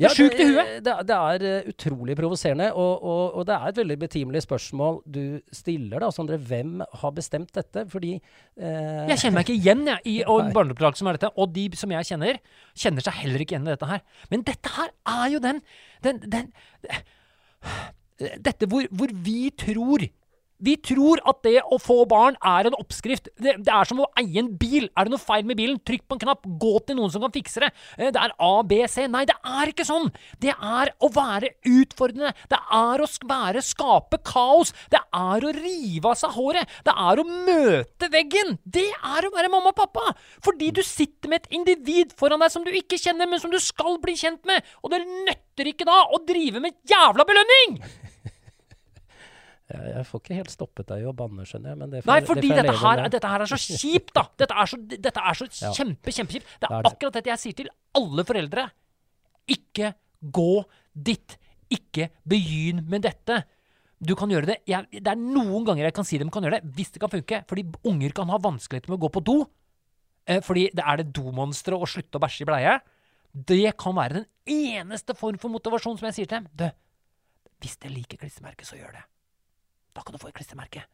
Ja, 0.00 0.08
Det. 0.10 0.82
Det, 0.82 0.92
det 1.06 1.16
er 1.16 1.42
eh, 1.46 1.68
utrolig 1.70 2.16
provoserende, 2.18 2.72
og, 2.74 3.04
og, 3.04 3.34
og 3.38 3.44
det 3.46 3.54
er 3.54 3.68
et 3.68 3.76
veldig 3.78 3.96
betimelig 3.98 4.42
spørsmål 4.42 4.98
du 5.06 5.38
stiller, 5.54 6.02
da, 6.02 6.08
Sondre. 6.10 6.38
Hvem 6.50 6.82
har 7.02 7.12
bestemt 7.14 7.52
dette? 7.54 7.84
Fordi 7.92 8.16
eh, 8.16 9.04
Jeg 9.12 9.20
kjenner 9.22 9.36
meg 9.38 9.46
ikke 9.46 9.58
igjen 9.60 9.86
jeg, 9.86 10.02
i 10.10 10.16
en 10.34 10.50
barneoppdrag 10.56 10.98
som 10.98 11.10
er 11.10 11.18
dette. 11.18 11.30
Og 11.38 11.54
de 11.54 11.68
som 11.78 11.94
jeg 11.94 12.10
kjenner, 12.10 12.40
kjenner 12.74 13.06
seg 13.06 13.20
heller 13.20 13.44
ikke 13.44 13.54
igjen 13.54 13.70
i 13.70 13.74
dette 13.76 13.92
her. 13.92 14.02
Men 14.34 14.42
dette 14.50 14.74
her 14.80 14.90
er 15.14 15.28
jo 15.36 15.42
den, 15.46 15.62
den, 16.02 16.20
den 16.26 16.50
Dette 18.46 18.66
hvor, 18.70 18.86
hvor 18.94 19.10
vi 19.26 19.48
tror 19.58 20.04
vi 20.62 20.76
tror 20.78 21.20
at 21.28 21.40
det 21.44 21.58
å 21.66 21.78
få 21.82 22.04
barn 22.08 22.36
er 22.44 22.68
en 22.68 22.76
oppskrift. 22.78 23.28
Det, 23.40 23.56
det 23.66 23.72
er 23.72 23.88
som 23.88 24.00
å 24.04 24.08
eie 24.20 24.38
en 24.40 24.52
bil. 24.58 24.86
Er 24.94 25.06
det 25.06 25.14
noe 25.14 25.22
feil 25.22 25.44
med 25.48 25.58
bilen, 25.58 25.80
trykk 25.82 26.04
på 26.06 26.16
en 26.16 26.22
knapp. 26.22 26.46
Gå 26.62 26.74
til 26.86 26.98
noen 26.98 27.12
som 27.12 27.24
kan 27.24 27.34
fikse 27.34 27.64
det. 27.64 27.70
Eh, 27.98 28.12
Det 28.14 28.20
er 28.22 28.34
A, 28.38 28.52
B, 28.62 28.78
C. 28.90 29.06
Nei, 29.10 29.24
det 29.28 29.36
er 29.40 29.72
ikke 29.72 29.86
sånn. 29.88 30.10
Det 30.40 30.54
er 30.54 30.92
å 31.02 31.10
være 31.14 31.50
utfordrende. 31.68 32.32
Det 32.52 32.60
er 32.78 33.04
å 33.04 33.08
være, 33.28 33.64
skape 33.66 34.20
kaos. 34.24 34.72
Det 34.92 35.00
er 35.00 35.48
å 35.48 35.54
rive 35.58 36.12
av 36.12 36.18
seg 36.20 36.36
håret. 36.38 36.78
Det 36.86 36.94
er 36.94 37.20
å 37.22 37.26
møte 37.28 38.10
veggen. 38.14 38.56
Det 38.64 38.88
er 38.94 39.26
å 39.28 39.34
være 39.34 39.52
mamma 39.52 39.74
og 39.74 39.78
pappa. 39.82 40.14
Fordi 40.44 40.70
du 40.76 40.82
sitter 40.86 41.32
med 41.32 41.44
et 41.44 41.58
individ 41.60 42.14
foran 42.18 42.42
deg 42.44 42.54
som 42.54 42.64
du 42.64 42.72
ikke 42.74 43.00
kjenner, 43.00 43.28
men 43.30 43.42
som 43.42 43.52
du 43.52 43.58
skal 43.62 43.98
bli 44.02 44.16
kjent 44.20 44.44
med. 44.48 44.64
Og 44.84 44.94
det 44.94 45.04
nytter 45.08 45.72
ikke 45.74 45.88
da 45.88 46.04
å 46.14 46.22
drive 46.24 46.62
med 46.62 46.78
jævla 46.88 47.26
belønning! 47.28 47.78
Jeg, 49.70 49.80
jeg 49.94 50.04
får 50.10 50.20
ikke 50.20 50.36
helt 50.38 50.50
stoppet 50.52 50.86
deg 50.90 51.02
i 51.04 51.08
å 51.08 51.14
banne, 51.16 51.44
skjønner 51.48 51.72
jeg. 51.72 51.78
Men 51.80 51.90
det 51.94 52.02
får, 52.04 52.10
Nei, 52.10 52.18
det 52.20 52.28
fordi 52.28 52.48
jeg 52.50 52.58
dette 52.66 52.76
her, 52.82 53.02
dette 53.14 53.30
her 53.32 53.44
er 53.46 53.50
så 53.54 53.58
kjipt, 53.80 54.12
da! 54.16 54.24
Dette 54.42 54.58
er 54.60 54.66
så, 54.72 54.78
dette 54.92 55.22
er 55.30 55.38
så 55.40 55.46
Ja. 55.62 55.70
kjempe, 55.78 56.12
kjempekjipt. 56.12 56.46
Det 56.60 56.68
Det 56.68 56.70
er 56.70 56.82
det. 56.82 56.92
akkurat 56.92 57.12
dette 57.18 57.30
jeg 57.32 57.38
sier 57.44 57.56
til 57.62 57.70
alle 57.94 58.24
foreldre. 58.28 58.66
Ikke 59.48 59.94
gå 60.20 60.64
dit. 60.94 61.36
Ikke 61.72 62.10
begynn 62.28 62.84
med 62.88 63.02
dette. 63.02 63.44
Du 64.04 64.14
kan 64.14 64.28
gjøre 64.28 64.46
det. 64.52 64.58
Jeg, 64.68 64.84
det 65.00 65.06
er 65.08 65.16
noen 65.16 65.64
ganger 65.64 65.84
jeg 65.88 65.94
kan 65.96 66.04
si 66.04 66.18
dem 66.20 66.28
kan 66.30 66.42
gjøre 66.44 66.60
det, 66.60 66.74
hvis 66.76 66.92
det 66.92 67.00
kan 67.00 67.08
funke. 67.12 67.42
Fordi 67.48 67.64
unger 67.88 68.12
kan 68.12 68.28
ha 68.28 68.36
vanskeligheter 68.38 68.92
med 68.92 68.98
å 69.00 69.04
gå 69.06 69.12
på 69.16 69.24
do. 69.24 69.38
Eh, 70.26 70.40
fordi 70.44 70.68
det 70.76 70.84
er 70.84 70.96
det 71.00 71.12
domonsteret 71.16 71.80
å 71.80 71.88
slutte 71.88 72.20
å 72.20 72.20
bæsje 72.20 72.44
i 72.44 72.48
bleie. 72.48 72.76
Det 73.32 73.76
kan 73.80 73.96
være 73.96 74.20
den 74.20 74.26
eneste 74.46 75.16
form 75.16 75.38
for 75.40 75.48
motivasjon 75.52 75.96
som 75.98 76.06
jeg 76.10 76.14
sier 76.20 76.28
til 76.28 76.44
dem. 76.44 76.48
Du, 76.54 76.68
hvis 77.64 77.76
dere 77.80 77.94
liker 77.96 78.20
klistremerket, 78.20 78.68
så 78.68 78.76
gjør 78.76 78.92
det. 79.00 79.04
Da 79.94 80.02
kan 80.02 80.14
du 80.14 80.20
få 80.20 80.30
et 80.30 80.36
klistremerke. 80.36 80.84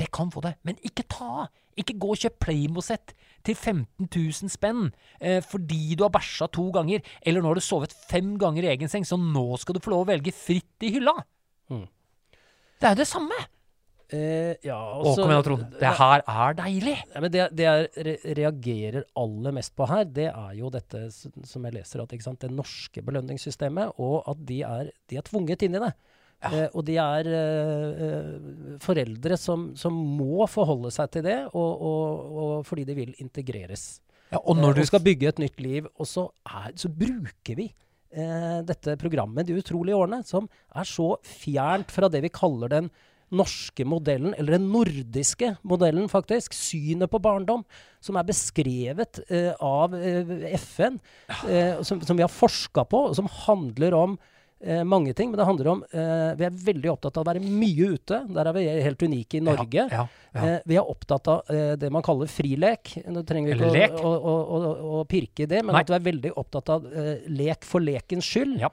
Det 0.00 0.08
kan 0.14 0.30
få 0.32 0.40
det, 0.44 0.54
men 0.64 0.78
ikke 0.86 1.04
ta! 1.10 1.48
Ikke 1.78 1.96
gå 2.00 2.14
og 2.14 2.20
kjøp 2.20 2.38
Playmo-sett 2.42 3.12
til 3.46 3.56
15 3.56 4.08
000 4.08 4.50
spenn 4.52 4.88
eh, 5.20 5.38
fordi 5.44 5.94
du 5.96 6.04
har 6.06 6.12
bæsja 6.12 6.48
to 6.52 6.66
ganger, 6.74 7.04
eller 7.24 7.44
nå 7.44 7.52
har 7.52 7.60
du 7.60 7.64
sovet 7.64 7.94
fem 8.08 8.34
ganger 8.40 8.66
i 8.66 8.72
egen 8.72 8.90
seng, 8.90 9.06
så 9.06 9.16
nå 9.20 9.44
skal 9.60 9.76
du 9.76 9.82
få 9.84 9.92
lov 9.94 10.04
å 10.04 10.10
velge 10.10 10.34
fritt 10.34 10.88
i 10.88 10.92
hylla! 10.96 11.14
Mm. 11.72 11.86
Det 12.80 12.88
er 12.88 12.96
jo 12.96 13.00
det 13.02 13.08
samme! 13.08 13.38
Eh, 14.10 14.56
ja, 14.66 14.76
Å, 14.76 15.12
kom 15.14 15.30
igjen, 15.30 15.44
Trond. 15.46 15.66
Det 15.78 15.90
her 16.00 16.24
er 16.26 16.56
deilig! 16.58 16.96
Ja, 17.12 17.20
men 17.22 17.32
det, 17.34 17.44
det 17.54 17.66
jeg 17.68 18.16
reagerer 18.40 19.04
aller 19.20 19.54
mest 19.54 19.76
på 19.78 19.86
her, 19.86 20.08
det 20.08 20.30
er 20.32 20.54
jo 20.58 20.72
dette 20.74 21.04
som 21.12 21.68
jeg 21.68 21.76
leser, 21.76 22.02
at 22.02 22.16
det 22.42 22.50
norske 22.50 23.04
belønningssystemet, 23.06 24.00
og 24.02 24.24
at 24.32 24.42
de 24.48 24.62
er, 24.66 24.90
de 25.12 25.20
er 25.20 25.28
tvunget 25.28 25.62
inn 25.66 25.78
i 25.78 25.84
det. 25.84 25.92
Eh, 26.40 26.68
og 26.72 26.84
de 26.88 26.96
er 26.96 27.28
eh, 27.28 28.04
eh, 28.06 28.78
foreldre 28.80 29.36
som, 29.36 29.70
som 29.76 29.92
må 29.92 30.46
forholde 30.48 30.92
seg 30.94 31.10
til 31.12 31.26
det, 31.26 31.36
og, 31.52 31.82
og, 31.90 32.38
og 32.44 32.54
fordi 32.68 32.86
de 32.88 32.96
vil 32.96 33.12
integreres. 33.20 33.98
Ja, 34.30 34.40
og 34.40 34.56
Eh, 34.56 34.62
når 34.62 34.78
du 34.78 34.82
og 34.84 34.88
skal 34.88 35.04
bygge 35.04 35.28
et 35.28 35.42
nytt 35.42 35.60
liv. 35.60 35.86
Og 35.98 36.08
så, 36.08 36.28
er, 36.48 36.72
så 36.80 36.88
bruker 36.88 37.58
vi 37.58 37.68
eh, 37.68 38.58
dette 38.66 38.96
programmet 39.00 39.48
De 39.48 39.58
utrolige 39.58 39.98
årene, 39.98 40.22
som 40.26 40.48
er 40.74 40.88
så 40.88 41.12
fjernt 41.26 41.92
fra 41.92 42.08
det 42.08 42.22
vi 42.24 42.32
kaller 42.32 42.72
den 42.72 42.90
norske 43.30 43.84
modellen, 43.86 44.32
eller 44.34 44.56
den 44.56 44.70
nordiske 44.72 45.52
modellen, 45.62 46.08
faktisk. 46.10 46.54
Synet 46.56 47.10
på 47.12 47.20
barndom, 47.22 47.62
som 48.02 48.18
er 48.18 48.26
beskrevet 48.26 49.22
eh, 49.28 49.52
av 49.54 49.94
eh, 49.94 50.50
FN, 50.58 50.98
eh, 51.46 51.78
som, 51.86 52.02
som 52.02 52.18
vi 52.18 52.26
har 52.26 52.32
forska 52.32 52.88
på, 52.90 53.04
og 53.10 53.18
som 53.18 53.30
handler 53.44 53.94
om 53.94 54.18
eh, 54.64 54.82
mange 54.84 55.14
ting. 55.16 55.30
Men 55.30 55.40
det 55.40 55.46
handler 55.48 55.70
om 55.72 55.84
eh, 55.90 56.32
Vi 56.38 56.46
er 56.46 56.58
veldig 56.66 56.92
opptatt 56.92 57.18
av 57.18 57.24
å 57.24 57.30
være 57.30 57.42
mye 57.44 57.88
ute. 57.96 58.20
Der 58.36 58.50
er 58.50 58.56
vi 58.56 58.66
helt 58.68 59.04
unike 59.04 59.38
i 59.38 59.44
Norge. 59.44 59.86
Ja, 59.92 60.04
ja. 60.06 60.44
Eh, 60.44 60.58
vi 60.70 60.78
er 60.80 60.92
opptatt 60.92 61.30
av 61.32 61.50
eh, 61.52 61.72
det 61.80 61.90
man 61.92 62.04
kaller 62.06 62.30
frilek. 62.30 62.94
Nå 63.10 63.24
trenger 63.28 63.56
vi 63.56 63.70
ikke 63.86 64.04
å, 64.04 64.12
å, 64.12 64.36
å, 64.42 64.74
å, 65.00 65.02
pirke 65.10 65.46
i 65.46 65.50
det, 65.50 65.64
men 65.64 65.74
Nei. 65.74 65.84
at 65.84 65.92
vi 65.92 65.98
er 65.98 66.06
veldig 66.10 66.34
opptatt 66.40 66.72
av 66.76 66.86
eh, 66.90 67.26
lek 67.40 67.66
for 67.66 67.84
lekens 67.84 68.28
skyld. 68.28 68.60
Ja. 68.62 68.72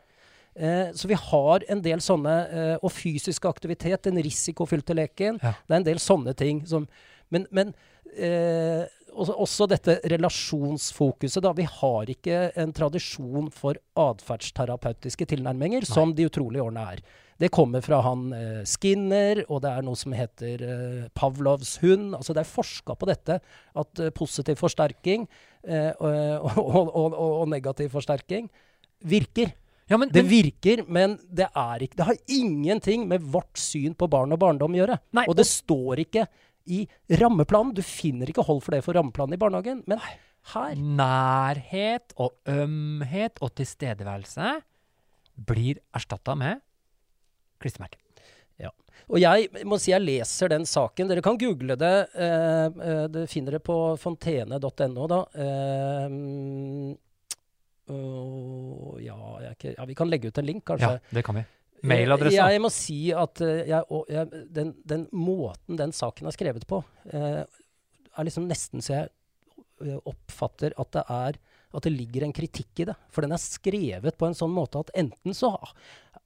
Eh, 0.57 0.93
så 0.97 1.09
vi 1.09 1.17
har 1.19 1.63
en 1.69 1.81
del 1.85 2.01
sånne 2.01 2.31
eh, 2.49 2.77
Og 2.81 2.89
fysisk 2.89 3.45
aktivitet, 3.45 4.07
den 4.07 4.17
risikofylte 4.25 4.95
leken. 4.97 5.37
Ja. 5.43 5.53
Det 5.53 5.75
er 5.75 5.81
en 5.83 5.91
del 5.91 6.01
sånne 6.01 6.33
ting 6.37 6.63
som 6.65 6.87
Men, 7.29 7.45
men 7.51 7.73
eh, 8.15 8.87
også, 9.13 9.35
også 9.43 9.67
dette 9.71 9.97
relasjonsfokuset, 10.11 11.41
da. 11.43 11.53
Vi 11.57 11.67
har 11.67 12.11
ikke 12.11 12.41
en 12.59 12.73
tradisjon 12.75 13.51
for 13.53 13.79
atferdsterapeutiske 13.97 15.27
tilnærminger, 15.33 15.87
som 15.87 16.13
De 16.17 16.27
utrolige 16.27 16.63
årene 16.63 16.85
er. 16.95 17.01
Det 17.37 17.51
kommer 17.53 17.83
fra 17.85 17.99
han 18.01 18.31
eh, 18.33 18.63
Skinner, 18.65 19.43
og 19.45 19.61
det 19.61 19.69
er 19.69 19.85
noe 19.85 19.99
som 19.99 20.15
heter 20.17 20.63
eh, 20.65 21.03
Pavlovs 21.13 21.75
hund. 21.83 22.15
Altså 22.17 22.33
Det 22.33 22.41
er 22.41 22.49
forska 22.49 22.95
på 22.97 23.09
dette, 23.09 23.37
at 23.77 24.01
eh, 24.01 24.13
positiv 24.15 24.57
forsterking 24.57 25.27
eh, 25.67 25.91
og, 26.01 26.57
og, 26.57 26.89
og, 26.89 27.13
og, 27.13 27.31
og 27.43 27.47
negativ 27.53 27.93
forsterking 27.93 28.49
virker. 29.05 29.53
Ja, 29.87 29.97
men, 29.97 30.09
Det 30.09 30.23
men, 30.25 30.31
virker, 30.31 30.83
men 30.87 31.15
det, 31.29 31.47
er 31.55 31.83
ikke, 31.85 31.95
det 31.95 32.07
har 32.09 32.17
ingenting 32.27 33.05
med 33.07 33.23
vårt 33.23 33.55
syn 33.61 33.93
på 33.95 34.09
barn 34.11 34.33
og 34.35 34.41
barndom 34.41 34.73
å 34.75 34.81
gjøre. 34.81 34.97
Nei, 35.15 35.23
og 35.29 35.37
det 35.39 35.45
står 35.47 36.03
ikke 36.03 36.25
i 36.67 36.83
rammeplanen. 37.21 37.75
Du 37.75 37.83
finner 37.85 38.29
ikke 38.29 38.45
hold 38.47 38.63
for 38.65 38.75
det 38.75 38.83
for 38.85 38.97
rammeplanen 38.97 39.37
i 39.37 39.41
barnehagen. 39.41 39.83
Men 39.89 40.01
her 40.53 40.79
nærhet 40.79 42.15
og 42.15 42.37
ømhet 42.47 43.41
og 43.43 43.55
tilstedeværelse, 43.59 44.57
blir 45.47 45.77
erstatta 45.93 46.33
med 46.33 46.63
klistremerke. 47.61 47.99
Og 49.07 49.21
jeg 49.21 49.63
må 49.67 49.77
si 49.79 49.93
jeg 49.93 50.03
leser 50.03 50.51
den 50.51 50.65
saken. 50.67 51.07
Dere 51.07 51.23
kan 51.23 51.37
google 51.39 51.77
det. 51.79 51.95
Eh, 52.17 52.65
eh, 52.67 53.03
dere 53.13 53.29
finner 53.31 53.55
det 53.55 53.61
på 53.63 53.75
fontene.no, 54.01 55.05
da. 55.07 55.19
Eh, 55.45 56.15
øh, 57.93 58.97
ja, 59.05 59.19
ikke, 59.53 59.75
ja, 59.77 59.85
vi 59.87 59.95
kan 59.95 60.11
legge 60.11 60.31
ut 60.31 60.41
en 60.41 60.49
link, 60.49 60.65
kanskje. 60.67 60.97
Ja, 60.97 61.15
det 61.15 61.23
kan 61.23 61.39
vi. 61.39 61.45
Mailadresse. 61.83 62.37
Jeg, 62.37 62.55
jeg 62.57 62.63
må 62.63 62.71
si 62.73 62.99
at 63.13 63.41
eh, 63.45 63.67
jeg, 63.69 64.01
jeg, 64.09 64.43
den, 64.55 64.73
den 64.87 65.05
måten 65.13 65.77
den 65.79 65.93
saken 65.95 66.29
er 66.29 66.35
skrevet 66.35 66.65
på, 66.69 66.81
eh, 67.13 67.43
er 67.45 68.27
liksom 68.27 68.47
nesten 68.49 68.81
så 68.81 68.95
jeg 68.95 69.11
eh, 69.85 69.99
oppfatter 70.09 70.73
at 70.81 70.91
det 70.97 71.05
er 71.05 71.39
at 71.77 71.83
det 71.83 71.91
ligger 71.93 72.23
en 72.23 72.33
kritikk 72.33 72.79
i 72.81 72.85
det. 72.87 72.95
For 73.13 73.25
den 73.25 73.35
er 73.35 73.41
skrevet 73.43 74.15
på 74.17 74.25
en 74.25 74.35
sånn 74.37 74.53
måte 74.55 74.79
at 74.81 74.91
enten 74.97 75.35
så 75.35 75.51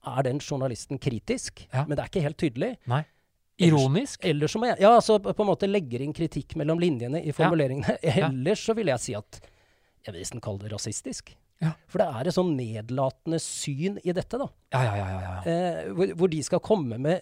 er 0.07 0.27
den 0.27 0.39
journalisten 0.39 1.01
kritisk, 1.01 1.65
Ja. 1.73 1.83
men 1.87 1.97
det 1.97 2.03
er 2.03 2.11
ikke 2.11 2.23
helt 2.23 2.39
tydelig. 2.39 2.69
Nei. 2.87 3.01
Ironisk. 3.61 4.23
Eller 4.25 4.47
så 4.49 4.61
må 4.61 4.69
jeg 4.69 4.79
ja, 4.81 4.93
altså 4.95 5.19
på 5.21 5.33
en 5.35 5.49
måte 5.49 5.67
legger 5.69 6.01
inn 6.05 6.13
kritikk 6.13 6.55
mellom 6.61 6.79
linjene 6.81 7.21
i 7.25 7.33
formuleringene. 7.35 7.97
Ellers 8.15 8.63
så 8.65 8.73
vil 8.77 8.89
jeg 8.93 9.03
si 9.03 9.15
at 9.17 9.41
jeg 10.05 10.13
vil 10.13 10.21
nesten 10.23 10.41
kalle 10.41 10.63
det 10.63 10.71
rasistisk. 10.73 11.33
Ja. 11.62 11.76
For 11.91 12.02
det 12.02 12.08
er 12.10 12.30
et 12.30 12.36
sånn 12.36 12.56
nedlatende 12.58 13.38
syn 13.41 14.00
i 14.02 14.15
dette, 14.17 14.39
da. 14.41 14.47
Ja, 14.74 14.82
ja, 14.88 14.95
ja. 14.97 15.08
ja, 15.12 15.21
ja. 15.21 15.38
Eh, 15.52 15.91
hvor, 15.93 16.15
hvor 16.17 16.32
de 16.32 16.41
skal 16.45 16.63
komme 16.63 16.97
med 17.02 17.21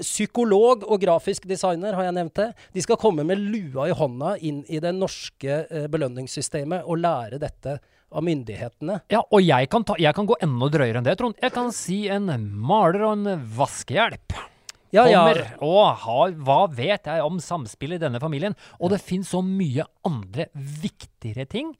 Psykolog 0.00 0.82
og 0.84 1.00
grafisk 1.00 1.46
designer, 1.48 1.94
har 1.96 2.04
jeg 2.04 2.16
nevnt 2.18 2.36
det. 2.36 2.50
De 2.76 2.82
skal 2.84 2.98
komme 3.00 3.24
med 3.24 3.40
lua 3.40 3.86
i 3.88 3.94
hånda 3.96 4.34
inn 4.44 4.60
i 4.68 4.80
det 4.82 4.92
norske 4.92 5.62
eh, 5.64 5.86
belønningssystemet 5.88 6.84
og 6.84 7.00
lære 7.00 7.40
dette 7.40 7.78
av 8.10 8.26
myndighetene. 8.26 8.98
Ja, 9.12 9.22
og 9.22 9.40
jeg 9.40 9.70
kan, 9.72 9.86
ta, 9.86 9.96
jeg 10.00 10.12
kan 10.16 10.28
gå 10.28 10.36
enda 10.44 10.68
drøyere 10.72 11.00
enn 11.00 11.08
det, 11.08 11.16
Trond. 11.20 11.38
Jeg 11.40 11.54
kan 11.54 11.72
si 11.74 12.02
en 12.12 12.28
maler 12.60 13.06
og 13.06 13.16
en 13.18 13.44
vaskehjelp. 13.56 14.36
Ja, 14.90 15.04
ja. 15.06 15.22
Kommer 15.22 15.42
og 15.62 16.00
har 16.02 16.32
Hva 16.42 16.60
vet 16.74 17.06
jeg 17.06 17.22
om 17.22 17.36
samspillet 17.42 18.00
i 18.00 18.04
denne 18.08 18.20
familien? 18.22 18.56
Og 18.82 18.90
det 18.90 18.98
finnes 19.04 19.30
så 19.30 19.38
mye 19.44 19.86
andre 20.06 20.48
viktigere 20.54 21.46
ting 21.46 21.70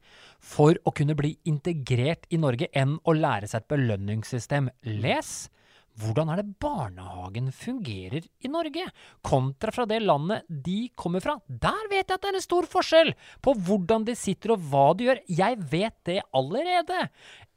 for 0.41 0.77
å 0.85 0.93
kunne 0.97 1.17
bli 1.19 1.35
integrert 1.49 2.27
i 2.33 2.41
Norge 2.41 2.71
enn 2.77 2.97
å 3.05 3.15
lære 3.17 3.49
seg 3.51 3.63
et 3.63 3.73
belønningssystem. 3.75 4.71
Les 5.01 5.33
hvordan 6.01 6.31
er 6.33 6.41
det 6.41 6.55
barnehagen 6.63 7.51
fungerer 7.53 8.25
i 8.25 8.51
Norge, 8.51 8.87
kontra 9.27 9.75
fra 9.75 9.87
det 9.91 10.01
landet 10.05 10.47
de 10.49 10.89
kommer 10.97 11.23
fra. 11.25 11.37
Der 11.49 11.91
vet 11.91 12.07
jeg 12.07 12.17
at 12.17 12.23
det 12.23 12.31
er 12.31 12.39
en 12.39 12.47
stor 12.47 12.69
forskjell 12.71 13.13
på 13.45 13.55
hvordan 13.67 14.07
de 14.09 14.17
sitter 14.19 14.55
og 14.55 14.67
hva 14.71 14.91
de 14.97 15.11
gjør. 15.11 15.23
Jeg 15.29 15.61
vet 15.73 15.97
det 16.09 16.21
allerede. 16.37 17.07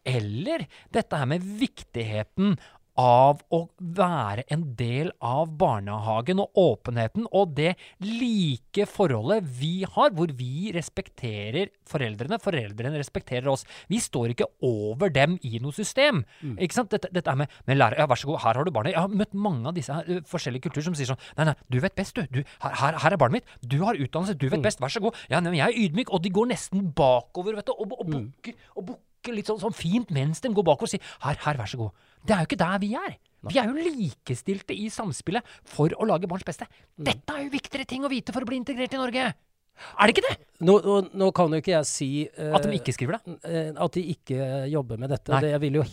Eller 0.03 0.65
dette 0.91 1.19
her 1.19 1.29
med 1.31 1.45
viktigheten 1.61 2.57
av 2.99 3.41
å 3.53 3.63
være 3.77 4.45
en 4.53 4.65
del 4.77 5.09
av 5.23 5.53
barnehagen 5.57 6.41
og 6.43 6.59
åpenheten 6.59 7.25
og 7.31 7.55
det 7.57 7.73
like 8.03 8.85
forholdet 8.89 9.47
vi 9.59 9.85
har, 9.95 10.13
hvor 10.13 10.33
vi 10.37 10.71
respekterer 10.75 11.71
foreldrene, 11.89 12.39
foreldrene 12.41 12.99
respekterer 12.99 13.49
oss. 13.51 13.65
Vi 13.89 13.99
står 14.03 14.33
ikke 14.33 14.49
over 14.65 15.13
dem 15.13 15.37
i 15.41 15.57
noe 15.63 15.73
system. 15.75 16.23
Ikke 16.53 16.77
sant? 16.77 16.91
Dette, 16.93 17.09
dette 17.13 17.31
er 17.31 17.39
med, 17.39 17.53
med 17.69 17.79
lærer, 17.79 17.99
ja, 18.01 18.07
vær 18.09 18.19
så 18.19 18.29
god, 18.29 18.41
her 18.43 18.59
har 18.59 18.67
du 18.67 18.73
barnet. 18.75 18.93
Jeg 18.93 19.01
har 19.01 19.17
møtt 19.21 19.33
mange 19.33 19.71
av 19.71 19.77
disse 19.77 19.93
her, 19.93 20.09
uh, 20.09 20.21
forskjellige 20.29 20.67
kulturer 20.67 20.89
som 20.89 20.97
sier 20.97 21.09
sånn, 21.09 21.23
nei, 21.39 21.49
nei, 21.49 21.55
du 21.73 21.79
vet 21.83 21.97
best, 21.97 22.19
du. 22.19 22.27
du 22.29 22.41
her, 22.65 22.77
her, 22.81 22.99
her 23.05 23.15
er 23.15 23.21
barnet 23.21 23.41
mitt. 23.41 23.55
Du 23.65 23.79
har 23.83 23.97
utdannelse, 23.97 24.37
du 24.37 24.47
vet 24.51 24.63
best, 24.63 24.81
vær 24.83 24.93
så 24.93 25.01
god. 25.03 25.17
Ja, 25.31 25.41
nei, 25.41 25.53
men 25.53 25.61
jeg 25.61 25.71
er 25.71 25.81
ydmyk, 25.87 26.13
og 26.13 26.23
de 26.23 26.33
går 26.33 26.51
nesten 26.53 26.91
bakover, 26.95 27.57
vet 27.57 27.69
du, 27.69 27.73
og, 27.73 27.97
og 27.97 28.13
bukker, 28.13 28.57
og 28.77 28.89
bukker 28.91 29.37
litt 29.37 29.49
sånn, 29.49 29.61
sånn 29.61 29.75
fint 29.77 30.11
mens 30.13 30.43
de 30.43 30.51
går 30.53 30.67
bakover 30.67 30.91
og 30.91 30.93
sier, 30.93 31.13
her, 31.25 31.39
her, 31.45 31.59
vær 31.61 31.71
så 31.71 31.81
god. 31.85 32.09
Det 32.23 32.35
er 32.35 32.43
jo 32.43 32.51
ikke 32.51 32.63
der 32.63 32.81
vi 32.83 32.93
er. 32.99 33.15
Vi 33.43 33.59
er 33.59 33.67
jo 33.67 33.75
likestilte 33.75 34.75
i 34.75 34.87
samspillet 34.91 35.55
for 35.67 35.91
å 35.99 36.07
lage 36.07 36.29
barns 36.31 36.45
beste. 36.47 36.67
Dette 36.95 37.35
er 37.35 37.47
jo 37.47 37.55
viktigere 37.55 37.87
ting 37.89 38.05
å 38.05 38.11
vite 38.11 38.35
for 38.35 38.45
å 38.45 38.47
bli 38.47 38.61
integrert 38.61 38.95
i 38.95 39.01
Norge. 39.01 39.33
Er 39.97 40.07
det 40.07 40.13
ikke 40.13 40.23
det? 40.27 40.35
Nå, 40.63 40.75
nå, 40.85 40.95
nå 41.17 41.27
kan 41.35 41.53
jo 41.53 41.59
ikke 41.59 41.71
jeg 41.73 41.87
si 41.89 42.07
uh, 42.37 42.53
At 42.55 42.65
de 42.69 42.75
ikke 42.77 42.93
skriver 42.93 43.17
det? 43.17 43.33
Uh, 43.41 43.71
at 43.83 43.95
de 43.97 44.03
ikke 44.13 44.45
jobber 44.69 44.99
med 45.01 45.09
dette. 45.11 45.39
Det, 45.43 45.49
jeg 45.49 45.61
vil 45.63 45.79
jo 45.79 45.85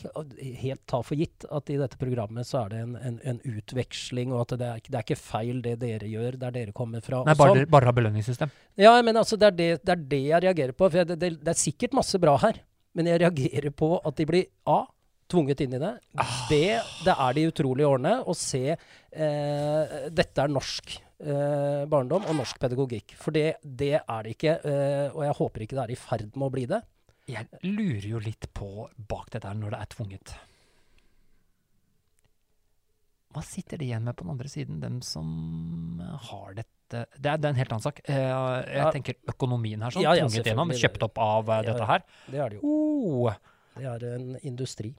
helt 0.60 0.82
ta 0.92 1.00
for 1.06 1.18
gitt 1.18 1.46
at 1.48 1.72
i 1.72 1.78
dette 1.80 1.98
programmet 2.00 2.46
så 2.46 2.60
er 2.62 2.74
det 2.74 2.82
en, 2.84 2.94
en, 3.08 3.18
en 3.32 3.40
utveksling, 3.48 4.34
og 4.36 4.44
at 4.44 4.54
det 4.60 4.68
er, 4.68 4.84
det 4.86 5.00
er 5.00 5.06
ikke 5.08 5.18
feil 5.20 5.64
det 5.64 5.78
dere 5.80 6.12
gjør 6.12 6.38
der 6.44 6.54
dere 6.58 6.76
kommer 6.76 7.02
fra. 7.04 7.24
Nei, 7.26 7.36
bare, 7.40 7.56
sånn. 7.56 7.72
bare 7.72 7.90
ha 7.90 7.96
belønningssystem. 7.96 8.52
Ja, 8.80 8.94
men 9.06 9.20
altså, 9.20 9.40
det 9.40 9.48
er 9.50 9.58
det, 9.58 9.70
det 9.88 9.96
er 9.96 10.06
det 10.14 10.22
jeg 10.26 10.46
reagerer 10.46 10.76
på. 10.76 10.92
For 10.92 11.12
det, 11.16 11.34
det 11.40 11.54
er 11.54 11.60
sikkert 11.64 11.96
masse 11.96 12.20
bra 12.22 12.36
her, 12.44 12.60
men 12.96 13.08
jeg 13.10 13.24
reagerer 13.24 13.72
på 13.74 13.94
at 13.98 14.20
de 14.20 14.28
blir 14.28 14.50
A. 14.68 14.82
Tvunget 15.30 15.62
inn 15.62 15.76
i 15.78 15.82
det. 15.82 15.92
B. 16.50 16.58
Det 17.06 17.14
er 17.14 17.36
de 17.36 17.46
utrolige 17.52 17.86
årene. 17.86 18.16
Og 18.26 18.36
C. 18.38 18.74
Eh, 18.74 19.96
dette 20.10 20.42
er 20.42 20.50
norsk 20.50 20.96
eh, 21.22 21.82
barndom 21.90 22.26
og 22.26 22.38
norsk 22.42 22.58
pedagogikk. 22.62 23.14
For 23.20 23.34
det, 23.34 23.60
det 23.62 23.96
er 24.00 24.26
det 24.26 24.34
ikke. 24.36 24.56
Eh, 24.66 25.06
og 25.14 25.22
jeg 25.28 25.38
håper 25.40 25.66
ikke 25.66 25.78
det 25.78 25.84
er 25.86 25.94
i 25.94 26.00
ferd 26.00 26.30
med 26.34 26.48
å 26.48 26.54
bli 26.54 26.66
det. 26.70 26.82
Jeg 27.30 27.46
lurer 27.62 28.06
jo 28.16 28.22
litt 28.22 28.48
på 28.56 28.88
bak 29.10 29.30
dette 29.30 29.46
her 29.46 29.58
når 29.58 29.76
det 29.76 29.82
er 29.84 29.92
tvunget. 29.94 30.32
Hva 33.30 33.42
sitter 33.46 33.78
de 33.78 33.86
igjen 33.86 34.02
med 34.02 34.16
på 34.18 34.26
den 34.26 34.32
andre 34.32 34.50
siden, 34.50 34.80
dem 34.82 34.98
som 35.06 35.26
har 36.30 36.56
dette 36.56 36.66
Det 36.90 37.28
er, 37.30 37.38
det 37.38 37.46
er 37.46 37.52
en 37.52 37.58
helt 37.60 37.70
annen 37.76 37.84
sak. 37.84 38.00
Eh, 38.02 38.16
jeg 38.74 38.94
tenker 38.96 39.18
økonomien 39.30 39.78
her, 39.86 39.94
sånn. 39.94 40.02
Ja, 40.02 40.16
ja, 40.18 40.24
tvunget 40.26 40.48
gjennom, 40.50 40.72
kjøpt 40.74 41.04
opp 41.06 41.20
av 41.22 41.52
eh, 41.54 41.60
dette 41.68 41.86
her. 41.86 42.02
Det 42.26 42.40
er 42.42 42.50
det 42.50 42.58
jo. 42.58 42.72
Oh. 42.74 43.36
Det 43.80 43.88
er 43.88 44.16
en 44.18 44.34
industri. 44.46 44.90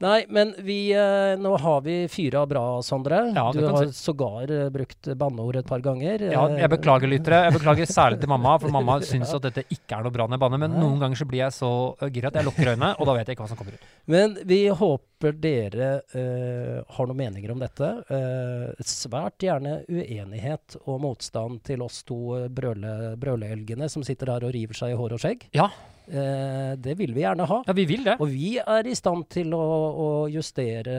Nei, 0.00 0.22
men 0.32 0.54
vi 0.64 0.92
eh, 0.96 1.34
Nå 1.40 1.52
har 1.60 1.80
vi 1.84 1.96
fyra 2.08 2.44
bra, 2.48 2.62
Sondre. 2.86 3.18
Ja, 3.36 3.48
du 3.52 3.60
har 3.66 3.88
si. 3.90 3.96
sågar 4.06 4.50
eh, 4.54 4.68
brukt 4.72 5.10
banneord 5.20 5.58
et 5.60 5.68
par 5.68 5.82
ganger. 5.84 6.26
Ja, 6.30 6.46
Eh, 6.50 6.60
jeg 6.62 6.70
beklager, 6.72 7.10
lyttere. 7.10 7.42
Jeg 7.48 7.56
beklager 7.58 7.90
særlig 7.90 8.20
til 8.22 8.30
mamma, 8.32 8.54
for 8.62 8.72
mamma 8.72 8.96
syns 9.04 9.34
at 9.36 9.44
dette 9.48 9.66
ikke 9.74 9.98
er 9.98 10.06
noe 10.06 10.14
bra 10.14 10.24
når 10.28 10.38
jeg 10.38 10.44
banner. 10.46 10.62
Men 10.62 10.74
Nei. 10.76 10.80
noen 10.86 11.02
ganger 11.02 11.20
så 11.20 11.26
blir 11.28 11.42
jeg 11.44 11.56
så 11.58 11.70
øh, 11.98 12.08
gira 12.14 12.30
at 12.30 12.38
jeg 12.40 12.46
lukker 12.48 12.72
øynene, 12.72 12.94
og 12.96 13.10
da 13.10 13.16
vet 13.18 13.28
jeg 13.28 13.36
ikke 13.36 13.44
hva 13.44 13.50
som 13.52 13.60
kommer 13.60 13.76
ut. 13.76 13.84
Men 14.10 14.38
vi 14.48 14.60
håper 14.80 15.36
dere 15.36 15.90
eh, 16.16 16.80
har 16.96 17.10
noen 17.10 17.18
meninger 17.20 17.52
om 17.52 17.60
dette. 17.60 17.90
Eh, 18.08 18.84
svært 18.88 19.44
gjerne 19.44 19.82
uenighet 19.90 20.78
og 20.86 21.00
motstand 21.04 21.60
til 21.68 21.84
oss 21.84 22.00
to 22.08 22.20
eh, 22.38 22.48
brøle, 22.48 23.14
brøleelgene 23.20 23.90
som 23.92 24.04
sitter 24.06 24.32
her 24.32 24.46
og 24.48 24.54
river 24.56 24.78
seg 24.80 24.94
i 24.94 24.98
hår 25.00 25.16
og 25.18 25.24
skjegg. 25.26 25.48
Ja. 25.56 25.68
Eh, 26.10 26.72
det 26.82 26.96
vil 26.98 27.12
vi 27.14 27.22
gjerne 27.22 27.46
ha. 27.46 27.60
Ja, 27.66 27.74
vi 27.76 27.84
vil 27.86 28.02
det. 28.06 28.16
Og 28.18 28.32
vi 28.32 28.56
er 28.58 28.86
i 28.90 28.96
stand 28.98 29.28
til 29.30 29.52
å, 29.54 29.62
å 29.62 30.08
justere 30.32 30.96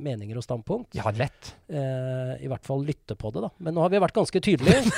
meninger 0.00 0.38
og 0.40 0.46
standpunkt. 0.46 0.94
Ja, 0.96 1.12
lett. 1.12 1.54
Eh, 1.68 2.38
I 2.40 2.48
hvert 2.48 2.64
fall 2.64 2.86
lytte 2.86 3.18
på 3.20 3.34
det, 3.34 3.44
da. 3.44 3.52
Men 3.60 3.76
nå 3.76 3.84
har 3.84 3.92
vi 3.92 4.00
vært 4.00 4.16
ganske 4.16 4.40
tydelige. 4.40 4.80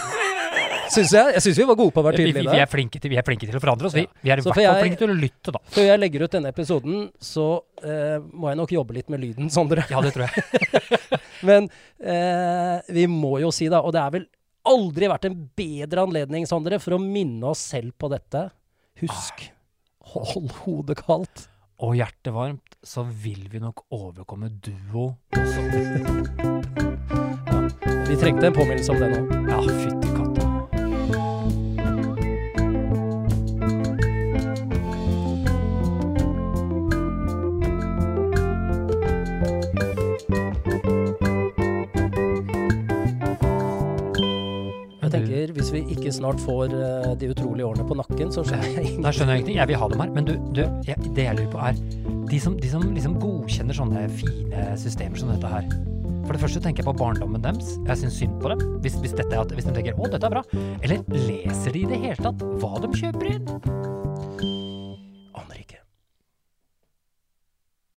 Synes 0.93 1.13
jeg. 1.15 1.33
Jeg 1.37 1.43
syns 1.47 1.59
vi 1.59 1.67
var 1.67 1.79
gode 1.79 1.95
på 1.95 2.03
å 2.03 2.05
være 2.05 2.21
Vi, 2.21 2.27
vi, 2.27 2.33
tydelige 2.35 2.55
vi, 2.55 2.61
er 2.63 2.71
flinke 2.71 3.01
til, 3.01 3.13
vi 3.13 3.19
er 3.19 3.27
flinke 3.27 3.49
til 3.49 3.57
å 3.57 3.63
forandre 3.63 3.89
oss. 3.89 3.97
Vi, 3.97 4.05
vi 4.23 4.33
er 4.33 4.43
i 4.43 4.45
hvert 4.45 4.59
fall 4.59 4.81
flinke 4.83 5.01
til 5.01 5.15
å 5.15 5.17
lytte, 5.17 5.55
da. 5.55 5.63
Før 5.73 5.89
jeg 5.89 6.03
legger 6.03 6.27
ut 6.27 6.37
denne 6.37 6.53
episoden, 6.53 7.07
så 7.23 7.47
eh, 7.81 8.19
må 8.21 8.51
jeg 8.53 8.61
nok 8.61 8.75
jobbe 8.77 8.97
litt 8.99 9.11
med 9.13 9.23
lyden, 9.25 9.51
Sondre. 9.53 9.87
Ja, 9.91 10.03
det 10.05 10.13
tror 10.15 10.29
jeg. 10.29 10.93
Men 11.49 11.71
eh, 11.99 12.93
vi 12.93 13.09
må 13.11 13.39
jo 13.43 13.51
si, 13.55 13.71
da, 13.73 13.83
og 13.83 13.95
det 13.97 14.03
er 14.05 14.17
vel 14.19 14.29
aldri 14.69 15.09
vært 15.11 15.27
en 15.27 15.39
bedre 15.59 16.05
anledning, 16.07 16.47
Sondre, 16.47 16.79
for 16.83 16.99
å 16.99 17.03
minne 17.03 17.55
oss 17.55 17.65
selv 17.73 17.97
på 17.99 18.13
dette. 18.13 18.51
Husk, 19.03 19.49
hold 20.15 20.51
hodet 20.63 20.97
kaldt. 21.03 21.49
Og 21.83 21.97
hjertet 21.99 22.31
varmt, 22.35 22.77
så 22.87 23.03
vil 23.03 23.49
vi 23.51 23.59
nok 23.59 23.83
overkomme 23.91 24.49
duo 24.63 25.15
også. 25.35 25.63
Vi 28.13 28.17
trengte 28.21 28.47
en 28.47 28.55
påminnelse 28.55 28.93
om 28.93 28.99
det 29.01 29.09
nå. 29.11 29.21
Ja, 29.49 29.59
fytti 29.63 30.02
katta. 45.47 45.55
Hvis 45.59 45.73
vi 45.73 45.85
ikke 45.91 46.13
snart 46.13 46.41
får 46.41 46.73
eh, 46.73 47.15
de 47.19 47.31
utrolige 47.31 47.67
årene 47.67 47.87
på 47.87 47.95
nakken, 47.95 48.33
så 48.33 48.45
skjønner 48.45 48.65
jeg 48.65 48.75
ingenting. 48.75 49.03
Nei, 49.03 49.13
skjønner 49.13 49.33
jeg 49.35 49.41
ingenting. 49.41 49.59
Jeg 49.59 49.69
vil 49.69 49.77
ha 49.77 49.89
dem 49.89 50.01
her. 50.01 50.11
Men 50.11 50.25
du, 50.25 50.35
du 50.55 50.63
jeg, 50.87 50.97
det 51.17 51.25
jeg 51.25 51.39
lurer 51.39 51.51
på 51.53 51.59
er 51.59 51.81
De 52.33 52.41
som, 52.41 52.59
de 52.59 52.69
som 52.71 52.83
liksom 52.83 53.19
godkjenner 53.21 53.77
sånne 53.77 54.05
fine 54.09 54.69
systemer 54.81 55.19
som 55.19 55.33
dette 55.33 55.49
her. 55.49 55.67
For 56.23 56.33
det 56.33 56.41
første 56.41 56.63
tenker 56.63 56.83
jeg 56.83 56.89
på 56.89 56.99
barndommen 57.01 57.43
deres. 57.43 57.75
Jeg 57.89 58.05
syns 58.05 58.21
synd 58.21 58.39
på 58.41 58.53
dem. 58.53 58.63
Hvis, 58.85 58.95
hvis, 59.03 59.17
dette, 59.19 59.43
hvis 59.55 59.67
de 59.67 59.75
tenker 59.75 59.99
'å, 59.99 60.09
dette 60.09 60.27
er 60.27 60.37
bra'. 60.39 60.47
Eller 60.83 61.03
leser 61.11 61.75
de 61.75 61.83
i 61.83 61.91
det 61.91 62.01
hele 62.07 62.17
tatt 62.31 62.47
hva 62.63 62.79
de 62.81 62.95
kjøper 62.95 63.35
inn? 63.35 64.02